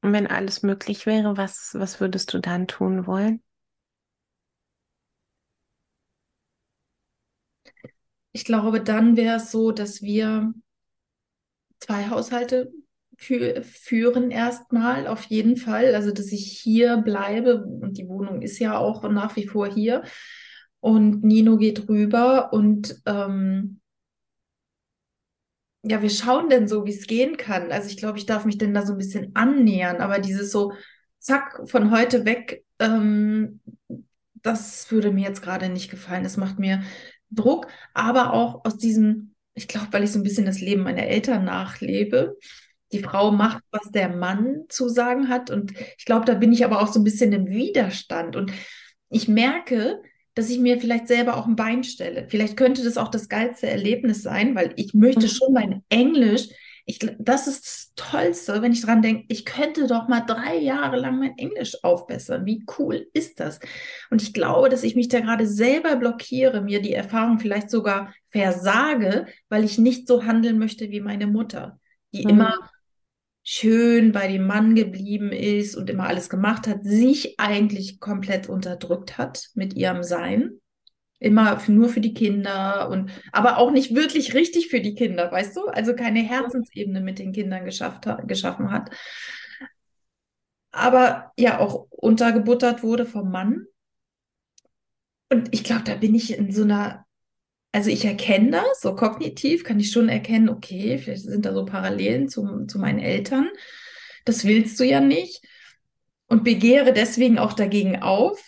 und 0.00 0.14
wenn 0.14 0.26
alles 0.26 0.62
möglich 0.62 1.04
wäre, 1.04 1.36
was, 1.36 1.72
was 1.74 2.00
würdest 2.00 2.32
du 2.32 2.38
dann 2.38 2.66
tun 2.66 3.06
wollen? 3.06 3.42
Ich 8.32 8.46
glaube, 8.46 8.80
dann 8.80 9.18
wäre 9.18 9.36
es 9.36 9.50
so, 9.50 9.70
dass 9.70 10.00
wir 10.00 10.54
zwei 11.78 12.08
Haushalte 12.08 12.72
fü 13.18 13.62
führen 13.62 14.30
erstmal, 14.30 15.08
auf 15.08 15.24
jeden 15.24 15.58
Fall. 15.58 15.94
Also, 15.94 16.10
dass 16.10 16.32
ich 16.32 16.58
hier 16.58 16.96
bleibe 16.96 17.62
und 17.66 17.98
die 17.98 18.08
Wohnung 18.08 18.40
ist 18.40 18.58
ja 18.58 18.78
auch 18.78 19.02
nach 19.10 19.36
wie 19.36 19.46
vor 19.46 19.68
hier 19.70 20.02
und 20.84 21.24
Nino 21.24 21.56
geht 21.56 21.88
rüber 21.88 22.52
und 22.52 23.00
ähm, 23.06 23.80
ja, 25.82 26.02
wir 26.02 26.10
schauen 26.10 26.50
denn 26.50 26.68
so, 26.68 26.84
wie 26.84 26.90
es 26.90 27.06
gehen 27.06 27.38
kann. 27.38 27.72
Also 27.72 27.88
ich 27.88 27.96
glaube, 27.96 28.18
ich 28.18 28.26
darf 28.26 28.44
mich 28.44 28.58
denn 28.58 28.74
da 28.74 28.84
so 28.84 28.92
ein 28.92 28.98
bisschen 28.98 29.34
annähern, 29.34 30.02
aber 30.02 30.18
dieses 30.18 30.52
so, 30.52 30.74
zack, 31.18 31.62
von 31.70 31.90
heute 31.90 32.26
weg, 32.26 32.66
ähm, 32.78 33.60
das 34.42 34.90
würde 34.90 35.10
mir 35.10 35.26
jetzt 35.26 35.40
gerade 35.40 35.70
nicht 35.70 35.90
gefallen. 35.90 36.22
Das 36.22 36.36
macht 36.36 36.58
mir 36.58 36.82
Druck, 37.30 37.66
aber 37.94 38.34
auch 38.34 38.66
aus 38.66 38.76
diesem, 38.76 39.34
ich 39.54 39.68
glaube, 39.68 39.88
weil 39.92 40.04
ich 40.04 40.12
so 40.12 40.18
ein 40.18 40.22
bisschen 40.22 40.44
das 40.44 40.60
Leben 40.60 40.82
meiner 40.82 41.06
Eltern 41.06 41.46
nachlebe. 41.46 42.36
Die 42.92 43.00
Frau 43.00 43.30
macht, 43.30 43.64
was 43.70 43.90
der 43.90 44.14
Mann 44.14 44.64
zu 44.68 44.90
sagen 44.90 45.30
hat. 45.30 45.48
Und 45.48 45.72
ich 45.96 46.04
glaube, 46.04 46.26
da 46.26 46.34
bin 46.34 46.52
ich 46.52 46.62
aber 46.62 46.82
auch 46.82 46.88
so 46.88 47.00
ein 47.00 47.04
bisschen 47.04 47.32
im 47.32 47.46
Widerstand. 47.46 48.36
Und 48.36 48.52
ich 49.08 49.28
merke, 49.28 50.02
dass 50.34 50.50
ich 50.50 50.58
mir 50.58 50.80
vielleicht 50.80 51.08
selber 51.08 51.36
auch 51.36 51.46
ein 51.46 51.56
Bein 51.56 51.84
stelle. 51.84 52.26
Vielleicht 52.28 52.56
könnte 52.56 52.82
das 52.82 52.98
auch 52.98 53.08
das 53.08 53.28
geilste 53.28 53.68
Erlebnis 53.68 54.22
sein, 54.22 54.54
weil 54.54 54.72
ich 54.76 54.94
möchte 54.94 55.26
mhm. 55.26 55.30
schon 55.30 55.52
mein 55.52 55.82
Englisch, 55.88 56.48
ich, 56.86 56.98
das 57.18 57.46
ist 57.46 57.64
das 57.64 57.92
Tollste, 57.96 58.60
wenn 58.60 58.72
ich 58.72 58.82
dran 58.82 59.00
denke, 59.00 59.24
ich 59.28 59.46
könnte 59.46 59.86
doch 59.86 60.06
mal 60.06 60.20
drei 60.20 60.56
Jahre 60.56 60.98
lang 60.98 61.18
mein 61.18 61.38
Englisch 61.38 61.82
aufbessern. 61.82 62.44
Wie 62.44 62.64
cool 62.78 63.06
ist 63.14 63.40
das? 63.40 63.58
Und 64.10 64.20
ich 64.20 64.34
glaube, 64.34 64.68
dass 64.68 64.82
ich 64.82 64.94
mich 64.94 65.08
da 65.08 65.20
gerade 65.20 65.46
selber 65.46 65.96
blockiere, 65.96 66.60
mir 66.60 66.82
die 66.82 66.92
Erfahrung 66.92 67.38
vielleicht 67.38 67.70
sogar 67.70 68.12
versage, 68.28 69.26
weil 69.48 69.64
ich 69.64 69.78
nicht 69.78 70.06
so 70.06 70.24
handeln 70.24 70.58
möchte 70.58 70.90
wie 70.90 71.00
meine 71.00 71.26
Mutter, 71.26 71.78
die 72.12 72.24
mhm. 72.24 72.30
immer 72.30 72.70
schön 73.44 74.12
bei 74.12 74.26
dem 74.26 74.46
Mann 74.46 74.74
geblieben 74.74 75.30
ist 75.30 75.76
und 75.76 75.90
immer 75.90 76.06
alles 76.08 76.30
gemacht 76.30 76.66
hat, 76.66 76.82
sich 76.82 77.38
eigentlich 77.38 78.00
komplett 78.00 78.48
unterdrückt 78.48 79.18
hat 79.18 79.50
mit 79.54 79.74
ihrem 79.74 80.02
Sein. 80.02 80.60
Immer 81.20 81.62
nur 81.68 81.88
für 81.88 82.00
die 82.00 82.14
Kinder 82.14 82.88
und 82.90 83.10
aber 83.32 83.58
auch 83.58 83.70
nicht 83.70 83.94
wirklich 83.94 84.34
richtig 84.34 84.68
für 84.68 84.80
die 84.80 84.94
Kinder, 84.94 85.30
weißt 85.30 85.56
du? 85.56 85.66
Also 85.66 85.94
keine 85.94 86.20
Herzensebene 86.20 87.00
mit 87.00 87.18
den 87.18 87.32
Kindern 87.32 87.64
geschafft 87.64 88.08
geschaffen 88.26 88.70
hat. 88.70 88.90
Aber 90.72 91.32
ja, 91.38 91.60
auch 91.60 91.86
untergebuttert 91.90 92.82
wurde 92.82 93.06
vom 93.06 93.30
Mann. 93.30 93.66
Und 95.30 95.48
ich 95.52 95.64
glaube, 95.64 95.84
da 95.84 95.94
bin 95.94 96.14
ich 96.14 96.36
in 96.36 96.50
so 96.50 96.62
einer 96.62 97.03
also 97.74 97.90
ich 97.90 98.04
erkenne 98.04 98.52
das, 98.52 98.82
so 98.82 98.94
kognitiv 98.94 99.64
kann 99.64 99.80
ich 99.80 99.90
schon 99.90 100.08
erkennen, 100.08 100.48
okay, 100.48 100.96
vielleicht 100.96 101.22
sind 101.22 101.44
da 101.44 101.52
so 101.52 101.64
Parallelen 101.64 102.28
zu, 102.28 102.66
zu 102.66 102.78
meinen 102.78 103.00
Eltern. 103.00 103.48
Das 104.24 104.44
willst 104.44 104.78
du 104.78 104.84
ja 104.84 105.00
nicht. 105.00 105.42
Und 106.28 106.44
begehre 106.44 106.92
deswegen 106.92 107.36
auch 107.36 107.52
dagegen 107.52 108.00
auf 108.00 108.40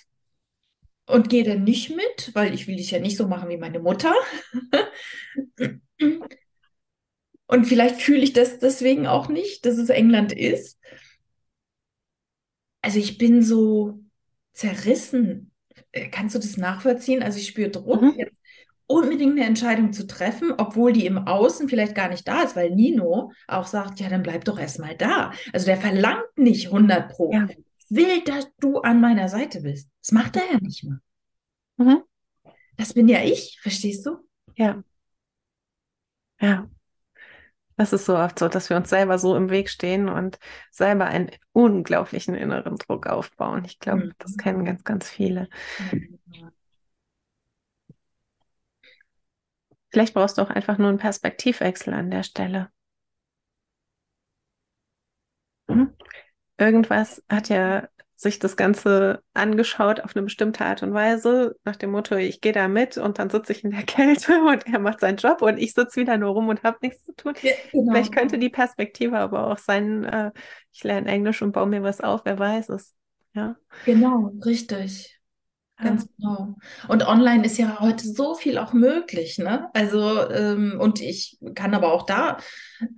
und 1.06 1.28
gehe 1.28 1.42
dann 1.42 1.64
nicht 1.64 1.90
mit, 1.90 2.30
weil 2.34 2.54
ich 2.54 2.68
will 2.68 2.76
dich 2.76 2.92
ja 2.92 3.00
nicht 3.00 3.16
so 3.16 3.26
machen 3.26 3.48
wie 3.48 3.56
meine 3.56 3.80
Mutter. 3.80 4.14
und 7.48 7.64
vielleicht 7.64 8.00
fühle 8.00 8.22
ich 8.22 8.32
das 8.32 8.60
deswegen 8.60 9.08
auch 9.08 9.28
nicht, 9.28 9.66
dass 9.66 9.76
es 9.76 9.88
England 9.88 10.32
ist. 10.32 10.78
Also 12.80 13.00
ich 13.00 13.18
bin 13.18 13.42
so 13.42 13.98
zerrissen. 14.52 15.50
Äh, 15.90 16.10
kannst 16.10 16.36
du 16.36 16.38
das 16.38 16.56
nachvollziehen? 16.56 17.24
Also 17.24 17.40
ich 17.40 17.48
spüre 17.48 17.70
Druck. 17.70 18.02
Mhm. 18.02 18.35
Unbedingt 18.88 19.32
eine 19.32 19.44
Entscheidung 19.46 19.92
zu 19.92 20.06
treffen, 20.06 20.52
obwohl 20.58 20.92
die 20.92 21.06
im 21.06 21.18
Außen 21.18 21.68
vielleicht 21.68 21.94
gar 21.96 22.08
nicht 22.08 22.26
da 22.28 22.42
ist, 22.42 22.54
weil 22.54 22.70
Nino 22.70 23.32
auch 23.48 23.66
sagt, 23.66 23.98
ja, 23.98 24.08
dann 24.08 24.22
bleib 24.22 24.44
doch 24.44 24.58
erstmal 24.58 24.96
da. 24.96 25.32
Also 25.52 25.66
der 25.66 25.76
verlangt 25.76 26.36
nicht 26.36 26.70
100 26.70 27.10
Pro. 27.10 27.32
Ja. 27.32 27.48
Will, 27.88 28.22
dass 28.24 28.46
du 28.60 28.78
an 28.80 29.00
meiner 29.00 29.28
Seite 29.28 29.62
bist. 29.62 29.88
Das 30.02 30.12
macht 30.12 30.36
er 30.36 30.42
ja 30.52 30.58
nicht 30.60 30.84
mehr. 30.84 30.98
Mhm. 31.78 32.02
Das 32.76 32.94
bin 32.94 33.08
ja 33.08 33.22
ich, 33.22 33.58
verstehst 33.60 34.06
du? 34.06 34.18
Ja. 34.54 34.82
Ja. 36.40 36.68
Das 37.78 37.92
ist 37.92 38.06
so 38.06 38.16
oft 38.16 38.38
so, 38.38 38.48
dass 38.48 38.70
wir 38.70 38.76
uns 38.76 38.88
selber 38.88 39.18
so 39.18 39.36
im 39.36 39.50
Weg 39.50 39.68
stehen 39.68 40.08
und 40.08 40.38
selber 40.70 41.06
einen 41.06 41.30
unglaublichen 41.52 42.34
inneren 42.34 42.76
Druck 42.76 43.06
aufbauen. 43.06 43.64
Ich 43.66 43.78
glaube, 43.78 44.12
das 44.18 44.32
Mhm. 44.32 44.36
kennen 44.36 44.64
ganz, 44.64 44.84
ganz 44.84 45.10
viele. 45.10 45.48
Vielleicht 49.90 50.14
brauchst 50.14 50.38
du 50.38 50.42
auch 50.42 50.50
einfach 50.50 50.78
nur 50.78 50.88
einen 50.88 50.98
Perspektivwechsel 50.98 51.94
an 51.94 52.10
der 52.10 52.22
Stelle. 52.22 52.70
Mhm. 55.68 55.92
Irgendwas 56.58 57.22
hat 57.28 57.48
ja 57.48 57.88
sich 58.18 58.38
das 58.38 58.56
Ganze 58.56 59.22
angeschaut 59.34 60.00
auf 60.00 60.16
eine 60.16 60.24
bestimmte 60.24 60.64
Art 60.64 60.82
und 60.82 60.94
Weise, 60.94 61.56
nach 61.64 61.76
dem 61.76 61.90
Motto, 61.90 62.16
ich 62.16 62.40
gehe 62.40 62.52
da 62.52 62.66
mit 62.66 62.96
und 62.96 63.18
dann 63.18 63.28
sitze 63.28 63.52
ich 63.52 63.62
in 63.62 63.72
der 63.72 63.82
Kälte 63.86 64.40
und 64.42 64.66
er 64.66 64.78
macht 64.78 65.00
seinen 65.00 65.18
Job 65.18 65.42
und 65.42 65.58
ich 65.58 65.74
sitze 65.74 66.00
wieder 66.00 66.16
nur 66.16 66.30
rum 66.30 66.48
und 66.48 66.62
habe 66.62 66.78
nichts 66.80 67.04
zu 67.04 67.14
tun. 67.14 67.34
Ja, 67.42 67.52
genau. 67.72 67.92
Vielleicht 67.92 68.14
könnte 68.14 68.38
die 68.38 68.48
Perspektive 68.48 69.18
aber 69.18 69.48
auch 69.48 69.58
sein, 69.58 70.04
äh, 70.04 70.32
ich 70.72 70.82
lerne 70.82 71.08
Englisch 71.08 71.42
und 71.42 71.52
baue 71.52 71.66
mir 71.66 71.82
was 71.82 72.00
auf, 72.00 72.22
wer 72.24 72.38
weiß 72.38 72.70
es. 72.70 72.94
Ja, 73.34 73.56
Genau, 73.84 74.32
richtig. 74.44 75.15
Ja. 75.78 75.86
Ganz 75.88 76.08
genau. 76.16 76.56
Und 76.88 77.06
online 77.06 77.44
ist 77.44 77.58
ja 77.58 77.80
heute 77.80 78.08
so 78.08 78.34
viel 78.34 78.56
auch 78.58 78.72
möglich, 78.72 79.38
ne? 79.38 79.68
Also, 79.74 80.28
ähm, 80.30 80.78
und 80.80 81.02
ich 81.02 81.38
kann 81.54 81.74
aber 81.74 81.92
auch 81.92 82.06
da, 82.06 82.38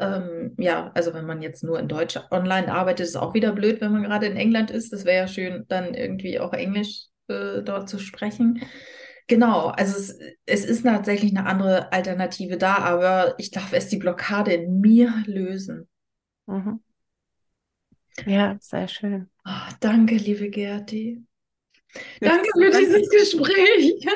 ähm, 0.00 0.54
ja, 0.58 0.90
also 0.94 1.12
wenn 1.12 1.26
man 1.26 1.42
jetzt 1.42 1.64
nur 1.64 1.80
in 1.80 1.88
Deutsch 1.88 2.18
online 2.30 2.72
arbeitet, 2.72 3.06
ist 3.06 3.16
auch 3.16 3.34
wieder 3.34 3.52
blöd, 3.52 3.80
wenn 3.80 3.92
man 3.92 4.04
gerade 4.04 4.26
in 4.26 4.36
England 4.36 4.70
ist. 4.70 4.92
Das 4.92 5.04
wäre 5.04 5.16
ja 5.22 5.28
schön, 5.28 5.64
dann 5.68 5.94
irgendwie 5.94 6.38
auch 6.40 6.52
Englisch 6.52 7.06
äh, 7.28 7.62
dort 7.62 7.88
zu 7.88 7.98
sprechen. 7.98 8.62
Genau, 9.26 9.68
also 9.68 9.96
es, 9.98 10.18
es 10.46 10.64
ist 10.64 10.84
tatsächlich 10.84 11.36
eine 11.36 11.46
andere 11.46 11.92
Alternative 11.92 12.56
da, 12.58 12.76
aber 12.78 13.34
ich 13.38 13.50
darf 13.50 13.72
erst 13.72 13.92
die 13.92 13.98
Blockade 13.98 14.52
in 14.54 14.80
mir 14.80 15.12
lösen. 15.26 15.88
Mhm. 16.46 16.78
Ja, 18.26 18.56
sehr 18.60 18.86
schön. 18.88 19.28
Ah, 19.44 19.70
danke, 19.80 20.14
liebe 20.16 20.48
Gerti. 20.50 21.26
Danke 22.20 22.48
für 22.54 22.70
dieses 22.70 23.08
Gespräch. 23.10 24.06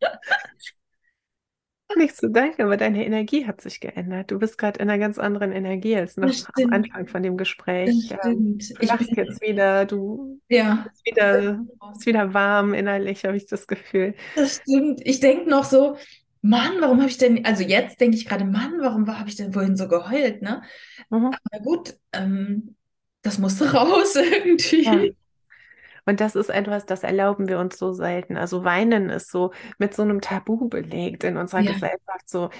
Nichts 1.96 2.18
zu 2.18 2.28
danken, 2.28 2.62
aber 2.62 2.76
deine 2.76 3.06
Energie 3.06 3.46
hat 3.46 3.60
sich 3.60 3.80
geändert. 3.80 4.30
Du 4.30 4.38
bist 4.38 4.58
gerade 4.58 4.80
in 4.80 4.90
einer 4.90 4.98
ganz 4.98 5.18
anderen 5.18 5.52
Energie 5.52 5.96
als 5.96 6.16
noch 6.16 6.28
Das 6.28 6.46
am. 6.54 6.72
Anfang 6.72 7.06
von 7.06 7.22
dem 7.22 7.36
Das 7.38 7.44
Gespräch. 7.44 8.10
Ähm, 8.22 8.58
stimmt. 8.58 8.70
du 8.70 8.82
Ich 8.82 8.88
lachst 8.88 9.14
bin, 9.14 9.24
jetzt 9.24 9.40
wieder, 9.40 9.86
du 9.86 10.40
ja, 10.48 10.84
bist 10.84 11.06
wieder, 11.06 11.64
bist 11.92 12.06
wieder 12.06 12.34
warm 12.34 12.74
innerlich, 12.74 13.24
habe 13.24 13.36
ich 13.36 13.46
das 13.46 13.66
Gefühl. 13.66 14.14
das 14.34 14.56
stimmt. 14.56 15.00
Ich 15.04 15.20
denke 15.20 15.48
noch 15.48 15.64
so, 15.64 15.96
Mann, 16.42 16.72
warum 16.80 16.98
habe 16.98 17.08
ich 17.08 17.18
denn, 17.18 17.44
also 17.44 17.62
jetzt 17.62 18.00
denke 18.00 18.16
ich 18.16 18.26
gerade, 18.26 18.44
Mann, 18.44 18.74
warum 18.80 19.06
habe 19.06 19.28
ich 19.28 19.36
denn 19.36 19.52
vorhin 19.52 19.76
so 19.76 19.88
geheult, 19.88 20.42
ne? 20.42 20.62
Mhm. 21.08 21.30
Na 21.52 21.58
gut, 21.60 21.96
ähm, 22.12 22.76
das 23.22 23.38
musste 23.38 23.72
raus 23.72 24.14
Ja. 24.70 25.04
Und 26.06 26.20
das 26.20 26.36
ist 26.36 26.48
etwas, 26.50 26.86
das 26.86 27.02
erlauben 27.02 27.48
wir 27.48 27.58
uns 27.58 27.76
so 27.78 27.92
selten. 27.92 28.36
Also 28.36 28.64
Weinen 28.64 29.10
ist 29.10 29.30
so 29.30 29.52
mit 29.78 29.94
so 29.94 30.02
einem 30.02 30.20
Tabu 30.20 30.68
belegt 30.68 31.24
in 31.24 31.36
unserer 31.36 31.60
Ja, 31.60 31.72
Gesellschaft 31.72 32.28
so. 32.28 32.50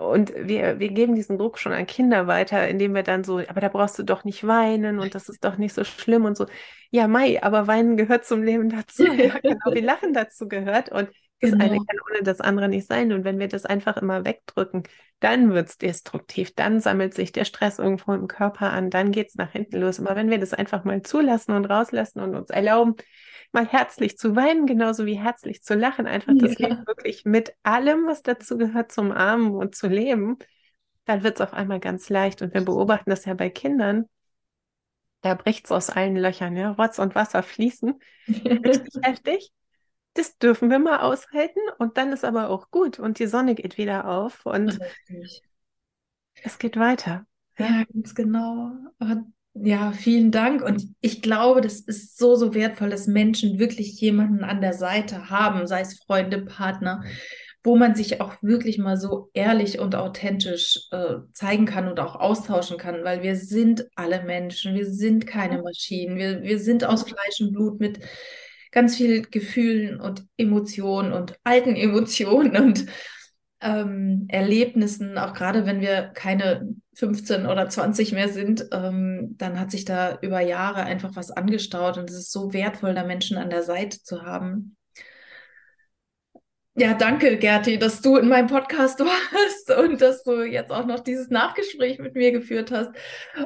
Und 0.00 0.34
wir, 0.36 0.78
wir 0.78 0.90
geben 0.90 1.14
diesen 1.14 1.38
Druck 1.38 1.58
schon 1.58 1.72
an 1.72 1.86
Kinder 1.86 2.26
weiter, 2.26 2.68
indem 2.68 2.94
wir 2.94 3.02
dann 3.02 3.24
so, 3.24 3.38
aber 3.38 3.60
da 3.60 3.68
brauchst 3.68 3.98
du 3.98 4.02
doch 4.02 4.22
nicht 4.24 4.46
weinen 4.46 4.98
und 4.98 5.14
das 5.14 5.28
ist 5.30 5.44
doch 5.44 5.56
nicht 5.56 5.74
so 5.74 5.82
schlimm 5.82 6.24
und 6.26 6.36
so. 6.36 6.46
Ja, 6.90 7.08
Mai, 7.08 7.42
aber 7.42 7.66
Weinen 7.66 7.96
gehört 7.96 8.24
zum 8.26 8.42
Leben 8.42 8.68
dazu. 8.68 9.04
Ja, 9.12 9.38
genau 9.38 9.74
wie 9.74 9.80
Lachen 9.80 10.12
dazu 10.12 10.46
gehört. 10.46 10.90
Und 10.90 11.10
das 11.40 11.52
eine 11.52 11.70
genau. 11.70 11.84
kann 11.84 11.98
ohne 12.10 12.22
das 12.22 12.40
andere 12.40 12.68
nicht 12.68 12.86
sein. 12.86 13.12
Und 13.12 13.24
wenn 13.24 13.38
wir 13.38 13.48
das 13.48 13.64
einfach 13.64 13.96
immer 13.96 14.24
wegdrücken, 14.24 14.82
dann 15.20 15.52
wird 15.52 15.68
es 15.68 15.78
destruktiv, 15.78 16.54
dann 16.54 16.80
sammelt 16.80 17.14
sich 17.14 17.32
der 17.32 17.44
Stress 17.44 17.78
irgendwo 17.78 18.12
im 18.12 18.28
Körper 18.28 18.72
an, 18.72 18.90
dann 18.90 19.12
geht 19.12 19.28
es 19.28 19.34
nach 19.34 19.52
hinten 19.52 19.80
los. 19.80 20.00
Aber 20.00 20.16
wenn 20.16 20.30
wir 20.30 20.38
das 20.38 20.54
einfach 20.54 20.84
mal 20.84 21.02
zulassen 21.02 21.52
und 21.52 21.66
rauslassen 21.66 22.20
und 22.20 22.34
uns 22.34 22.50
erlauben, 22.50 22.96
mal 23.52 23.66
herzlich 23.66 24.18
zu 24.18 24.36
weinen, 24.36 24.66
genauso 24.66 25.06
wie 25.06 25.18
herzlich 25.18 25.62
zu 25.62 25.74
lachen, 25.74 26.06
einfach 26.06 26.34
das 26.36 26.58
Leben 26.58 26.76
Ja, 26.76 26.86
wirklich 26.86 27.24
mit 27.24 27.52
allem, 27.62 28.06
was 28.06 28.22
dazu 28.22 28.58
gehört, 28.58 28.92
zum 28.92 29.10
Armen 29.12 29.52
und 29.54 29.74
zu 29.74 29.88
leben, 29.88 30.38
dann 31.04 31.22
wird 31.22 31.36
es 31.36 31.40
auf 31.40 31.54
einmal 31.54 31.80
ganz 31.80 32.08
leicht. 32.10 32.42
Und 32.42 32.52
wir 32.52 32.64
beobachten 32.64 33.10
das 33.10 33.24
ja 33.24 33.34
bei 33.34 33.48
Kindern, 33.48 34.06
da 35.22 35.34
bricht 35.34 35.64
es 35.64 35.72
aus 35.72 35.90
allen 35.90 36.16
Löchern, 36.16 36.56
ja, 36.56 36.72
Rotz 36.72 36.98
und 36.98 37.14
Wasser 37.14 37.42
fließen, 37.42 37.98
richtig 38.28 38.94
heftig. 39.02 39.52
Das 40.14 40.38
dürfen 40.38 40.70
wir 40.70 40.78
mal 40.78 41.00
aushalten 41.00 41.60
und 41.78 41.96
dann 41.96 42.12
ist 42.12 42.24
aber 42.24 42.50
auch 42.50 42.70
gut 42.70 42.98
und 42.98 43.18
die 43.18 43.26
Sonne 43.26 43.54
geht 43.54 43.78
wieder 43.78 44.08
auf 44.08 44.46
und 44.46 44.80
richtig. 44.80 45.42
es 46.42 46.58
geht 46.58 46.76
weiter. 46.76 47.24
Ja, 47.58 47.84
ganz 47.92 48.14
genau. 48.14 48.72
Aber 48.98 49.24
ja, 49.54 49.92
vielen 49.92 50.30
Dank. 50.30 50.62
Und 50.62 50.94
ich 51.00 51.22
glaube, 51.22 51.60
das 51.60 51.80
ist 51.80 52.16
so, 52.18 52.36
so 52.36 52.54
wertvoll, 52.54 52.90
dass 52.90 53.06
Menschen 53.06 53.58
wirklich 53.58 54.00
jemanden 54.00 54.44
an 54.44 54.60
der 54.60 54.74
Seite 54.74 55.30
haben, 55.30 55.66
sei 55.66 55.80
es 55.80 55.98
Freunde, 55.98 56.44
Partner, 56.44 57.02
wo 57.64 57.76
man 57.76 57.94
sich 57.94 58.20
auch 58.20 58.34
wirklich 58.40 58.78
mal 58.78 58.96
so 58.96 59.30
ehrlich 59.34 59.80
und 59.80 59.94
authentisch 59.96 60.88
äh, 60.92 61.16
zeigen 61.32 61.66
kann 61.66 61.88
und 61.88 61.98
auch 61.98 62.14
austauschen 62.16 62.78
kann, 62.78 63.02
weil 63.02 63.22
wir 63.22 63.36
sind 63.36 63.86
alle 63.96 64.22
Menschen, 64.22 64.74
wir 64.74 64.86
sind 64.86 65.26
keine 65.26 65.60
Maschinen, 65.62 66.16
wir, 66.16 66.42
wir 66.42 66.60
sind 66.60 66.84
aus 66.84 67.02
Fleisch 67.02 67.40
und 67.40 67.52
Blut 67.52 67.80
mit 67.80 67.98
ganz 68.70 68.96
viel 68.96 69.22
Gefühlen 69.22 70.00
und 70.00 70.26
Emotionen 70.36 71.12
und 71.12 71.38
alten 71.44 71.76
Emotionen 71.76 72.56
und 72.56 72.86
ähm, 73.60 74.26
Erlebnissen, 74.28 75.18
auch 75.18 75.34
gerade 75.34 75.66
wenn 75.66 75.80
wir 75.80 76.10
keine 76.14 76.68
15 76.94 77.46
oder 77.46 77.68
20 77.68 78.12
mehr 78.12 78.28
sind, 78.28 78.66
ähm, 78.72 79.34
dann 79.36 79.58
hat 79.58 79.70
sich 79.70 79.84
da 79.84 80.18
über 80.20 80.40
Jahre 80.40 80.82
einfach 80.82 81.16
was 81.16 81.30
angestaut 81.30 81.98
und 81.98 82.08
es 82.10 82.16
ist 82.16 82.32
so 82.32 82.52
wertvoll, 82.52 82.94
da 82.94 83.04
Menschen 83.04 83.36
an 83.36 83.50
der 83.50 83.62
Seite 83.62 84.02
zu 84.02 84.22
haben. 84.22 84.76
Ja, 86.78 86.94
danke, 86.94 87.38
Gerti, 87.38 87.76
dass 87.76 88.02
du 88.02 88.18
in 88.18 88.28
meinem 88.28 88.46
Podcast 88.46 89.00
warst 89.00 89.76
und 89.76 90.00
dass 90.00 90.22
du 90.22 90.44
jetzt 90.44 90.70
auch 90.70 90.86
noch 90.86 91.00
dieses 91.00 91.28
Nachgespräch 91.28 91.98
mit 91.98 92.14
mir 92.14 92.30
geführt 92.30 92.70
hast. 92.70 92.92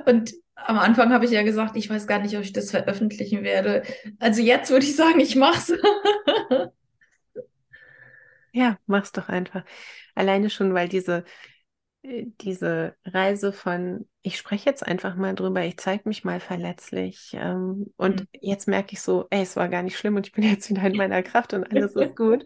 Und 0.05 0.35
am 0.55 0.79
Anfang 0.79 1.14
habe 1.14 1.25
ich 1.25 1.31
ja 1.31 1.42
gesagt, 1.42 1.75
ich 1.77 1.88
weiß 1.88 2.07
gar 2.07 2.18
nicht, 2.18 2.37
ob 2.37 2.42
ich 2.42 2.53
das 2.53 2.71
veröffentlichen 2.71 3.42
werde. 3.42 3.85
Also 4.18 4.42
jetzt 4.42 4.71
würde 4.71 4.85
ich 4.85 4.97
sagen, 4.97 5.18
ich 5.18 5.35
mach's. 5.35 5.73
ja, 8.53 8.79
mach's 8.85 9.12
doch 9.12 9.31
einfach. 9.31 9.64
Alleine 10.14 10.51
schon, 10.51 10.75
weil 10.75 10.90
diese, 10.90 11.25
diese 12.05 12.97
Reise 13.05 13.53
von, 13.53 14.09
ich 14.23 14.37
spreche 14.37 14.69
jetzt 14.69 14.85
einfach 14.85 15.15
mal 15.15 15.35
drüber, 15.37 15.65
ich 15.65 15.77
zeige 15.79 16.09
mich 16.09 16.25
mal 16.25 16.41
verletzlich. 16.41 17.31
Ähm, 17.35 17.93
und 17.97 18.21
Hm. 18.21 18.27
jetzt 18.41 18.67
merke 18.67 18.93
ich 18.95 19.01
so, 19.01 19.27
ey, 19.31 19.43
es 19.43 19.55
war 19.57 19.69
gar 19.69 19.85
nicht 19.85 19.97
schlimm 19.97 20.17
und 20.17 20.27
ich 20.27 20.33
bin 20.33 20.43
jetzt 20.45 20.69
wieder 20.69 20.83
in 20.85 20.97
meiner 20.97 21.23
Kraft 21.23 21.55
und 21.55 21.65
alles 21.73 21.95
ist 21.95 22.17
gut. 22.17 22.45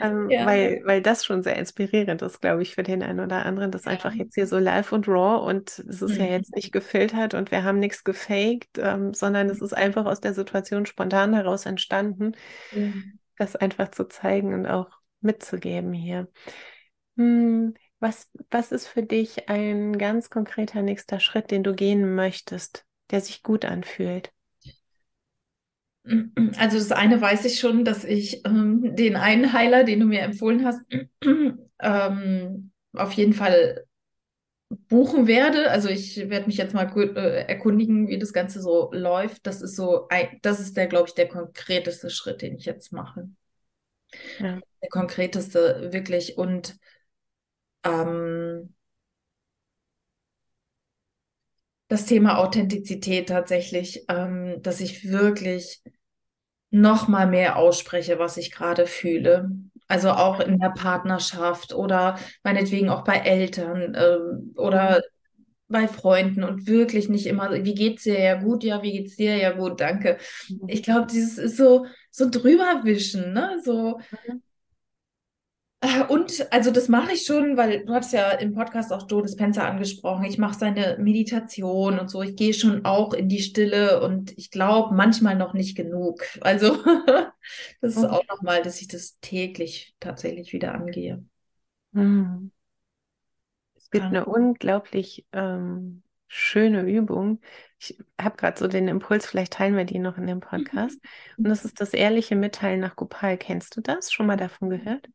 Ähm, 0.00 0.32
Ja, 0.32 0.46
weil, 0.46 0.82
weil 0.84 1.02
das 1.02 1.24
schon 1.26 1.42
sehr 1.42 1.56
inspirierend 1.56 2.22
ist, 2.22 2.40
glaube 2.40 2.62
ich, 2.62 2.74
für 2.74 2.82
den 2.82 3.02
einen 3.02 3.20
oder 3.20 3.44
anderen, 3.46 3.70
das 3.70 3.86
einfach 3.86 4.14
ja. 4.14 4.18
jetzt 4.18 4.34
hier 4.34 4.46
so 4.46 4.58
live 4.58 4.92
und 4.92 5.08
raw 5.08 5.46
und 5.46 5.78
es 5.80 6.02
ist 6.02 6.18
ja 6.18 6.26
Hm. 6.26 6.26
jetzt 6.26 6.56
nicht 6.56 6.72
gefiltert 6.72 7.34
und 7.34 7.50
wir 7.50 7.64
haben 7.64 7.78
nichts 7.80 8.04
gefaked, 8.04 8.78
ähm, 8.78 9.14
sondern 9.14 9.50
es 9.50 9.60
ist 9.60 9.74
einfach 9.74 10.06
aus 10.06 10.20
der 10.20 10.34
Situation 10.34 10.86
spontan 10.86 11.34
heraus 11.34 11.66
entstanden, 11.66 12.32
Ja. 12.70 12.92
das 13.38 13.56
einfach 13.56 13.90
zu 13.90 14.08
zeigen 14.08 14.54
und 14.54 14.66
auch 14.66 14.90
mitzugeben 15.20 15.92
hier. 15.92 16.28
Hm, 17.16 17.74
was, 18.00 18.30
was 18.50 18.72
ist 18.72 18.86
für 18.86 19.02
dich 19.02 19.48
ein 19.48 19.98
ganz 19.98 20.30
konkreter 20.30 20.82
nächster 20.82 21.20
Schritt, 21.20 21.50
den 21.50 21.62
du 21.62 21.74
gehen 21.74 22.14
möchtest, 22.14 22.84
der 23.10 23.20
sich 23.20 23.42
gut 23.42 23.64
anfühlt? 23.64 24.32
Also 26.56 26.78
das 26.78 26.92
eine 26.92 27.20
weiß 27.20 27.44
ich 27.46 27.58
schon, 27.58 27.84
dass 27.84 28.04
ich 28.04 28.44
ähm, 28.46 28.94
den 28.94 29.16
einen 29.16 29.52
Heiler, 29.52 29.82
den 29.82 30.00
du 30.00 30.06
mir 30.06 30.20
empfohlen 30.20 30.64
hast, 30.64 30.80
ähm, 31.80 32.70
auf 32.92 33.12
jeden 33.12 33.32
Fall 33.32 33.86
buchen 34.88 35.26
werde. 35.26 35.70
Also 35.70 35.88
ich 35.88 36.28
werde 36.30 36.46
mich 36.46 36.56
jetzt 36.58 36.74
mal 36.74 36.84
gut, 36.84 37.16
äh, 37.16 37.42
erkundigen, 37.46 38.08
wie 38.08 38.18
das 38.18 38.32
Ganze 38.32 38.60
so 38.60 38.90
läuft. 38.92 39.46
Das 39.46 39.62
ist 39.62 39.74
so, 39.76 40.06
ein, 40.08 40.38
das 40.42 40.60
ist 40.60 40.76
der, 40.76 40.86
glaube 40.86 41.08
ich, 41.08 41.14
der 41.14 41.28
konkreteste 41.28 42.10
Schritt, 42.10 42.42
den 42.42 42.56
ich 42.56 42.66
jetzt 42.66 42.92
mache. 42.92 43.28
Ja. 44.38 44.60
Der 44.82 44.88
konkreteste 44.90 45.88
wirklich 45.92 46.38
und 46.38 46.76
ähm, 47.86 48.74
das 51.88 52.06
Thema 52.06 52.38
Authentizität 52.38 53.28
tatsächlich, 53.28 54.04
ähm, 54.08 54.60
dass 54.62 54.80
ich 54.80 55.08
wirklich 55.08 55.82
noch 56.70 57.08
mal 57.08 57.26
mehr 57.26 57.56
ausspreche, 57.56 58.18
was 58.18 58.36
ich 58.38 58.52
gerade 58.52 58.86
fühle. 58.86 59.50
Also 59.88 60.10
auch 60.12 60.40
in 60.40 60.58
der 60.58 60.70
Partnerschaft 60.70 61.74
oder 61.74 62.18
meinetwegen 62.44 62.90
auch 62.90 63.04
bei 63.04 63.16
Eltern 63.18 63.96
ähm, 63.98 64.54
oder 64.56 65.02
bei 65.68 65.88
Freunden 65.88 66.44
und 66.44 66.66
wirklich 66.68 67.08
nicht 67.08 67.26
immer, 67.26 67.52
wie 67.64 67.74
geht's 67.74 68.04
dir? 68.04 68.20
Ja 68.20 68.36
gut, 68.40 68.64
ja, 68.64 68.82
wie 68.82 68.92
geht's 68.92 69.16
dir? 69.16 69.36
Ja 69.36 69.52
gut, 69.52 69.80
danke. 69.80 70.18
Mhm. 70.48 70.68
Ich 70.68 70.82
glaube, 70.82 71.06
dieses 71.10 71.38
ist 71.38 71.56
so 71.58 71.86
so 72.10 72.28
drüberwischen, 72.30 73.32
ne? 73.34 73.60
So 73.64 74.00
Äh, 74.12 74.34
Und 76.08 76.46
also 76.52 76.70
das 76.70 76.88
mache 76.88 77.12
ich 77.12 77.24
schon, 77.26 77.56
weil 77.56 77.84
du 77.84 77.92
hattest 77.94 78.12
ja 78.12 78.30
im 78.32 78.54
Podcast 78.54 78.92
auch 78.92 79.06
Joe 79.08 79.22
Dispenza 79.22 79.68
angesprochen. 79.68 80.24
Ich 80.24 80.38
mache 80.38 80.58
seine 80.58 80.96
Meditation 80.98 81.98
und 81.98 82.08
so. 82.10 82.22
Ich 82.22 82.34
gehe 82.34 82.54
schon 82.54 82.84
auch 82.84 83.12
in 83.12 83.28
die 83.28 83.40
Stille 83.42 84.00
und 84.02 84.36
ich 84.38 84.50
glaube 84.50 84.94
manchmal 84.94 85.36
noch 85.36 85.52
nicht 85.54 85.76
genug. 85.76 86.22
Also 86.40 86.78
das 87.80 87.94
ist 87.96 88.04
Mhm. 88.04 88.10
auch 88.10 88.22
nochmal, 88.28 88.62
dass 88.62 88.80
ich 88.80 88.88
das 88.88 89.18
täglich 89.20 89.94
tatsächlich 90.00 90.52
wieder 90.52 90.74
angehe. 90.74 91.22
Mhm. 91.92 92.50
Es 93.74 93.90
gibt 93.90 94.10
eine 94.10 94.24
unglaublich 94.26 95.26
ähm, 95.32 96.02
schöne 96.28 96.82
Übung. 96.82 97.40
Ich 97.78 97.96
habe 98.20 98.36
gerade 98.36 98.58
so 98.58 98.68
den 98.68 98.88
Impuls, 98.88 99.26
vielleicht 99.26 99.52
teilen 99.54 99.76
wir 99.76 99.84
die 99.84 99.98
noch 99.98 100.18
in 100.18 100.26
dem 100.26 100.40
Podcast. 100.40 101.00
Und 101.42 101.48
das 101.48 101.64
ist 101.64 101.80
das 101.80 101.92
ehrliche 101.94 102.36
Mitteilen 102.36 102.80
nach 102.80 102.96
Gopal. 102.96 103.38
Kennst 103.38 103.76
du 103.76 103.80
das? 103.80 104.12
Schon 104.12 104.26
mal 104.26 104.36
davon 104.36 104.70
gehört? 104.70 105.08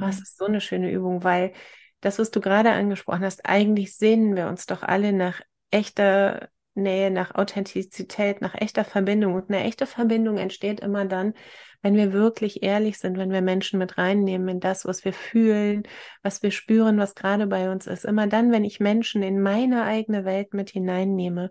Oh, 0.00 0.06
es 0.06 0.18
Mhm. 0.18 0.22
ist 0.22 0.36
so 0.38 0.44
eine 0.46 0.60
schöne 0.60 0.90
Übung, 0.90 1.24
weil 1.24 1.52
das, 2.00 2.18
was 2.18 2.30
du 2.30 2.40
gerade 2.40 2.70
angesprochen 2.70 3.24
hast, 3.24 3.44
eigentlich 3.46 3.96
sehnen 3.96 4.36
wir 4.36 4.48
uns 4.48 4.66
doch 4.66 4.82
alle 4.82 5.12
nach 5.12 5.40
echter 5.70 6.48
Nähe, 6.74 7.10
nach 7.10 7.34
Authentizität, 7.34 8.40
nach 8.40 8.54
echter 8.54 8.84
Verbindung. 8.84 9.34
Und 9.34 9.50
eine 9.50 9.64
echte 9.64 9.86
Verbindung 9.86 10.38
entsteht 10.38 10.80
immer 10.80 11.04
dann, 11.06 11.34
wenn 11.82 11.96
wir 11.96 12.12
wirklich 12.12 12.62
ehrlich 12.62 12.98
sind, 12.98 13.18
wenn 13.18 13.32
wir 13.32 13.40
Menschen 13.42 13.78
mit 13.78 13.98
reinnehmen 13.98 14.48
in 14.48 14.60
das, 14.60 14.84
was 14.84 15.04
wir 15.04 15.12
fühlen, 15.12 15.82
was 16.22 16.42
wir 16.42 16.50
spüren, 16.50 16.98
was 16.98 17.14
gerade 17.14 17.46
bei 17.46 17.70
uns 17.70 17.86
ist. 17.86 18.04
Immer 18.04 18.26
dann, 18.26 18.52
wenn 18.52 18.64
ich 18.64 18.80
Menschen 18.80 19.22
in 19.22 19.40
meine 19.40 19.84
eigene 19.84 20.24
Welt 20.24 20.54
mit 20.54 20.70
hineinnehme, 20.70 21.50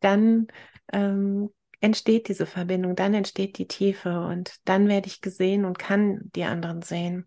dann 0.00 0.48
ähm, 0.92 1.50
entsteht 1.80 2.28
diese 2.28 2.46
Verbindung, 2.46 2.94
dann 2.96 3.14
entsteht 3.14 3.58
die 3.58 3.68
Tiefe 3.68 4.20
und 4.26 4.56
dann 4.64 4.88
werde 4.88 5.08
ich 5.08 5.20
gesehen 5.20 5.64
und 5.64 5.78
kann 5.78 6.30
die 6.34 6.44
anderen 6.44 6.82
sehen. 6.82 7.26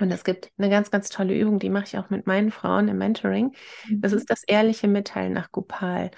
Und 0.00 0.10
es 0.12 0.24
gibt 0.24 0.50
eine 0.58 0.70
ganz, 0.70 0.90
ganz 0.90 1.08
tolle 1.10 1.38
Übung, 1.38 1.58
die 1.58 1.70
mache 1.70 1.84
ich 1.84 1.98
auch 1.98 2.10
mit 2.10 2.26
meinen 2.26 2.50
Frauen 2.50 2.88
im 2.88 2.98
Mentoring. 2.98 3.52
Das 4.00 4.12
Mhm. 4.12 4.14
ist 4.14 4.30
das 4.30 4.44
ehrliche 4.44 4.88
Mitteilen 4.88 5.32
nach 5.32 5.52
Gopal. 5.52 6.10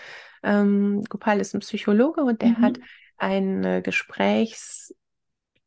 Ähm, 0.43 1.03
Gopal 1.09 1.41
ist 1.41 1.55
ein 1.55 1.61
Psychologe 1.61 2.23
und 2.23 2.43
der 2.43 2.61
hat 2.61 2.79
Mhm. 2.79 2.85
eine 3.19 3.83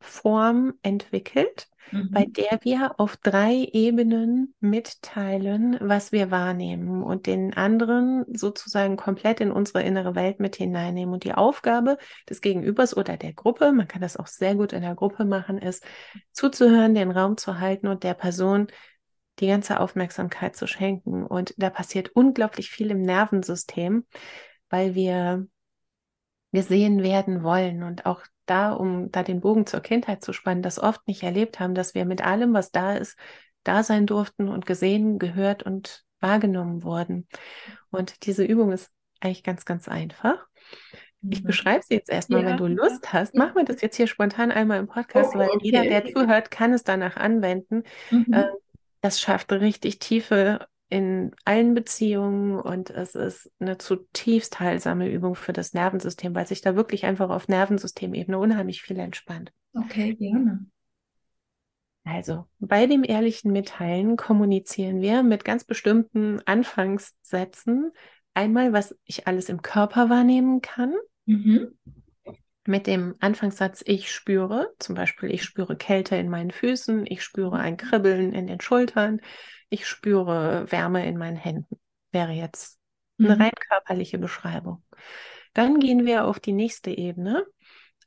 Gesprächsform 0.06 0.74
entwickelt, 0.82 1.68
bei 1.92 2.26
Mhm. 2.26 2.32
der 2.32 2.58
wir 2.62 2.98
auf 2.98 3.16
drei 3.16 3.68
Ebenen 3.72 4.54
mitteilen, 4.58 5.76
was 5.80 6.10
wir 6.10 6.32
wahrnehmen 6.32 7.04
und 7.04 7.26
den 7.26 7.54
anderen 7.54 8.24
sozusagen 8.36 8.96
komplett 8.96 9.40
in 9.40 9.52
unsere 9.52 9.82
innere 9.84 10.16
Welt 10.16 10.40
mit 10.40 10.56
hineinnehmen. 10.56 11.14
Und 11.14 11.22
die 11.22 11.34
Aufgabe 11.34 11.96
des 12.28 12.40
Gegenübers 12.40 12.96
oder 12.96 13.16
der 13.16 13.34
Gruppe, 13.34 13.70
man 13.72 13.86
kann 13.86 14.00
das 14.00 14.16
auch 14.16 14.26
sehr 14.26 14.56
gut 14.56 14.72
in 14.72 14.82
der 14.82 14.96
Gruppe 14.96 15.24
machen, 15.24 15.58
ist 15.58 15.84
zuzuhören, 16.32 16.94
den 16.94 17.12
Raum 17.12 17.36
zu 17.36 17.60
halten 17.60 17.86
und 17.86 18.02
der 18.02 18.14
Person 18.14 18.66
die 19.38 19.46
ganze 19.46 19.78
Aufmerksamkeit 19.78 20.56
zu 20.56 20.66
schenken. 20.66 21.24
Und 21.24 21.54
da 21.56 21.70
passiert 21.70 22.08
unglaublich 22.14 22.70
viel 22.70 22.90
im 22.90 23.02
Nervensystem, 23.02 24.06
weil 24.70 24.96
wir 24.96 25.46
gesehen 26.50 27.02
werden 27.04 27.44
wollen 27.44 27.84
und 27.84 28.06
auch 28.06 28.22
da, 28.46 28.72
um 28.72 29.10
da 29.12 29.22
den 29.22 29.40
Bogen 29.40 29.66
zur 29.66 29.80
Kindheit 29.80 30.24
zu 30.24 30.32
spannen, 30.32 30.62
das 30.62 30.78
oft 30.78 31.06
nicht 31.08 31.22
erlebt 31.22 31.60
haben, 31.60 31.74
dass 31.74 31.94
wir 31.94 32.04
mit 32.04 32.24
allem, 32.24 32.54
was 32.54 32.72
da 32.72 32.94
ist, 32.96 33.18
da 33.64 33.82
sein 33.82 34.06
durften 34.06 34.48
und 34.48 34.66
gesehen, 34.66 35.18
gehört 35.18 35.62
und 35.64 36.04
wahrgenommen 36.20 36.82
wurden. 36.84 37.28
Und 37.90 38.26
diese 38.26 38.44
Übung 38.44 38.72
ist 38.72 38.92
eigentlich 39.20 39.42
ganz, 39.44 39.64
ganz 39.64 39.88
einfach. 39.88 40.46
Ich 41.28 41.42
Mhm. 41.42 41.46
beschreibe 41.46 41.84
sie 41.86 41.94
jetzt 41.94 42.10
erstmal, 42.10 42.44
wenn 42.44 42.56
Ja, 42.56 42.58
du 42.58 42.66
Lust 42.66 43.12
hast. 43.12 43.34
Machen 43.34 43.56
wir 43.56 43.64
das 43.64 43.80
jetzt 43.82 43.96
hier 43.96 44.06
spontan 44.06 44.52
einmal 44.52 44.78
im 44.80 44.86
Podcast, 44.86 45.34
Okay, 45.34 45.38
weil 45.38 45.50
jeder, 45.60 45.84
okay, 45.84 45.86
der 45.86 46.04
okay. 46.04 46.06
zuhört, 46.06 46.50
kann 46.50 46.72
es 46.72 46.84
danach 46.84 47.16
anwenden. 47.16 47.82
Mhm. 48.10 48.56
Das 49.00 49.20
schafft 49.20 49.52
richtig 49.52 49.98
Tiefe 50.00 50.66
in 50.88 51.32
allen 51.44 51.74
Beziehungen 51.74 52.60
und 52.60 52.90
es 52.90 53.14
ist 53.14 53.50
eine 53.58 53.78
zutiefst 53.78 54.60
heilsame 54.60 55.08
Übung 55.08 55.34
für 55.34 55.52
das 55.52 55.74
Nervensystem, 55.74 56.34
weil 56.34 56.46
sich 56.46 56.60
da 56.60 56.76
wirklich 56.76 57.04
einfach 57.04 57.30
auf 57.30 57.48
Nervensystemebene 57.48 58.38
unheimlich 58.38 58.82
viel 58.82 58.98
entspannt. 58.98 59.52
Okay, 59.74 60.14
gerne. 60.14 60.66
Also 62.04 62.46
bei 62.60 62.86
dem 62.86 63.02
ehrlichen 63.02 63.50
Mitteilen 63.50 64.16
kommunizieren 64.16 65.00
wir 65.00 65.24
mit 65.24 65.44
ganz 65.44 65.64
bestimmten 65.64 66.40
Anfangssätzen. 66.46 67.90
Einmal, 68.32 68.72
was 68.72 68.96
ich 69.04 69.26
alles 69.26 69.48
im 69.48 69.62
Körper 69.62 70.08
wahrnehmen 70.08 70.60
kann. 70.60 70.94
Mhm. 71.24 71.76
Mit 72.64 72.86
dem 72.86 73.16
Anfangssatz 73.18 73.82
ich 73.86 74.12
spüre, 74.12 74.72
zum 74.78 74.94
Beispiel 74.94 75.32
ich 75.32 75.42
spüre 75.42 75.76
Kälte 75.76 76.16
in 76.16 76.28
meinen 76.28 76.52
Füßen, 76.52 77.06
ich 77.06 77.22
spüre 77.22 77.58
ein 77.58 77.76
Kribbeln 77.76 78.32
in 78.32 78.46
den 78.46 78.60
Schultern, 78.60 79.20
ich 79.68 79.86
spüre 79.86 80.70
Wärme 80.70 81.06
in 81.06 81.16
meinen 81.18 81.36
Händen. 81.36 81.78
Wäre 82.12 82.32
jetzt 82.32 82.78
eine 83.22 83.38
Mhm. 83.38 83.40
rein 83.40 83.52
körperliche 83.68 84.18
Beschreibung. 84.18 84.84
Dann 85.54 85.80
gehen 85.80 86.06
wir 86.06 86.26
auf 86.26 86.40
die 86.40 86.52
nächste 86.52 86.90
Ebene, 86.90 87.46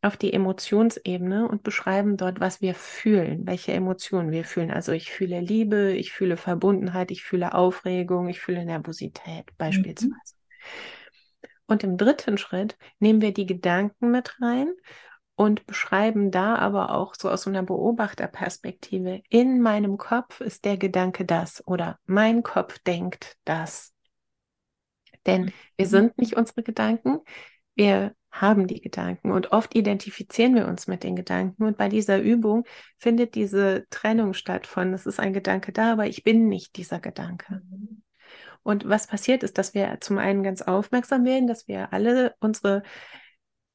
auf 0.01 0.17
die 0.17 0.33
Emotionsebene 0.33 1.47
und 1.47 1.63
beschreiben 1.63 2.17
dort, 2.17 2.39
was 2.39 2.61
wir 2.61 2.75
fühlen, 2.75 3.47
welche 3.47 3.73
Emotionen 3.73 4.31
wir 4.31 4.45
fühlen. 4.45 4.71
Also 4.71 4.91
ich 4.93 5.11
fühle 5.11 5.41
Liebe, 5.41 5.93
ich 5.93 6.13
fühle 6.13 6.37
Verbundenheit, 6.37 7.11
ich 7.11 7.23
fühle 7.23 7.53
Aufregung, 7.53 8.29
ich 8.29 8.39
fühle 8.41 8.65
Nervosität 8.65 9.45
beispielsweise. 9.57 10.11
Mhm. 10.11 10.21
Und 11.67 11.83
im 11.83 11.97
dritten 11.97 12.37
Schritt 12.37 12.77
nehmen 12.99 13.21
wir 13.21 13.33
die 13.33 13.45
Gedanken 13.45 14.11
mit 14.11 14.41
rein 14.41 14.73
und 15.39 15.65
beschreiben 15.67 16.31
da 16.31 16.57
aber 16.57 16.91
auch 16.93 17.15
so 17.15 17.29
aus 17.29 17.43
so 17.43 17.49
einer 17.49 17.63
Beobachterperspektive. 17.63 19.21
In 19.29 19.61
meinem 19.61 19.97
Kopf 19.97 20.41
ist 20.41 20.65
der 20.65 20.75
Gedanke 20.75 21.23
das 21.23 21.65
oder 21.65 21.97
mein 22.05 22.43
Kopf 22.43 22.77
denkt 22.79 23.37
das. 23.45 23.93
Denn 25.25 25.45
wir 25.77 25.85
Mhm. 25.85 25.89
sind 25.89 26.17
nicht 26.17 26.35
unsere 26.35 26.61
Gedanken, 26.61 27.19
wir 27.73 28.13
haben 28.31 28.67
die 28.67 28.81
Gedanken 28.81 29.31
und 29.31 29.53
oft 29.53 29.75
identifizieren 29.75 30.55
wir 30.55 30.67
uns 30.67 30.87
mit 30.87 31.03
den 31.03 31.15
Gedanken. 31.15 31.63
Und 31.63 31.77
bei 31.77 31.87
dieser 31.87 32.19
Übung 32.19 32.65
findet 32.97 33.35
diese 33.35 33.85
Trennung 33.91 34.33
statt 34.33 34.67
von, 34.67 34.93
es 34.93 35.05
ist 35.05 35.21
ein 35.21 35.31
Gedanke 35.31 35.71
da, 35.71 35.93
aber 35.93 36.07
ich 36.07 36.25
bin 36.25 36.49
nicht 36.49 36.75
dieser 36.75 36.99
Gedanke. 36.99 37.61
Mhm. 37.69 38.03
Und 38.63 38.87
was 38.89 39.07
passiert 39.07 39.43
ist, 39.43 39.57
dass 39.57 39.73
wir 39.73 39.99
zum 40.01 40.17
einen 40.17 40.43
ganz 40.43 40.61
aufmerksam 40.61 41.25
werden, 41.25 41.47
dass 41.47 41.67
wir 41.67 41.93
alle 41.93 42.35
unsere 42.39 42.83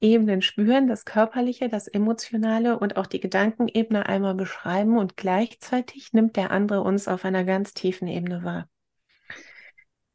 Ebenen 0.04 0.42
spüren, 0.42 0.86
das 0.86 1.06
Körperliche, 1.06 1.70
das 1.70 1.88
Emotionale 1.88 2.78
und 2.78 2.96
auch 2.98 3.06
die 3.06 3.20
Gedankenebene 3.20 4.06
einmal 4.06 4.34
beschreiben 4.34 4.98
und 4.98 5.16
gleichzeitig 5.16 6.12
nimmt 6.12 6.36
der 6.36 6.50
andere 6.50 6.82
uns 6.82 7.08
auf 7.08 7.24
einer 7.24 7.44
ganz 7.44 7.72
tiefen 7.72 8.06
Ebene 8.06 8.44
wahr. 8.44 8.68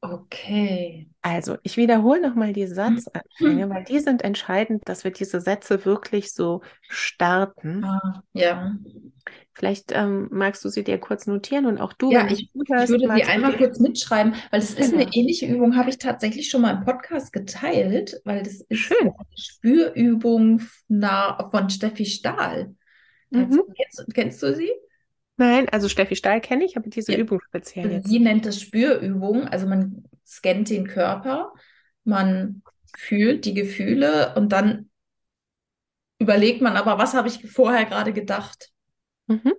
Okay. 0.03 1.07
Also, 1.21 1.57
ich 1.63 1.75
wiederhole 1.77 2.21
nochmal 2.21 2.53
die 2.53 2.65
Mhm. 2.65 2.73
Satzanfänge, 2.73 3.69
weil 3.69 3.83
die 3.83 3.99
sind 3.99 4.21
entscheidend, 4.23 4.87
dass 4.87 5.03
wir 5.03 5.11
diese 5.11 5.41
Sätze 5.41 5.83
wirklich 5.85 6.31
so 6.33 6.61
starten. 6.87 7.83
Ah, 7.83 8.23
ja. 8.33 8.73
Vielleicht 9.53 9.91
ähm, 9.91 10.29
magst 10.31 10.63
du 10.63 10.69
sie 10.69 10.83
dir 10.83 10.97
kurz 10.99 11.27
notieren 11.27 11.65
und 11.65 11.79
auch 11.79 11.93
du, 11.93 12.11
Ja, 12.11 12.23
du 12.27 12.33
ich, 12.33 12.49
ich 12.53 12.87
würde 12.87 13.13
sie 13.15 13.23
einmal 13.23 13.57
kurz 13.57 13.79
mitschreiben, 13.79 14.33
weil 14.51 14.59
es 14.61 14.73
ist 14.73 14.93
eine 14.93 15.03
Genau. 15.03 15.11
ähnliche 15.11 15.45
Übung, 15.47 15.75
habe 15.75 15.89
ich 15.89 15.97
tatsächlich 15.97 16.49
schon 16.49 16.61
mal 16.61 16.71
im 16.77 16.85
Podcast 16.85 17.33
geteilt, 17.33 18.21
weil 18.25 18.41
das 18.43 18.61
ist 18.61 18.79
Schön. 18.79 18.97
eine 18.99 19.25
Spürübung 19.35 20.61
von 21.51 21.69
Steffi 21.69 22.05
Stahl. 22.05 22.75
Mhm. 23.31 23.61
Kennst, 23.75 24.05
kennst 24.13 24.43
du 24.43 24.55
sie? 24.55 24.71
Nein, 25.39 25.69
also 25.69 25.87
Steffi 25.87 26.17
Stahl 26.17 26.41
kenne 26.41 26.65
ich, 26.65 26.75
aber 26.75 26.89
diese 26.89 27.13
Ja. 27.13 27.17
Übung 27.17 27.39
speziell 27.47 27.91
jetzt. 27.93 28.09
Sie 28.09 28.19
nennt 28.19 28.45
das 28.45 28.59
Spürübung. 28.59 29.47
Also 29.47 29.67
man 29.67 30.03
scannt 30.27 30.69
den 30.69 30.85
Körper, 30.85 31.53
man 32.03 32.61
fühlt 32.97 33.45
die 33.45 33.53
Gefühle 33.53 34.35
und 34.35 34.51
dann 34.51 34.89
überlegt 36.19 36.61
man 36.61 36.75
aber, 36.75 36.97
was 36.97 37.13
habe 37.13 37.29
ich 37.29 37.49
vorher 37.49 37.85
gerade 37.85 38.11
gedacht? 38.11 38.69
Mhm. 39.27 39.53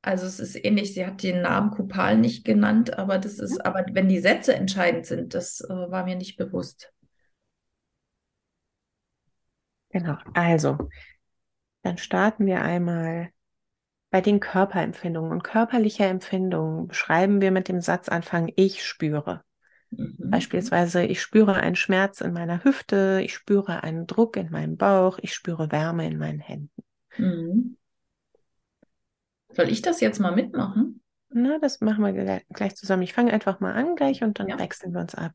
Also 0.00 0.24
es 0.24 0.40
ist 0.40 0.64
ähnlich, 0.64 0.94
sie 0.94 1.04
hat 1.04 1.22
den 1.22 1.42
Namen 1.42 1.72
Kupal 1.72 2.16
nicht 2.16 2.46
genannt, 2.46 2.98
aber 2.98 3.18
das 3.18 3.38
ist, 3.38 3.64
aber 3.66 3.84
wenn 3.92 4.08
die 4.08 4.20
Sätze 4.20 4.54
entscheidend 4.54 5.04
sind, 5.04 5.34
das 5.34 5.60
äh, 5.60 5.68
war 5.68 6.04
mir 6.04 6.16
nicht 6.16 6.38
bewusst. 6.38 6.92
Genau. 9.90 10.16
Also, 10.34 10.78
dann 11.82 11.98
starten 11.98 12.46
wir 12.46 12.62
einmal 12.62 13.30
bei 14.10 14.20
den 14.20 14.40
Körperempfindungen. 14.40 15.32
Und 15.32 15.44
körperliche 15.44 16.04
Empfindungen 16.04 16.88
beschreiben 16.88 17.40
wir 17.40 17.50
mit 17.50 17.68
dem 17.68 17.80
Satzanfang 17.80 18.52
ich 18.56 18.84
spüre. 18.84 19.42
Mhm. 19.90 20.16
Beispielsweise, 20.18 21.04
ich 21.04 21.20
spüre 21.20 21.54
einen 21.54 21.76
Schmerz 21.76 22.20
in 22.20 22.32
meiner 22.32 22.64
Hüfte, 22.64 23.20
ich 23.24 23.34
spüre 23.34 23.82
einen 23.82 24.06
Druck 24.06 24.36
in 24.36 24.50
meinem 24.50 24.76
Bauch, 24.76 25.18
ich 25.22 25.34
spüre 25.34 25.72
Wärme 25.72 26.06
in 26.06 26.18
meinen 26.18 26.40
Händen. 26.40 26.82
Mhm. 27.16 27.76
Soll 29.52 29.70
ich 29.70 29.82
das 29.82 30.00
jetzt 30.00 30.18
mal 30.20 30.34
mitmachen? 30.34 31.00
Na, 31.30 31.58
das 31.58 31.80
machen 31.80 32.04
wir 32.04 32.12
gleich- 32.12 32.46
gleich 32.50 32.76
zusammen. 32.76 33.02
Ich 33.02 33.12
fange 33.12 33.32
einfach 33.32 33.60
mal 33.60 33.72
an 33.72 33.96
gleich 33.96 34.22
und 34.22 34.38
dann 34.38 34.48
Ja. 34.48 34.58
wechseln 34.58 34.92
wir 34.92 35.00
uns 35.00 35.14
ab. 35.14 35.32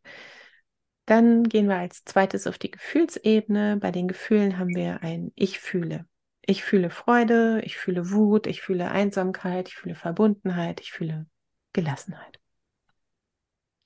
Dann 1.05 1.43
gehen 1.43 1.67
wir 1.67 1.77
als 1.77 2.03
zweites 2.05 2.47
auf 2.47 2.57
die 2.57 2.71
Gefühlsebene. 2.71 3.77
Bei 3.77 3.91
den 3.91 4.07
Gefühlen 4.07 4.57
haben 4.57 4.73
wir 4.73 5.03
ein 5.03 5.31
Ich 5.36 5.59
fühle. 5.59 6.05
Ich 6.45 6.63
fühle 6.63 6.89
Freude, 6.89 7.62
ich 7.63 7.77
fühle 7.77 8.12
Wut, 8.12 8.47
ich 8.47 8.62
fühle 8.62 8.91
Einsamkeit, 8.91 9.69
ich 9.69 9.75
fühle 9.75 9.95
Verbundenheit, 9.95 10.82
ich 10.82 10.91
fühle 10.91 11.25
Gelassenheit. 11.71 12.39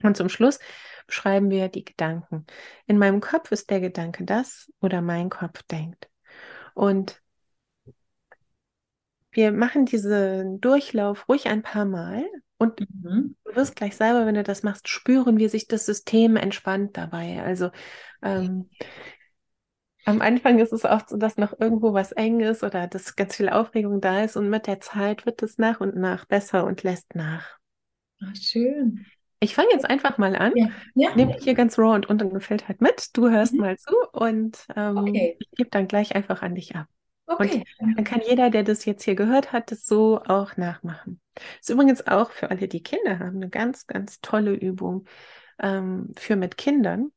Und 0.03 0.17
zum 0.17 0.29
Schluss 0.29 0.59
beschreiben 1.05 1.49
wir 1.49 1.69
die 1.69 1.85
Gedanken. 1.85 2.45
In 2.85 2.97
meinem 2.97 3.21
Kopf 3.21 3.51
ist 3.51 3.69
der 3.69 3.79
Gedanke 3.79 4.25
das 4.25 4.71
oder 4.79 5.01
mein 5.01 5.29
Kopf 5.29 5.63
denkt. 5.63 6.09
Und 6.73 7.21
wir 9.31 9.51
machen 9.51 9.85
diesen 9.85 10.59
Durchlauf 10.61 11.29
ruhig 11.29 11.47
ein 11.47 11.61
paar 11.61 11.85
Mal 11.85 12.25
und 12.57 12.79
mhm. 12.79 13.35
du 13.43 13.55
wirst 13.55 13.75
gleich 13.75 13.95
selber, 13.95 14.25
wenn 14.25 14.35
du 14.35 14.43
das 14.43 14.63
machst, 14.63 14.87
spüren, 14.87 15.37
wie 15.37 15.47
sich 15.47 15.67
das 15.67 15.85
System 15.85 16.35
entspannt 16.35 16.97
dabei. 16.97 17.43
Also 17.43 17.69
ähm, 18.21 18.69
am 20.07 20.21
Anfang 20.21 20.59
ist 20.59 20.71
es 20.71 20.85
oft 20.85 21.09
so, 21.09 21.17
dass 21.17 21.35
noch 21.35 21.59
irgendwo 21.59 21.93
was 21.93 22.13
eng 22.13 22.39
ist 22.39 22.63
oder 22.63 22.87
dass 22.87 23.17
ganz 23.17 23.35
viel 23.35 23.49
Aufregung 23.49 23.99
da 23.99 24.23
ist 24.23 24.37
und 24.37 24.49
mit 24.49 24.65
der 24.65 24.79
Zeit 24.79 25.25
wird 25.25 25.43
es 25.43 25.57
nach 25.57 25.81
und 25.81 25.97
nach 25.97 26.25
besser 26.25 26.65
und 26.65 26.83
lässt 26.83 27.13
nach. 27.13 27.57
Ach, 28.23 28.35
schön. 28.35 29.05
Ich 29.41 29.53
fange 29.53 29.67
jetzt 29.71 29.87
einfach 29.87 30.17
mal 30.17 30.35
an. 30.35 30.53
Ja. 30.55 30.69
Ja. 30.95 31.15
Nehme 31.15 31.33
dich 31.33 31.43
hier 31.43 31.55
ganz 31.55 31.77
raw 31.77 31.93
und 31.93 32.09
ungefiltert 32.09 32.79
mit. 32.79 33.09
Du 33.17 33.29
hörst 33.29 33.53
mhm. 33.53 33.59
mal 33.59 33.77
zu 33.77 33.95
und 34.13 34.57
ähm, 34.77 34.97
okay. 34.97 35.35
ich 35.39 35.51
gebe 35.51 35.69
dann 35.69 35.89
gleich 35.89 36.15
einfach 36.15 36.41
an 36.41 36.55
dich 36.55 36.75
ab. 36.75 36.87
Okay. 37.27 37.65
Und 37.79 37.97
dann 37.97 38.05
kann 38.05 38.21
jeder, 38.25 38.49
der 38.49 38.63
das 38.63 38.85
jetzt 38.85 39.03
hier 39.03 39.15
gehört 39.15 39.51
hat, 39.51 39.71
das 39.71 39.85
so 39.85 40.21
auch 40.25 40.55
nachmachen. 40.55 41.19
Ist 41.59 41.69
übrigens 41.69 42.07
auch 42.07 42.31
für 42.31 42.49
alle, 42.49 42.69
die 42.69 42.81
Kinder 42.81 43.19
haben, 43.19 43.35
eine 43.35 43.49
ganz, 43.49 43.85
ganz 43.85 44.21
tolle 44.21 44.53
Übung 44.53 45.05
ähm, 45.59 46.13
für 46.15 46.37
mit 46.37 46.55
Kindern, 46.55 47.11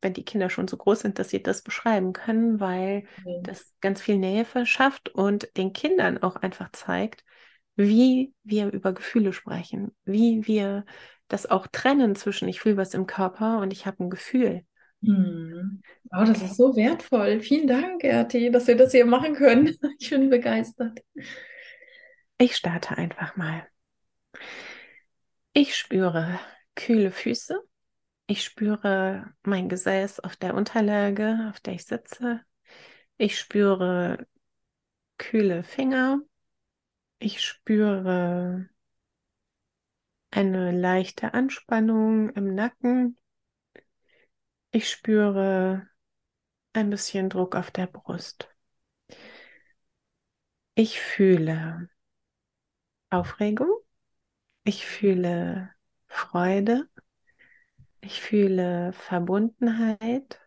wenn 0.00 0.14
die 0.14 0.24
Kinder 0.24 0.50
schon 0.50 0.68
so 0.68 0.76
groß 0.76 1.00
sind, 1.00 1.18
dass 1.18 1.30
sie 1.30 1.42
das 1.42 1.62
beschreiben 1.62 2.12
können, 2.12 2.60
weil 2.60 3.04
mhm. 3.24 3.42
das 3.42 3.72
ganz 3.80 4.00
viel 4.00 4.18
Nähe 4.18 4.44
verschafft 4.44 5.08
und 5.08 5.48
den 5.56 5.72
Kindern 5.72 6.18
auch 6.18 6.36
einfach 6.36 6.70
zeigt, 6.72 7.24
wie 7.76 8.32
wir 8.42 8.72
über 8.72 8.92
Gefühle 8.92 9.32
sprechen, 9.32 9.94
wie 10.04 10.46
wir 10.46 10.84
das 11.28 11.46
auch 11.46 11.66
trennen 11.66 12.16
zwischen 12.16 12.48
ich 12.48 12.60
fühle 12.60 12.76
was 12.76 12.94
im 12.94 13.06
Körper 13.06 13.58
und 13.58 13.72
ich 13.72 13.86
habe 13.86 14.02
ein 14.02 14.10
Gefühl. 14.10 14.64
Hm. 15.02 15.80
Oh, 16.10 16.24
das 16.24 16.42
ist 16.42 16.56
so 16.56 16.74
wertvoll. 16.74 17.40
Vielen 17.40 17.68
Dank, 17.68 18.02
RT, 18.02 18.52
dass 18.52 18.66
wir 18.66 18.76
das 18.76 18.92
hier 18.92 19.06
machen 19.06 19.34
können. 19.34 19.76
Ich 20.00 20.10
bin 20.10 20.30
begeistert. 20.30 21.00
Ich 22.38 22.56
starte 22.56 22.96
einfach 22.96 23.36
mal. 23.36 23.66
Ich 25.52 25.76
spüre 25.76 26.40
kühle 26.74 27.10
Füße. 27.10 27.60
Ich 28.30 28.44
spüre 28.44 29.32
mein 29.42 29.70
Gesäß 29.70 30.20
auf 30.20 30.36
der 30.36 30.54
Unterlage, 30.54 31.48
auf 31.50 31.60
der 31.60 31.72
ich 31.74 31.86
sitze. 31.86 32.42
Ich 33.16 33.38
spüre 33.38 34.26
kühle 35.16 35.62
Finger. 35.64 36.20
Ich 37.20 37.40
spüre 37.40 38.68
eine 40.30 40.72
leichte 40.72 41.32
Anspannung 41.32 42.28
im 42.30 42.54
Nacken. 42.54 43.16
Ich 44.72 44.90
spüre 44.90 45.88
ein 46.74 46.90
bisschen 46.90 47.30
Druck 47.30 47.56
auf 47.56 47.70
der 47.70 47.86
Brust. 47.86 48.54
Ich 50.74 51.00
fühle 51.00 51.88
Aufregung. 53.08 53.74
Ich 54.64 54.84
fühle 54.86 55.70
Freude. 56.08 56.90
Ich 58.00 58.20
fühle 58.20 58.92
Verbundenheit. 58.92 60.40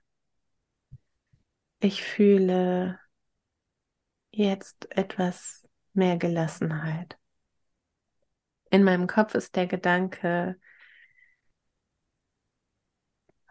Ich 1.79 2.03
fühle 2.03 2.99
jetzt 4.31 4.89
etwas 4.91 5.67
mehr 5.93 6.17
Gelassenheit 6.17 7.17
in 8.71 8.83
meinem 8.83 9.05
Kopf 9.05 9.35
ist 9.35 9.55
der 9.55 9.67
Gedanke, 9.67 10.55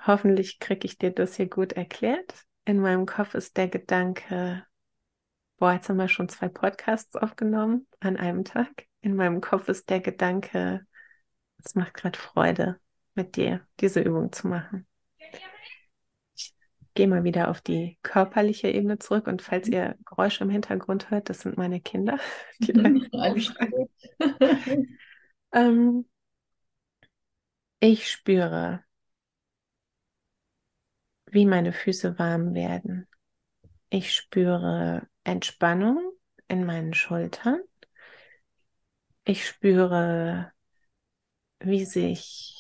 hoffentlich 0.05 0.59
kriege 0.59 0.87
ich 0.87 0.99
dir 0.99 1.13
das 1.13 1.37
hier 1.37 1.49
gut 1.49 1.75
erklärt. 1.75 2.47
In 2.65 2.81
meinem 2.81 3.07
Kopf 3.07 3.35
ist 3.35 3.57
der 3.57 3.69
Gedanke, 3.69 4.65
boah, 5.59 5.75
jetzt 5.75 5.89
haben 5.89 5.99
wir 5.99 6.09
schon 6.09 6.29
zwei 6.29 6.49
Podcasts 6.49 7.15
aufgenommen 7.17 7.87
an 8.01 8.17
einem 8.17 8.45
Tag. 8.45 8.87
In 9.03 9.15
meinem 9.15 9.43
Kopf 9.43 9.69
ist 9.69 9.91
der 9.91 10.01
Gedanke, 10.01 10.87
es 11.63 11.75
macht 11.75 11.95
gerade 11.95 12.19
Freude, 12.19 12.81
mit 13.15 13.37
dir 13.37 13.67
diese 13.81 14.01
Übung 14.01 14.33
zu 14.33 14.49
machen. 14.49 14.87
Ich 16.35 16.55
gehe 16.95 17.09
mal 17.09 17.25
wieder 17.25 17.51
auf 17.51 17.61
die 17.61 17.99
körperliche 18.03 18.69
Ebene 18.69 18.99
zurück 18.99 19.27
und 19.27 19.43
falls 19.43 19.69
ihr 19.69 19.97
Geräusche 20.05 20.45
im 20.45 20.51
Hintergrund 20.51 21.11
hört, 21.11 21.29
das 21.29 21.41
sind 21.41 21.57
meine 21.57 21.81
Kinder, 21.81 22.19
die 22.61 22.73
da. 22.73 23.35
Ähm, 25.53 26.05
ich 27.81 28.09
spüre, 28.11 28.85
wie 31.27 31.47
meine 31.47 31.73
Füße 31.73 32.19
warm 32.19 32.55
werden. 32.55 33.09
Ich 33.89 34.15
spüre 34.15 35.09
Entspannung 35.25 36.13
in 36.49 36.65
meinen 36.65 36.95
Schultern. 36.95 37.61
Ich 39.25 39.47
spüre, 39.47 40.53
wie 41.61 41.85
sich 41.85 42.60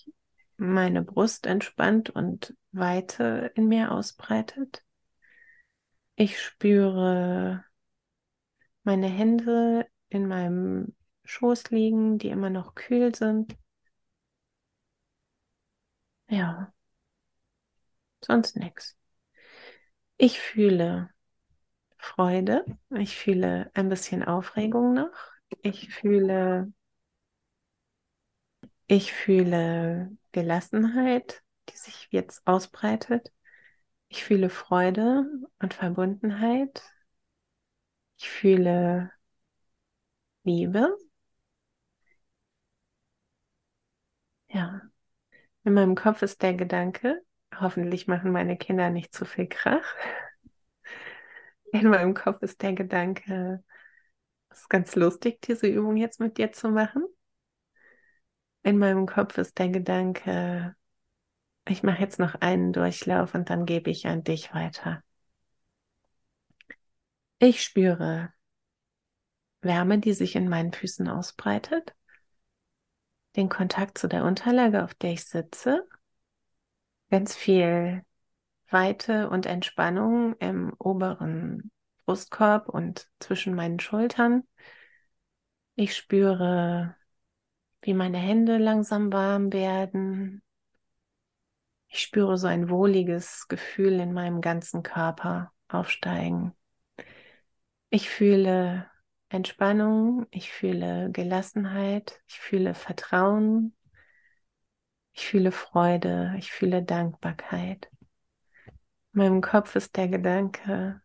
meine 0.60 1.02
Brust 1.02 1.46
entspannt 1.46 2.10
und 2.10 2.54
Weite 2.72 3.50
in 3.54 3.66
mir 3.66 3.92
ausbreitet. 3.92 4.84
Ich 6.16 6.38
spüre 6.40 7.64
meine 8.82 9.08
Hände 9.08 9.86
in 10.10 10.28
meinem 10.28 10.94
Schoß 11.24 11.70
liegen, 11.70 12.18
die 12.18 12.28
immer 12.28 12.50
noch 12.50 12.74
kühl 12.74 13.14
sind. 13.14 13.56
Ja, 16.28 16.72
sonst 18.24 18.56
nichts. 18.56 18.96
Ich 20.18 20.38
fühle 20.40 21.10
Freude, 21.98 22.64
ich 22.96 23.16
fühle 23.16 23.70
ein 23.74 23.88
bisschen 23.88 24.22
Aufregung 24.22 24.92
noch, 24.92 25.12
ich 25.62 25.94
fühle, 25.94 26.72
ich 28.90 29.12
fühle 29.12 30.10
Gelassenheit, 30.32 31.42
die 31.68 31.76
sich 31.76 32.08
jetzt 32.10 32.44
ausbreitet. 32.44 33.32
Ich 34.08 34.24
fühle 34.24 34.50
Freude 34.50 35.26
und 35.60 35.74
Verbundenheit. 35.74 36.82
Ich 38.18 38.28
fühle 38.28 39.12
Liebe. 40.44 40.96
Ja. 44.48 44.82
In 45.64 45.74
meinem 45.74 45.94
Kopf 45.96 46.22
ist 46.22 46.42
der 46.42 46.54
Gedanke, 46.54 47.22
hoffentlich 47.60 48.06
machen 48.08 48.32
meine 48.32 48.56
Kinder 48.58 48.90
nicht 48.90 49.14
zu 49.14 49.24
viel 49.26 49.48
Krach. 49.48 49.84
In 51.72 51.88
meinem 51.88 52.14
Kopf 52.14 52.42
ist 52.42 52.62
der 52.62 52.72
Gedanke, 52.74 53.62
es 54.50 54.60
ist 54.62 54.70
ganz 54.70 54.96
lustig, 54.96 55.40
diese 55.42 55.68
Übung 55.68 55.96
jetzt 55.96 56.20
mit 56.20 56.38
dir 56.38 56.52
zu 56.52 56.70
machen. 56.70 57.04
In 58.62 58.78
meinem 58.78 59.06
Kopf 59.06 59.38
ist 59.38 59.58
der 59.58 59.68
Gedanke, 59.68 60.74
ich 61.66 61.82
mache 61.82 62.00
jetzt 62.00 62.18
noch 62.18 62.34
einen 62.36 62.72
Durchlauf 62.72 63.34
und 63.34 63.50
dann 63.50 63.66
gebe 63.66 63.90
ich 63.90 64.06
an 64.06 64.24
dich 64.24 64.52
weiter. 64.54 65.02
Ich 67.38 67.62
spüre 67.62 68.32
Wärme, 69.62 69.98
die 69.98 70.12
sich 70.12 70.36
in 70.36 70.48
meinen 70.48 70.72
Füßen 70.72 71.08
ausbreitet 71.08 71.94
den 73.36 73.48
Kontakt 73.48 73.98
zu 73.98 74.08
der 74.08 74.24
Unterlage, 74.24 74.82
auf 74.84 74.94
der 74.94 75.12
ich 75.12 75.24
sitze. 75.24 75.86
Ganz 77.10 77.34
viel 77.34 78.04
Weite 78.68 79.30
und 79.30 79.46
Entspannung 79.46 80.34
im 80.38 80.72
oberen 80.78 81.70
Brustkorb 82.04 82.68
und 82.68 83.08
zwischen 83.18 83.54
meinen 83.54 83.80
Schultern. 83.80 84.44
Ich 85.74 85.96
spüre, 85.96 86.96
wie 87.82 87.94
meine 87.94 88.18
Hände 88.18 88.58
langsam 88.58 89.12
warm 89.12 89.52
werden. 89.52 90.42
Ich 91.88 92.00
spüre 92.00 92.38
so 92.38 92.46
ein 92.46 92.68
wohliges 92.68 93.48
Gefühl 93.48 94.00
in 94.00 94.12
meinem 94.12 94.40
ganzen 94.40 94.82
Körper 94.82 95.52
aufsteigen. 95.68 96.52
Ich 97.90 98.08
fühle 98.08 98.88
Entspannung, 99.28 100.26
ich 100.30 100.52
fühle 100.52 101.10
Gelassenheit, 101.10 102.20
ich 102.28 102.38
fühle 102.38 102.74
Vertrauen, 102.74 103.74
ich 105.12 105.26
fühle 105.26 105.52
Freude, 105.52 106.34
ich 106.38 106.52
fühle 106.52 106.82
Dankbarkeit. 106.82 107.90
In 109.12 109.18
meinem 109.22 109.40
Kopf 109.40 109.74
ist 109.74 109.96
der 109.96 110.08
Gedanke 110.08 111.02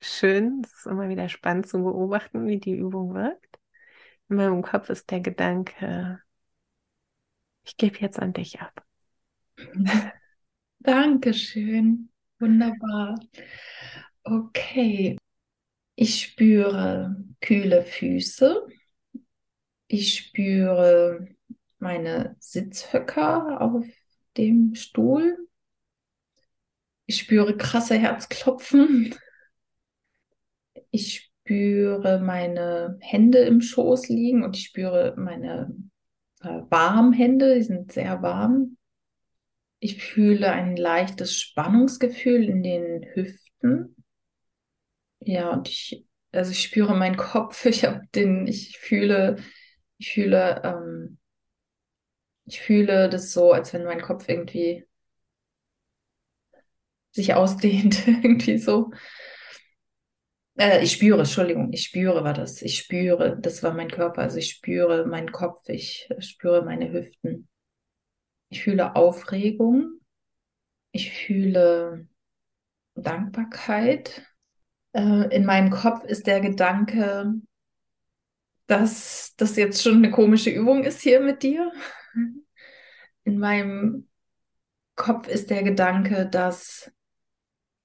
schön, 0.00 0.62
es 0.64 0.72
ist 0.72 0.86
immer 0.86 1.08
wieder 1.08 1.28
spannend 1.28 1.66
zu 1.66 1.82
beobachten, 1.82 2.46
wie 2.46 2.58
die 2.58 2.76
Übung 2.76 3.14
wirkt. 3.14 3.49
In 4.30 4.36
meinem 4.36 4.62
Kopf 4.62 4.90
ist 4.90 5.10
der 5.10 5.20
Gedanke, 5.20 6.22
ich 7.64 7.76
gebe 7.76 7.98
jetzt 7.98 8.20
an 8.20 8.32
dich 8.32 8.60
ab. 8.60 8.86
Dankeschön. 10.78 12.10
Wunderbar. 12.38 13.18
Okay. 14.22 15.18
Ich 15.96 16.22
spüre 16.22 17.16
kühle 17.40 17.84
Füße. 17.84 18.66
Ich 19.88 20.14
spüre 20.16 21.26
meine 21.80 22.36
Sitzhöcker 22.38 23.60
auf 23.60 23.84
dem 24.36 24.76
Stuhl. 24.76 25.48
Ich 27.06 27.18
spüre 27.18 27.56
krasse 27.56 27.98
Herzklopfen. 27.98 29.12
Ich 30.92 31.29
spüre 31.50 32.20
meine 32.20 32.96
Hände 33.00 33.38
im 33.38 33.60
Schoß 33.60 34.08
liegen 34.08 34.44
und 34.44 34.56
ich 34.56 34.66
spüre 34.66 35.14
meine 35.16 35.74
äh, 36.42 36.60
warmen 36.70 37.12
Hände, 37.12 37.56
die 37.56 37.62
sind 37.64 37.90
sehr 37.90 38.22
warm. 38.22 38.76
Ich 39.80 40.00
fühle 40.00 40.52
ein 40.52 40.76
leichtes 40.76 41.36
Spannungsgefühl 41.40 42.48
in 42.48 42.62
den 42.62 43.04
Hüften. 43.14 43.96
Ja, 45.18 45.50
und 45.50 45.68
ich, 45.68 46.06
also 46.30 46.52
ich 46.52 46.62
spüre 46.62 46.94
meinen 46.94 47.16
Kopf. 47.16 47.64
Ich 47.66 47.84
habe 47.84 48.02
den, 48.14 48.46
ich 48.46 48.78
fühle, 48.78 49.38
ich 49.98 50.12
fühle, 50.12 50.62
ähm, 50.62 51.18
ich 52.44 52.60
fühle 52.60 53.08
das 53.08 53.32
so, 53.32 53.50
als 53.52 53.72
wenn 53.72 53.82
mein 53.82 54.00
Kopf 54.02 54.28
irgendwie 54.28 54.86
sich 57.10 57.34
ausdehnt, 57.34 58.06
irgendwie 58.06 58.58
so. 58.58 58.92
Äh, 60.60 60.84
ich 60.84 60.92
spüre, 60.92 61.20
Entschuldigung, 61.20 61.72
ich 61.72 61.84
spüre 61.84 62.22
war 62.22 62.34
das. 62.34 62.60
Ich 62.60 62.76
spüre, 62.76 63.38
das 63.40 63.62
war 63.62 63.72
mein 63.72 63.90
Körper. 63.90 64.20
Also 64.20 64.36
ich 64.36 64.50
spüre 64.50 65.06
meinen 65.06 65.32
Kopf, 65.32 65.66
ich 65.68 66.06
spüre 66.18 66.62
meine 66.62 66.92
Hüften. 66.92 67.48
Ich 68.50 68.62
fühle 68.62 68.94
Aufregung. 68.94 70.00
Ich 70.92 71.12
fühle 71.12 72.06
Dankbarkeit. 72.94 74.22
Äh, 74.92 75.34
in 75.34 75.46
meinem 75.46 75.70
Kopf 75.70 76.04
ist 76.04 76.26
der 76.26 76.40
Gedanke, 76.40 77.32
dass 78.66 79.34
das 79.36 79.56
jetzt 79.56 79.82
schon 79.82 79.96
eine 79.96 80.10
komische 80.10 80.50
Übung 80.50 80.84
ist 80.84 81.00
hier 81.00 81.20
mit 81.20 81.42
dir. 81.42 81.72
In 83.24 83.38
meinem 83.38 84.10
Kopf 84.94 85.26
ist 85.26 85.48
der 85.48 85.62
Gedanke, 85.62 86.26
dass 86.26 86.92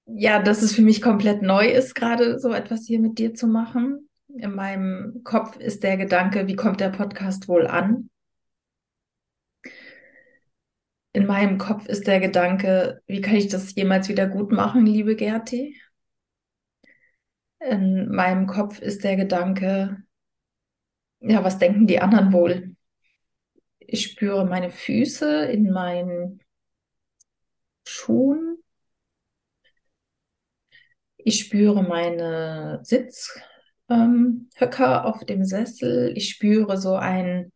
ja, 0.05 0.41
dass 0.41 0.61
es 0.61 0.75
für 0.75 0.81
mich 0.81 1.01
komplett 1.01 1.41
neu 1.41 1.67
ist, 1.67 1.95
gerade 1.95 2.39
so 2.39 2.53
etwas 2.53 2.85
hier 2.85 2.99
mit 2.99 3.17
dir 3.17 3.33
zu 3.33 3.47
machen. 3.47 4.09
In 4.27 4.53
meinem 4.53 5.23
Kopf 5.23 5.57
ist 5.57 5.83
der 5.83 5.97
Gedanke, 5.97 6.47
wie 6.47 6.55
kommt 6.55 6.79
der 6.79 6.89
Podcast 6.89 7.47
wohl 7.47 7.67
an? 7.67 8.09
In 11.13 11.25
meinem 11.25 11.57
Kopf 11.57 11.87
ist 11.87 12.07
der 12.07 12.19
Gedanke, 12.19 13.01
wie 13.07 13.21
kann 13.21 13.35
ich 13.35 13.47
das 13.47 13.73
jemals 13.75 14.09
wieder 14.09 14.27
gut 14.27 14.51
machen, 14.51 14.85
liebe 14.85 15.15
Gerti? 15.15 15.79
In 17.59 18.09
meinem 18.09 18.47
Kopf 18.47 18.79
ist 18.79 19.03
der 19.03 19.15
Gedanke, 19.15 20.03
ja, 21.21 21.43
was 21.43 21.57
denken 21.57 21.87
die 21.87 21.99
anderen 22.01 22.33
wohl? 22.33 22.75
Ich 23.79 24.03
spüre 24.03 24.45
meine 24.45 24.69
Füße 24.71 25.45
in 25.45 25.71
meinen 25.71 26.41
Schuhen. 27.87 28.54
Ich 31.27 31.39
spüre 31.39 31.81
meine 31.81 32.81
Sitzhöcker 32.83 33.39
ähm, 33.89 34.47
auf 35.05 35.25
dem 35.25 35.43
Sessel. 35.43 36.15
Ich 36.15 36.29
spüre 36.29 36.77
so 36.77 36.93
ein, 36.93 37.51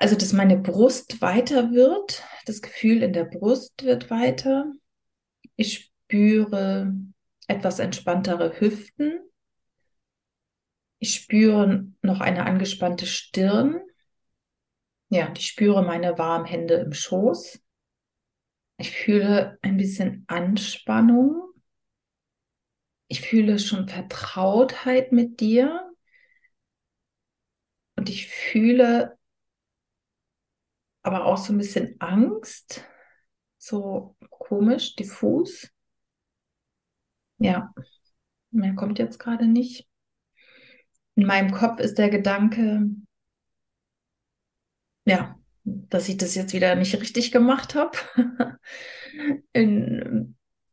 also 0.00 0.16
dass 0.16 0.32
meine 0.32 0.58
Brust 0.58 1.22
weiter 1.22 1.70
wird. 1.70 2.24
Das 2.46 2.62
Gefühl 2.62 3.04
in 3.04 3.12
der 3.12 3.26
Brust 3.26 3.84
wird 3.84 4.10
weiter. 4.10 4.72
Ich 5.54 5.92
spüre 6.08 6.92
etwas 7.46 7.78
entspanntere 7.78 8.58
Hüften. 8.58 9.20
Ich 10.98 11.14
spüre 11.14 11.86
noch 12.02 12.18
eine 12.18 12.44
angespannte 12.44 13.06
Stirn. 13.06 13.80
Ja, 15.10 15.32
ich 15.36 15.46
spüre 15.46 15.84
meine 15.84 16.18
warmen 16.18 16.46
Hände 16.46 16.74
im 16.74 16.92
Schoß. 16.92 17.60
Ich 18.78 18.90
fühle 18.90 19.58
ein 19.62 19.76
bisschen 19.76 20.24
Anspannung 20.26 21.49
ich 23.10 23.20
fühle 23.22 23.58
schon 23.58 23.88
Vertrautheit 23.88 25.12
mit 25.12 25.40
dir 25.40 25.92
und 27.96 28.08
ich 28.08 28.26
fühle 28.28 29.16
aber 31.02 31.24
auch 31.26 31.36
so 31.36 31.52
ein 31.52 31.58
bisschen 31.58 31.96
Angst, 32.00 32.84
so 33.58 34.16
komisch, 34.30 34.96
diffus. 34.96 35.68
Ja, 37.38 37.72
mehr 38.52 38.74
kommt 38.76 38.98
jetzt 39.00 39.18
gerade 39.18 39.46
nicht. 39.48 39.88
In 41.14 41.24
meinem 41.24 41.52
Kopf 41.52 41.78
ist 41.78 41.98
der 41.98 42.10
Gedanke, 42.10 42.88
ja, 45.04 45.38
dass 45.64 46.08
ich 46.08 46.16
das 46.16 46.34
jetzt 46.34 46.52
wieder 46.52 46.74
nicht 46.74 46.94
richtig 47.00 47.32
gemacht 47.32 47.74
habe. 47.74 47.96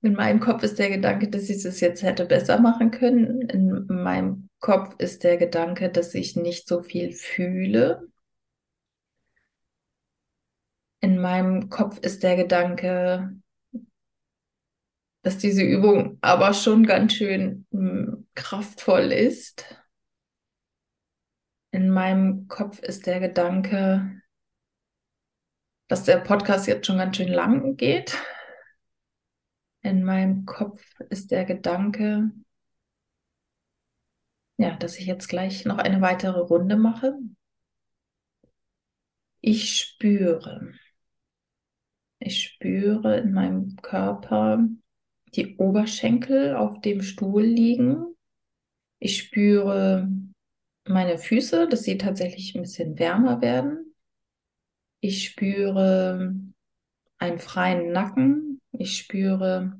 in 0.01 0.13
meinem 0.13 0.39
Kopf 0.39 0.63
ist 0.63 0.77
der 0.79 0.89
Gedanke, 0.89 1.29
dass 1.29 1.49
ich 1.49 1.63
es 1.65 1.79
jetzt 1.79 2.03
hätte 2.03 2.25
besser 2.25 2.59
machen 2.59 2.91
können. 2.91 3.41
In 3.41 3.85
meinem 3.87 4.49
Kopf 4.59 4.95
ist 4.99 5.23
der 5.23 5.37
Gedanke, 5.37 5.89
dass 5.89 6.13
ich 6.13 6.35
nicht 6.35 6.67
so 6.67 6.81
viel 6.81 7.13
fühle. 7.13 8.07
In 10.99 11.19
meinem 11.19 11.69
Kopf 11.69 11.99
ist 11.99 12.23
der 12.23 12.35
Gedanke, 12.35 13.35
dass 15.23 15.37
diese 15.37 15.63
Übung 15.63 16.17
aber 16.21 16.53
schon 16.53 16.85
ganz 16.85 17.13
schön 17.13 17.65
hm, 17.71 18.27
kraftvoll 18.35 19.11
ist. 19.11 19.65
In 21.71 21.89
meinem 21.89 22.47
Kopf 22.47 22.79
ist 22.79 23.07
der 23.07 23.19
Gedanke, 23.19 24.21
dass 25.87 26.03
der 26.03 26.17
Podcast 26.17 26.67
jetzt 26.67 26.85
schon 26.85 26.97
ganz 26.97 27.17
schön 27.17 27.27
lang 27.27 27.77
geht. 27.77 28.17
In 29.87 30.03
meinem 30.03 30.45
Kopf 30.45 30.83
ist 31.09 31.31
der 31.31 31.45
Gedanke, 31.45 32.29
ja, 34.57 34.75
dass 34.75 34.99
ich 34.99 35.05
jetzt 35.05 35.29
gleich 35.29 35.63
noch 35.63 35.77
eine 35.77 36.01
weitere 36.01 36.39
Runde 36.39 36.75
mache. 36.75 37.17
Ich 39.39 39.77
spüre, 39.77 40.73
ich 42.19 42.43
spüre 42.43 43.19
in 43.19 43.31
meinem 43.31 43.77
Körper 43.77 44.67
die 45.35 45.55
Oberschenkel 45.55 46.57
auf 46.57 46.81
dem 46.81 47.01
Stuhl 47.01 47.43
liegen. 47.45 48.13
Ich 48.99 49.17
spüre 49.17 50.11
meine 50.85 51.17
Füße, 51.17 51.69
dass 51.69 51.83
sie 51.83 51.97
tatsächlich 51.97 52.55
ein 52.55 52.63
bisschen 52.63 52.99
wärmer 52.99 53.39
werden. 53.39 53.95
Ich 54.99 55.23
spüre 55.23 56.35
einen 57.19 57.39
freien 57.39 57.93
Nacken, 57.93 58.46
ich 58.79 58.97
spüre 58.97 59.79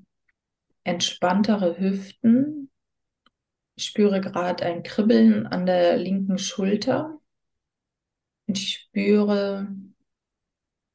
entspanntere 0.84 1.78
Hüften. 1.80 2.72
Ich 3.76 3.86
spüre 3.86 4.22
gerade 4.22 4.66
ein 4.66 4.84
Kribbeln 4.84 5.46
an 5.46 5.66
der 5.66 5.98
linken 5.98 6.38
Schulter. 6.38 7.20
Ich 8.48 8.74
spüre, 8.74 9.68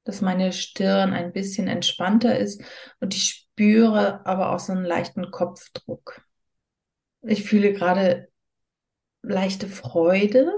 dass 0.05 0.21
meine 0.21 0.53
Stirn 0.53 1.13
ein 1.13 1.33
bisschen 1.33 1.69
entspannter 1.69 2.39
ist 2.39 2.63
und 3.01 3.15
ich 3.15 3.47
spüre 3.53 4.27
aber 4.27 4.53
auch 4.53 4.59
so 4.59 4.73
einen 4.73 4.85
leichten 4.85 5.31
Kopfdruck. 5.31 6.27
Ich 7.21 7.45
fühle 7.45 7.73
gerade 7.73 8.29
leichte 9.21 9.69
Freude. 9.69 10.51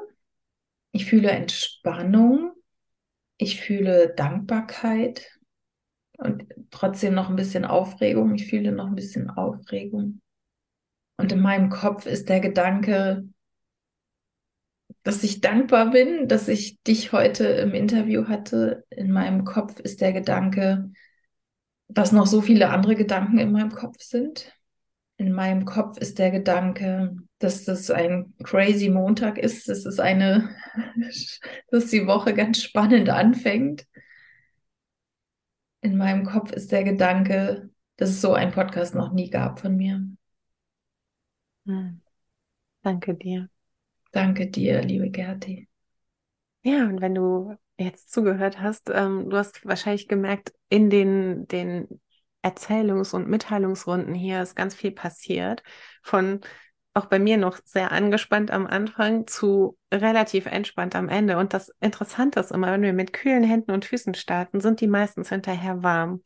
Ich 0.93 1.05
fühle 1.05 1.31
Entspannung. 1.31 2.53
Ich 3.37 3.61
fühle 3.61 4.15
Dankbarkeit 4.15 5.34
und 6.25 6.47
trotzdem 6.71 7.15
noch 7.15 7.29
ein 7.29 7.37
bisschen 7.37 7.65
Aufregung. 7.65 8.35
Ich 8.35 8.47
fühle 8.47 8.73
noch 8.73 8.87
ein 8.87 8.95
bisschen 8.95 9.31
Aufregung. 9.31 10.21
Und 11.17 11.31
in 11.31 11.41
meinem 11.41 11.69
Kopf 11.69 12.07
ist 12.07 12.29
der 12.29 12.41
Gedanke, 12.41 13.29
dass 15.03 15.23
ich 15.23 15.41
dankbar 15.41 15.91
bin, 15.91 16.29
dass 16.29 16.49
ich 16.49 16.81
dich 16.83 17.13
heute 17.13 17.45
im 17.45 17.75
Interview 17.75 18.27
hatte. 18.27 18.85
In 18.89 19.11
meinem 19.11 19.45
Kopf 19.45 19.79
ist 19.81 20.01
der 20.01 20.13
Gedanke, 20.13 20.91
dass 21.89 22.11
noch 22.11 22.27
so 22.27 22.41
viele 22.41 22.71
andere 22.71 22.97
Gedanken 22.97 23.39
in 23.39 23.53
meinem 23.53 23.71
Kopf 23.71 24.01
sind. 24.01 24.51
In 25.17 25.31
meinem 25.31 25.67
Kopf 25.67 25.99
ist 25.99 26.19
der 26.19 26.31
Gedanke, 26.31 27.17
dass 27.39 27.65
das 27.65 27.91
ein 27.91 28.33
crazy 28.43 28.89
Montag 28.89 29.37
ist, 29.39 29.69
dass 29.69 29.85
es 29.85 30.01
eine, 30.01 30.49
dass 31.71 31.87
die 31.87 32.07
Woche 32.07 32.33
ganz 32.33 32.63
spannend 32.63 33.11
anfängt 33.11 33.87
in 35.85 35.99
meinem 35.99 36.25
Kopf 36.25 36.51
ist 36.51 36.73
der 36.73 36.83
Gedanke, 36.83 37.69
dass 37.97 38.09
es 38.09 38.23
so 38.23 38.33
einen 38.33 38.53
Podcast 38.53 38.95
noch 38.95 39.13
nie 39.13 39.29
gab 39.29 39.61
von 39.61 39.77
mir. 39.77 40.03
Hm. 41.67 42.01
Danke 42.83 43.15
dir. 43.15 43.51
Danke 44.11 44.47
dir, 44.49 44.81
liebe 44.81 45.11
Gerti. 45.11 45.69
Ja, 46.63 46.85
und 46.85 47.03
wenn 47.03 47.15
du 47.15 47.55
jetzt 47.77 48.11
zugehört 48.11 48.61
hast, 48.61 48.91
ähm, 48.91 49.29
du 49.29 49.37
hast 49.37 49.67
wahrscheinlich 49.67 50.09
gemerkt, 50.09 50.55
in 50.71 50.89
den, 50.89 51.47
den 51.49 52.01
Erzählungs- 52.41 53.15
und 53.15 53.29
Mitteilungsrunden 53.29 54.15
hier 54.15 54.41
ist 54.41 54.55
ganz 54.55 54.75
viel 54.75 54.93
passiert 54.93 55.63
von 56.03 56.41
auch 56.95 57.07
bei 57.07 57.19
mir 57.19 57.37
noch 57.37 57.59
sehr 57.65 57.91
angespannt 57.91 58.53
am 58.53 58.67
Anfang 58.67 59.27
zu 59.27 59.77
relativ 59.93 60.47
entspannt 60.47 60.95
am 60.95 61.09
Ende. 61.09 61.37
Und 61.37 61.53
das 61.53 61.71
Interessante 61.81 62.39
ist 62.39 62.53
immer, 62.53 62.73
wenn 62.73 62.83
wir 62.83 62.93
mit 62.93 63.13
kühlen 63.13 63.43
Händen 63.43 63.73
und 63.73 63.85
Füßen 63.85 64.15
starten, 64.15 64.61
sind 64.61 64.81
die 64.81 64.87
meistens 64.87 65.29
hinterher 65.29 65.83
warm. 65.83 66.23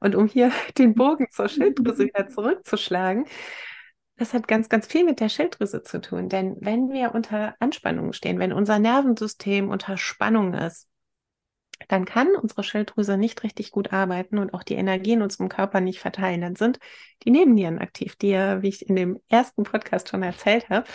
Und 0.00 0.14
um 0.14 0.26
hier 0.26 0.52
den 0.78 0.94
Bogen 0.94 1.28
zur 1.30 1.48
Schilddrüse 1.48 2.04
wieder 2.04 2.28
zurückzuschlagen, 2.28 3.24
das 4.16 4.34
hat 4.34 4.46
ganz, 4.46 4.68
ganz 4.68 4.86
viel 4.86 5.04
mit 5.04 5.18
der 5.20 5.30
Schilddrüse 5.30 5.82
zu 5.82 6.00
tun. 6.00 6.28
Denn 6.28 6.56
wenn 6.60 6.90
wir 6.90 7.14
unter 7.14 7.54
Anspannung 7.58 8.12
stehen, 8.12 8.38
wenn 8.38 8.52
unser 8.52 8.78
Nervensystem 8.78 9.70
unter 9.70 9.96
Spannung 9.96 10.52
ist, 10.52 10.88
dann 11.88 12.04
kann 12.04 12.28
unsere 12.40 12.62
Schilddrüse 12.62 13.16
nicht 13.16 13.42
richtig 13.42 13.70
gut 13.70 13.92
arbeiten 13.92 14.38
und 14.38 14.54
auch 14.54 14.62
die 14.62 14.74
Energie 14.74 15.12
in 15.12 15.22
unserem 15.22 15.48
Körper 15.48 15.80
nicht 15.80 16.00
verteilen. 16.00 16.40
Dann 16.40 16.56
sind 16.56 16.78
die 17.24 17.30
Nebennieren 17.30 17.78
aktiv, 17.78 18.16
die 18.16 18.28
ja, 18.30 18.62
wie 18.62 18.68
ich 18.68 18.88
in 18.88 18.96
dem 18.96 19.20
ersten 19.28 19.64
Podcast 19.64 20.08
schon 20.08 20.22
erzählt 20.22 20.68
habe, 20.70 20.86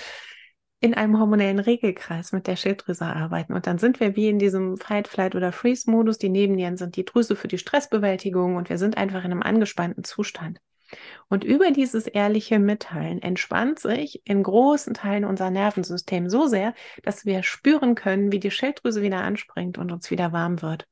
in 0.80 0.94
einem 0.94 1.20
hormonellen 1.20 1.60
Regelkreis 1.60 2.32
mit 2.32 2.46
der 2.48 2.56
Schilddrüse 2.56 3.06
arbeiten. 3.06 3.54
Und 3.54 3.66
dann 3.66 3.80
sind 3.80 4.00
wir 4.00 4.16
wie 4.16 4.30
in 4.30 4.40
diesem 4.40 4.78
Fight, 4.78 5.08
Flight 5.08 5.36
oder 5.36 5.52
Freeze-Modus. 5.52 6.20
Die 6.20 6.30
Nebennieren 6.30 6.78
sind 6.78 6.96
die 6.96 7.06
Drüse 7.06 7.36
für 7.36 7.48
die 7.48 7.58
Stressbewältigung 7.58 8.56
und 8.56 8.70
wir 8.70 8.78
sind 8.78 8.98
einfach 8.98 9.24
in 9.26 9.32
einem 9.32 9.42
angespannten 9.42 10.04
Zustand. 10.04 10.60
Und 11.30 11.44
über 11.44 11.72
dieses 11.72 12.08
ehrliche 12.08 12.60
Mitteilen 12.60 13.22
entspannt 13.22 13.80
sich 13.80 14.22
in 14.26 14.44
großen 14.44 14.94
Teilen 14.94 15.26
unser 15.26 15.50
Nervensystem 15.50 16.30
so 16.30 16.48
sehr, 16.48 16.74
dass 17.04 17.26
wir 17.26 17.44
spüren 17.44 17.96
können, 17.96 18.32
wie 18.32 18.40
die 18.40 18.52
Schilddrüse 18.52 19.02
wieder 19.02 19.22
anspringt 19.22 19.78
und 19.78 19.92
uns 19.92 20.10
wieder 20.12 20.32
warm 20.32 20.62
wird. 20.62 20.88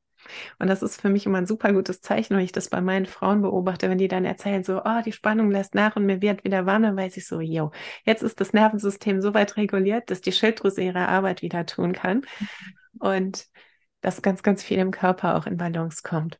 Und 0.60 0.68
das 0.68 0.82
ist 0.82 1.02
für 1.02 1.10
mich 1.10 1.26
immer 1.26 1.38
ein 1.38 1.46
super 1.46 1.74
gutes 1.74 2.02
Zeichen, 2.02 2.36
wenn 2.36 2.44
ich 2.44 2.52
das 2.52 2.70
bei 2.70 2.82
meinen 2.82 3.06
Frauen 3.06 3.42
beobachte, 3.42 3.90
wenn 3.90 3.98
die 3.98 4.08
dann 4.08 4.26
erzählen, 4.26 4.64
so, 4.64 4.82
oh, 4.84 5.02
die 5.06 5.12
Spannung 5.12 5.52
lässt 5.52 5.76
nach 5.76 5.96
und 5.96 6.06
mir 6.06 6.22
wird 6.22 6.44
wieder 6.44 6.66
warm, 6.66 6.84
dann 6.84 6.98
weiß 6.98 7.18
ich 7.18 7.28
so, 7.28 7.40
yo, 7.40 7.72
jetzt 8.06 8.24
ist 8.24 8.40
das 8.42 8.54
Nervensystem 8.54 9.22
so 9.22 9.34
weit 9.34 9.58
reguliert, 9.58 10.10
dass 10.10 10.22
die 10.22 10.32
Schilddrüse 10.32 10.82
ihre 10.82 11.08
Arbeit 11.08 11.42
wieder 11.42 11.66
tun 11.66 11.94
kann 11.94 12.22
und 13.00 13.46
dass 14.02 14.22
ganz, 14.22 14.44
ganz 14.44 14.64
viel 14.64 14.78
im 14.80 14.92
Körper 14.92 15.36
auch 15.36 15.46
in 15.46 15.58
Balance 15.58 16.02
kommt. 16.04 16.40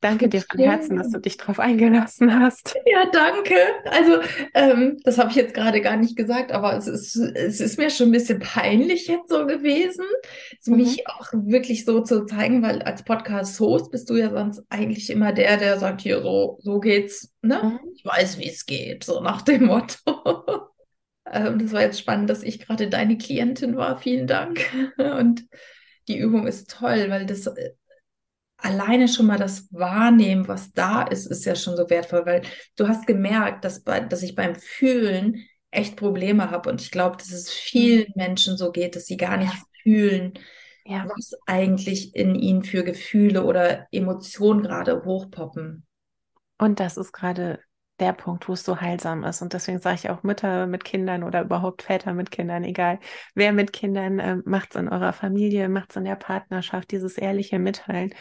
Danke 0.00 0.28
dir 0.28 0.42
von 0.42 0.60
Herzen, 0.60 0.98
dass 0.98 1.10
du 1.10 1.18
dich 1.18 1.38
darauf 1.38 1.58
eingelassen 1.58 2.38
hast. 2.38 2.76
Ja, 2.84 3.06
danke. 3.10 3.54
Also, 3.86 4.20
ähm, 4.54 4.98
das 5.04 5.16
habe 5.16 5.30
ich 5.30 5.36
jetzt 5.36 5.54
gerade 5.54 5.80
gar 5.80 5.96
nicht 5.96 6.16
gesagt, 6.16 6.52
aber 6.52 6.76
es 6.76 6.86
ist, 6.86 7.16
es 7.16 7.60
ist 7.60 7.78
mir 7.78 7.88
schon 7.88 8.08
ein 8.08 8.12
bisschen 8.12 8.38
peinlich 8.38 9.08
jetzt 9.08 9.30
so 9.30 9.46
gewesen, 9.46 10.04
mhm. 10.66 10.76
mich 10.76 11.08
auch 11.08 11.32
wirklich 11.32 11.86
so 11.86 12.02
zu 12.02 12.26
zeigen, 12.26 12.62
weil 12.62 12.82
als 12.82 13.04
Podcast-Host 13.04 13.90
bist 13.90 14.10
du 14.10 14.16
ja 14.16 14.30
sonst 14.30 14.62
eigentlich 14.68 15.08
immer 15.08 15.32
der, 15.32 15.56
der 15.56 15.78
sagt, 15.78 16.02
hier, 16.02 16.20
so, 16.20 16.58
so 16.60 16.78
geht's, 16.78 17.32
ne? 17.40 17.60
Mhm. 17.62 17.92
Ich 17.94 18.04
weiß, 18.04 18.38
wie 18.38 18.48
es 18.50 18.66
geht, 18.66 19.02
so 19.02 19.20
nach 19.20 19.40
dem 19.40 19.64
Motto. 19.64 20.44
ähm, 21.32 21.58
das 21.58 21.72
war 21.72 21.80
jetzt 21.80 21.98
spannend, 21.98 22.28
dass 22.28 22.42
ich 22.42 22.60
gerade 22.60 22.88
deine 22.88 23.16
Klientin 23.16 23.76
war. 23.76 23.96
Vielen 23.96 24.26
Dank. 24.26 24.60
Und 24.98 25.46
die 26.06 26.18
Übung 26.18 26.46
ist 26.46 26.70
toll, 26.70 27.06
weil 27.08 27.24
das 27.24 27.50
alleine 28.66 29.08
schon 29.08 29.26
mal 29.26 29.38
das 29.38 29.72
Wahrnehmen, 29.72 30.48
was 30.48 30.72
da 30.72 31.02
ist, 31.02 31.26
ist 31.26 31.44
ja 31.44 31.54
schon 31.54 31.76
so 31.76 31.88
wertvoll, 31.88 32.26
weil 32.26 32.42
du 32.76 32.88
hast 32.88 33.06
gemerkt, 33.06 33.64
dass, 33.64 33.82
bei, 33.82 34.00
dass 34.00 34.22
ich 34.22 34.34
beim 34.34 34.56
Fühlen 34.56 35.44
echt 35.70 35.96
Probleme 35.96 36.50
habe. 36.50 36.68
Und 36.68 36.80
ich 36.80 36.90
glaube, 36.90 37.16
dass 37.16 37.30
es 37.30 37.50
vielen 37.50 38.06
mhm. 38.08 38.12
Menschen 38.16 38.56
so 38.56 38.72
geht, 38.72 38.96
dass 38.96 39.06
sie 39.06 39.16
gar 39.16 39.36
nicht 39.36 39.52
ja. 39.52 39.60
fühlen, 39.82 40.34
ja. 40.84 41.06
was 41.08 41.34
eigentlich 41.46 42.14
in 42.14 42.34
ihnen 42.34 42.64
für 42.64 42.82
Gefühle 42.82 43.44
oder 43.44 43.86
Emotionen 43.92 44.62
gerade 44.62 45.04
hochpoppen. 45.04 45.86
Und 46.58 46.80
das 46.80 46.96
ist 46.96 47.12
gerade 47.12 47.60
der 48.00 48.12
Punkt, 48.12 48.48
wo 48.48 48.52
es 48.52 48.64
so 48.64 48.80
heilsam 48.80 49.24
ist. 49.24 49.42
Und 49.42 49.52
deswegen 49.52 49.80
sage 49.80 49.96
ich 49.96 50.10
auch 50.10 50.22
Mütter 50.22 50.66
mit 50.66 50.84
Kindern 50.84 51.22
oder 51.22 51.42
überhaupt 51.42 51.82
Väter 51.82 52.12
mit 52.12 52.30
Kindern, 52.30 52.64
egal 52.64 52.98
wer 53.34 53.52
mit 53.52 53.72
Kindern, 53.72 54.18
äh, 54.18 54.36
macht 54.44 54.74
es 54.74 54.80
in 54.80 54.88
eurer 54.88 55.12
Familie, 55.12 55.68
macht 55.68 55.90
es 55.90 55.96
in 55.96 56.04
der 56.04 56.16
Partnerschaft, 56.16 56.90
dieses 56.90 57.16
ehrliche 57.16 57.58
Mitteilen 57.58 58.14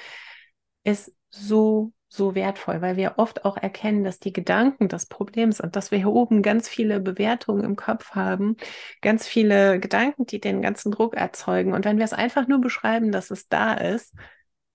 ist 0.85 1.13
so, 1.29 1.91
so 2.07 2.35
wertvoll, 2.35 2.81
weil 2.81 2.95
wir 2.95 3.15
oft 3.17 3.43
auch 3.43 3.57
erkennen, 3.57 4.05
dass 4.05 4.19
die 4.19 4.31
Gedanken 4.31 4.87
das 4.87 5.07
Problem 5.07 5.51
sind, 5.51 5.75
dass 5.75 5.91
wir 5.91 5.97
hier 5.97 6.11
oben 6.11 6.41
ganz 6.41 6.69
viele 6.69 7.01
Bewertungen 7.01 7.65
im 7.65 7.75
Kopf 7.75 8.11
haben, 8.11 8.55
ganz 9.01 9.27
viele 9.27 9.79
Gedanken, 9.79 10.25
die 10.25 10.39
den 10.39 10.61
ganzen 10.61 10.91
Druck 10.91 11.15
erzeugen. 11.15 11.73
Und 11.73 11.83
wenn 11.83 11.97
wir 11.97 12.05
es 12.05 12.13
einfach 12.13 12.47
nur 12.47 12.61
beschreiben, 12.61 13.11
dass 13.11 13.31
es 13.31 13.49
da 13.49 13.73
ist, 13.73 14.15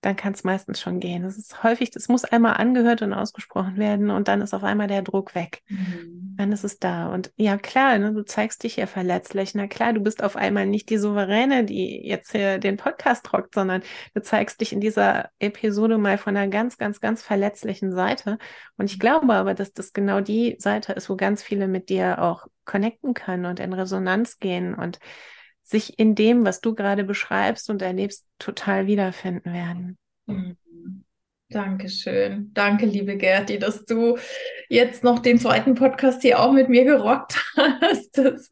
dann 0.00 0.16
kann 0.16 0.32
es 0.32 0.44
meistens 0.44 0.80
schon 0.80 0.98
gehen. 0.98 1.24
Es 1.24 1.36
ist 1.36 1.62
häufig, 1.62 1.90
es 1.94 2.08
muss 2.08 2.24
einmal 2.24 2.54
angehört 2.54 3.02
und 3.02 3.12
ausgesprochen 3.12 3.76
werden 3.76 4.10
und 4.10 4.28
dann 4.28 4.40
ist 4.40 4.54
auf 4.54 4.64
einmal 4.64 4.86
der 4.86 5.02
Druck 5.02 5.34
weg. 5.34 5.62
Mhm. 5.68 6.34
Dann 6.38 6.52
ist 6.52 6.64
es 6.64 6.78
da. 6.78 7.08
Und 7.08 7.32
ja, 7.36 7.58
klar, 7.58 7.98
ne, 7.98 8.14
du 8.14 8.24
zeigst 8.24 8.62
dich 8.62 8.76
ja 8.76 8.86
verletzlich. 8.86 9.54
Na 9.54 9.66
klar, 9.66 9.92
du 9.92 10.00
bist 10.00 10.22
auf 10.22 10.36
einmal 10.36 10.66
nicht 10.66 10.88
die 10.88 10.96
Souveräne, 10.96 11.64
die 11.64 12.06
jetzt 12.06 12.32
hier 12.32 12.58
den 12.58 12.78
Podcast 12.78 13.30
rockt, 13.32 13.54
sondern 13.54 13.82
du 14.14 14.22
zeigst 14.22 14.62
dich 14.62 14.72
in 14.72 14.80
dieser 14.80 15.28
Episode 15.38 15.98
mal 15.98 16.16
von 16.16 16.34
einer 16.34 16.48
ganz, 16.48 16.78
ganz, 16.78 17.00
ganz 17.00 17.22
verletzlichen 17.22 17.92
Seite. 17.92 18.38
Und 18.78 18.86
ich 18.86 18.98
glaube 18.98 19.30
aber, 19.34 19.52
dass 19.52 19.74
das 19.74 19.92
genau 19.92 20.22
die 20.22 20.56
Seite 20.58 20.94
ist, 20.94 21.10
wo 21.10 21.16
ganz 21.16 21.42
viele 21.42 21.68
mit 21.68 21.90
dir 21.90 22.22
auch 22.22 22.46
connecten 22.64 23.12
können 23.12 23.44
und 23.44 23.60
in 23.60 23.74
Resonanz 23.74 24.38
gehen 24.38 24.74
und 24.74 24.98
sich 25.70 25.98
in 25.98 26.14
dem, 26.14 26.44
was 26.44 26.60
du 26.60 26.74
gerade 26.74 27.04
beschreibst 27.04 27.70
und 27.70 27.82
erlebst, 27.82 28.26
total 28.38 28.86
wiederfinden 28.86 29.52
werden. 29.52 29.98
Mhm. 30.26 30.56
Dankeschön. 31.50 32.50
Danke, 32.54 32.86
liebe 32.86 33.16
Gerti, 33.16 33.58
dass 33.58 33.84
du 33.84 34.16
jetzt 34.68 35.02
noch 35.02 35.18
den 35.18 35.38
zweiten 35.38 35.74
Podcast 35.74 36.22
hier 36.22 36.38
auch 36.38 36.52
mit 36.52 36.68
mir 36.68 36.84
gerockt 36.84 37.44
hast. 37.56 38.16
Das 38.16 38.50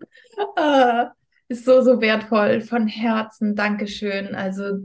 äh, 0.56 1.04
ist 1.46 1.64
so, 1.64 1.80
so 1.80 2.00
wertvoll. 2.00 2.60
Von 2.60 2.88
Herzen. 2.88 3.54
Dankeschön. 3.54 4.34
Also, 4.34 4.78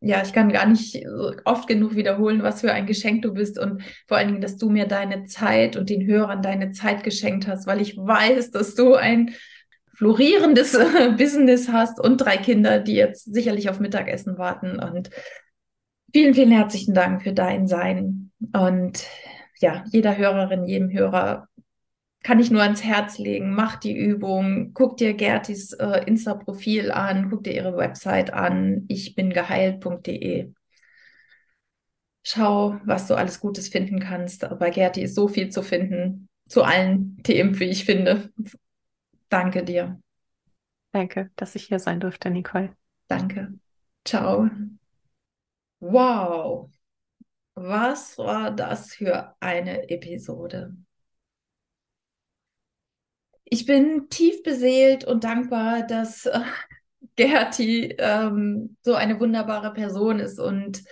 ja, 0.00 0.20
ich 0.22 0.32
kann 0.32 0.50
gar 0.50 0.66
nicht 0.66 1.00
oft 1.44 1.68
genug 1.68 1.94
wiederholen, 1.94 2.42
was 2.42 2.62
für 2.62 2.72
ein 2.72 2.86
Geschenk 2.86 3.22
du 3.22 3.34
bist 3.34 3.56
und 3.56 3.82
vor 4.08 4.16
allen 4.16 4.28
Dingen, 4.28 4.40
dass 4.40 4.56
du 4.56 4.68
mir 4.68 4.86
deine 4.86 5.24
Zeit 5.24 5.76
und 5.76 5.90
den 5.90 6.04
Hörern 6.06 6.42
deine 6.42 6.72
Zeit 6.72 7.04
geschenkt 7.04 7.46
hast, 7.46 7.68
weil 7.68 7.80
ich 7.80 7.96
weiß, 7.96 8.50
dass 8.50 8.74
du 8.74 8.94
ein 8.94 9.32
florierendes 10.00 10.72
Business 11.18 11.68
hast 11.68 12.00
und 12.00 12.16
drei 12.16 12.38
Kinder, 12.38 12.78
die 12.78 12.94
jetzt 12.94 13.34
sicherlich 13.34 13.68
auf 13.68 13.80
Mittagessen 13.80 14.38
warten. 14.38 14.78
Und 14.78 15.10
vielen, 16.10 16.32
vielen 16.32 16.50
herzlichen 16.50 16.94
Dank 16.94 17.22
für 17.22 17.34
dein 17.34 17.66
Sein. 17.66 18.32
Und 18.54 19.06
ja, 19.58 19.84
jeder 19.92 20.16
Hörerin, 20.16 20.64
jedem 20.64 20.90
Hörer 20.90 21.48
kann 22.22 22.40
ich 22.40 22.50
nur 22.50 22.62
ans 22.62 22.82
Herz 22.82 23.18
legen. 23.18 23.52
Mach 23.52 23.76
die 23.76 23.94
Übung, 23.94 24.72
guck 24.72 24.96
dir 24.96 25.12
Gertis 25.12 25.74
äh, 25.74 26.02
Insta-Profil 26.06 26.90
an, 26.90 27.28
guck 27.28 27.44
dir 27.44 27.52
ihre 27.52 27.76
Website 27.76 28.32
an. 28.32 28.86
Ich 28.88 29.14
bin 29.14 29.28
geheilt.de. 29.28 30.50
Schau, 32.22 32.80
was 32.86 33.06
du 33.06 33.16
alles 33.16 33.38
Gutes 33.38 33.68
finden 33.68 34.00
kannst. 34.00 34.48
Bei 34.58 34.70
Gerti 34.70 35.02
ist 35.02 35.14
so 35.14 35.28
viel 35.28 35.50
zu 35.50 35.62
finden 35.62 36.30
zu 36.48 36.62
allen 36.62 37.22
Themen, 37.22 37.60
wie 37.60 37.64
ich 37.64 37.84
finde. 37.84 38.30
Danke 39.30 39.64
dir. 39.64 40.00
Danke, 40.92 41.30
dass 41.36 41.54
ich 41.54 41.64
hier 41.64 41.78
sein 41.78 42.00
durfte, 42.00 42.30
Nicole. 42.30 42.76
Danke. 43.06 43.54
Ciao. 44.04 44.50
Wow. 45.78 46.70
Was 47.54 48.18
war 48.18 48.50
das 48.50 48.94
für 48.94 49.34
eine 49.40 49.88
Episode? 49.88 50.74
Ich 53.44 53.66
bin 53.66 54.08
tief 54.10 54.42
beseelt 54.42 55.04
und 55.04 55.24
dankbar, 55.24 55.86
dass 55.86 56.26
äh, 56.26 56.40
Gerti 57.16 57.94
ähm, 57.98 58.76
so 58.82 58.94
eine 58.94 59.18
wunderbare 59.20 59.72
Person 59.72 60.18
ist. 60.18 60.40
Und 60.40 60.82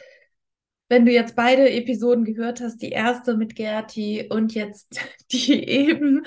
wenn 0.89 1.05
du 1.05 1.13
jetzt 1.13 1.37
beide 1.37 1.71
Episoden 1.71 2.25
gehört 2.25 2.61
hast, 2.61 2.83
die 2.83 2.91
erste 2.91 3.37
mit 3.37 3.57
Gerti 3.57 4.29
und 4.31 4.55
jetzt 4.55 5.01
die 5.33 5.69
eben, 5.69 6.25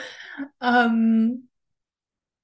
ähm, 0.61 1.49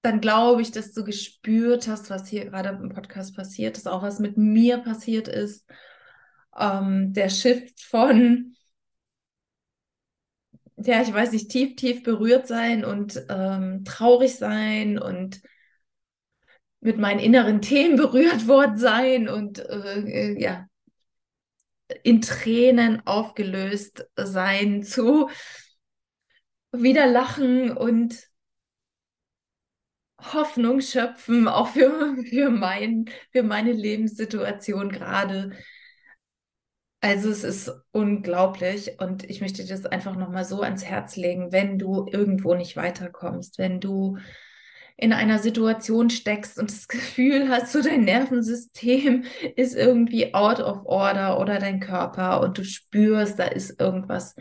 dann 0.02 0.22
glaube 0.22 0.62
ich, 0.62 0.72
dass 0.72 0.94
du 0.94 1.04
gespürt 1.04 1.88
hast, 1.88 2.10
was 2.10 2.28
hier 2.28 2.46
gerade 2.46 2.70
im 2.70 2.90
Podcast 2.90 3.36
passiert 3.36 3.78
ist, 3.78 3.88
auch 3.88 4.04
was 4.04 4.20
mit 4.20 4.38
mir 4.38 4.78
passiert 4.78 5.28
ist. 5.28 5.66
Ähm, 6.58 7.14
der 7.14 7.30
Shift 7.30 7.82
von, 7.82 8.56
ja, 10.78 11.02
ich 11.02 11.14
weiß 11.14 11.32
nicht, 11.32 11.50
tief, 11.50 11.76
tief 11.76 12.04
berührt 12.04 12.48
sein 12.48 12.86
und 12.86 13.22
ähm, 13.30 13.84
traurig 13.86 14.36
sein 14.36 14.98
und 15.00 15.42
mit 16.80 16.98
meinen 16.98 17.20
inneren 17.20 17.62
Themen 17.62 17.98
berührt 17.98 18.48
worden 18.48 18.78
sein 18.78 19.28
und 19.28 19.60
äh, 19.60 20.00
äh 20.00 20.42
ja, 20.42 20.68
in 22.04 22.22
Tränen 22.22 23.06
aufgelöst 23.06 24.08
sein 24.16 24.84
zu 24.84 25.30
wieder 26.72 27.08
lachen 27.08 27.76
und 27.76 28.28
Hoffnung 30.20 30.82
schöpfen, 30.82 31.48
auch 31.48 31.70
für, 31.70 32.16
für, 32.30 32.50
mein, 32.50 33.06
für 33.32 33.44
meine 33.44 33.72
Lebenssituation 33.72 34.90
gerade. 34.92 35.52
Also 37.00 37.30
es 37.30 37.44
ist 37.44 37.72
unglaublich 37.92 39.00
und 39.00 39.24
ich 39.30 39.40
möchte 39.42 39.66
das 39.66 39.86
einfach 39.86 40.16
nochmal 40.16 40.46
so 40.46 40.62
ans 40.62 40.84
Herz 40.84 41.16
legen, 41.16 41.52
wenn 41.52 41.78
du 41.78 42.08
irgendwo 42.12 42.56
nicht 42.56 42.76
weiterkommst, 42.76 43.60
wenn 43.60 43.80
du 43.80 44.18
in 44.98 45.14
einer 45.14 45.38
Situation 45.40 46.10
steckst 46.10 46.58
und 46.60 46.72
das 46.72 46.88
Gefühl 46.88 47.50
hast, 47.50 47.72
so 47.72 47.84
dein 47.84 48.04
Nervensystem 48.04 49.26
ist 49.56 49.76
irgendwie 49.76 50.34
out 50.34 50.60
of 50.60 50.86
order 50.86 51.40
oder 51.40 51.60
dein 51.60 51.80
Körper 51.80 52.42
und 52.42 52.58
du 52.58 52.64
spürst, 52.66 53.38
da 53.40 53.46
ist 53.46 53.80
irgendwas 53.80 54.36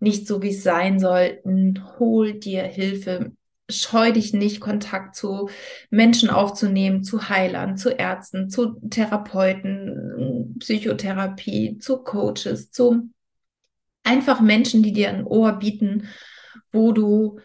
nicht 0.00 0.26
so, 0.26 0.42
wie 0.42 0.50
es 0.50 0.62
sein 0.64 0.98
sollten, 0.98 1.84
hol 1.98 2.34
dir 2.40 2.64
Hilfe. 2.64 3.32
Scheu 3.70 4.12
dich 4.12 4.32
nicht, 4.32 4.60
Kontakt 4.60 5.14
zu 5.14 5.48
Menschen 5.90 6.30
aufzunehmen, 6.30 7.02
zu 7.02 7.28
Heilern, 7.28 7.76
zu 7.76 7.90
Ärzten, 7.90 8.50
zu 8.50 8.80
Therapeuten, 8.88 10.56
Psychotherapie, 10.58 11.78
zu 11.78 11.98
Coaches, 12.02 12.70
zu 12.70 13.10
einfach 14.02 14.40
Menschen, 14.40 14.82
die 14.82 14.92
dir 14.92 15.10
ein 15.10 15.24
Ohr 15.24 15.52
bieten, 15.52 16.08
wo 16.72 16.92
du 16.92 17.40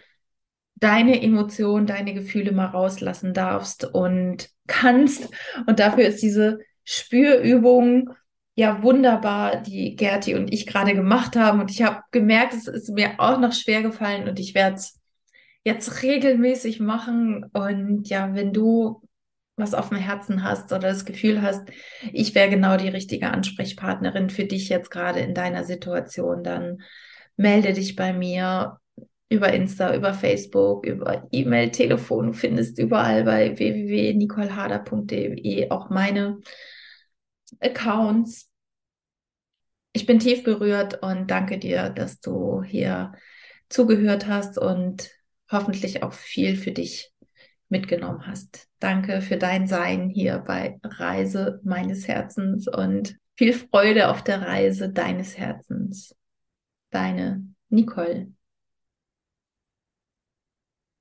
deine 0.76 1.22
Emotionen, 1.22 1.88
deine 1.88 2.14
Gefühle 2.14 2.52
mal 2.52 2.68
rauslassen 2.68 3.34
darfst 3.34 3.86
und 3.86 4.50
kannst. 4.68 5.30
Und 5.68 5.80
dafür 5.80 6.06
ist 6.06 6.22
diese 6.22 6.60
Spürübung 6.84 8.12
ja 8.56 8.82
wunderbar, 8.84 9.62
die 9.62 9.96
Gerti 9.96 10.36
und 10.36 10.54
ich 10.54 10.66
gerade 10.66 10.94
gemacht 10.94 11.36
haben. 11.36 11.60
Und 11.60 11.72
ich 11.72 11.82
habe 11.82 12.02
gemerkt, 12.12 12.54
es 12.54 12.68
ist 12.68 12.90
mir 12.90 13.20
auch 13.20 13.40
noch 13.40 13.54
schwer 13.54 13.82
gefallen 13.82 14.28
und 14.28 14.40
ich 14.40 14.56
werde 14.56 14.78
es 14.78 15.00
jetzt 15.66 16.04
regelmäßig 16.04 16.80
machen. 16.80 17.44
Und 17.52 18.08
ja, 18.08 18.34
wenn 18.34 18.54
du 18.54 19.02
was 19.58 19.74
auf 19.74 19.90
dem 19.90 19.98
Herzen 19.98 20.44
hast 20.44 20.72
oder 20.72 20.88
das 20.90 21.06
Gefühl 21.06 21.42
hast, 21.42 21.64
ich 22.14 22.36
wäre 22.36 22.50
genau 22.50 22.78
die 22.78 22.90
richtige 22.90 23.32
Ansprechpartnerin 23.32 24.30
für 24.30 24.46
dich 24.46 24.70
jetzt 24.70 24.92
gerade 24.92 25.20
in 25.20 25.34
deiner 25.34 25.64
Situation, 25.64 26.44
dann 26.44 26.84
melde 27.36 27.74
dich 27.74 27.96
bei 27.96 28.14
mir 28.14 28.78
über 29.30 29.52
Insta, 29.54 29.96
über 29.96 30.14
Facebook, 30.14 30.86
über 30.86 31.28
E-Mail, 31.32 31.72
Telefon. 31.72 32.28
Du 32.28 32.34
findest 32.34 32.78
überall 32.78 33.24
bei 33.24 33.58
www.nicolehader.de 33.58 35.72
auch 35.72 35.90
meine 35.90 36.42
Accounts. 37.60 38.52
Ich 39.94 40.06
bin 40.06 40.20
tief 40.20 40.44
berührt 40.44 41.02
und 41.02 41.32
danke 41.32 41.58
dir, 41.58 41.90
dass 41.90 42.20
du 42.20 42.62
hier 42.62 43.14
zugehört 43.70 44.28
hast 44.28 44.60
und 44.60 45.15
hoffentlich 45.52 46.04
auch 46.04 46.14
viel 46.14 46.56
für 46.56 46.72
dich 46.72 47.12
mitgenommen 47.70 48.28
hast. 48.28 48.68
Danke 48.80 49.22
für 49.22 49.38
dein 49.38 49.68
Sein 49.68 50.10
hier 50.10 50.40
bei 50.40 50.80
Reise 50.84 51.60
meines 51.64 52.08
Herzens 52.08 52.68
und 52.68 53.18
viel 53.36 53.54
Freude 53.54 54.10
auf 54.10 54.24
der 54.24 54.42
Reise 54.42 54.90
deines 54.90 55.38
Herzens. 55.38 56.16
Deine 56.92 57.44
Nicole. 57.70 58.35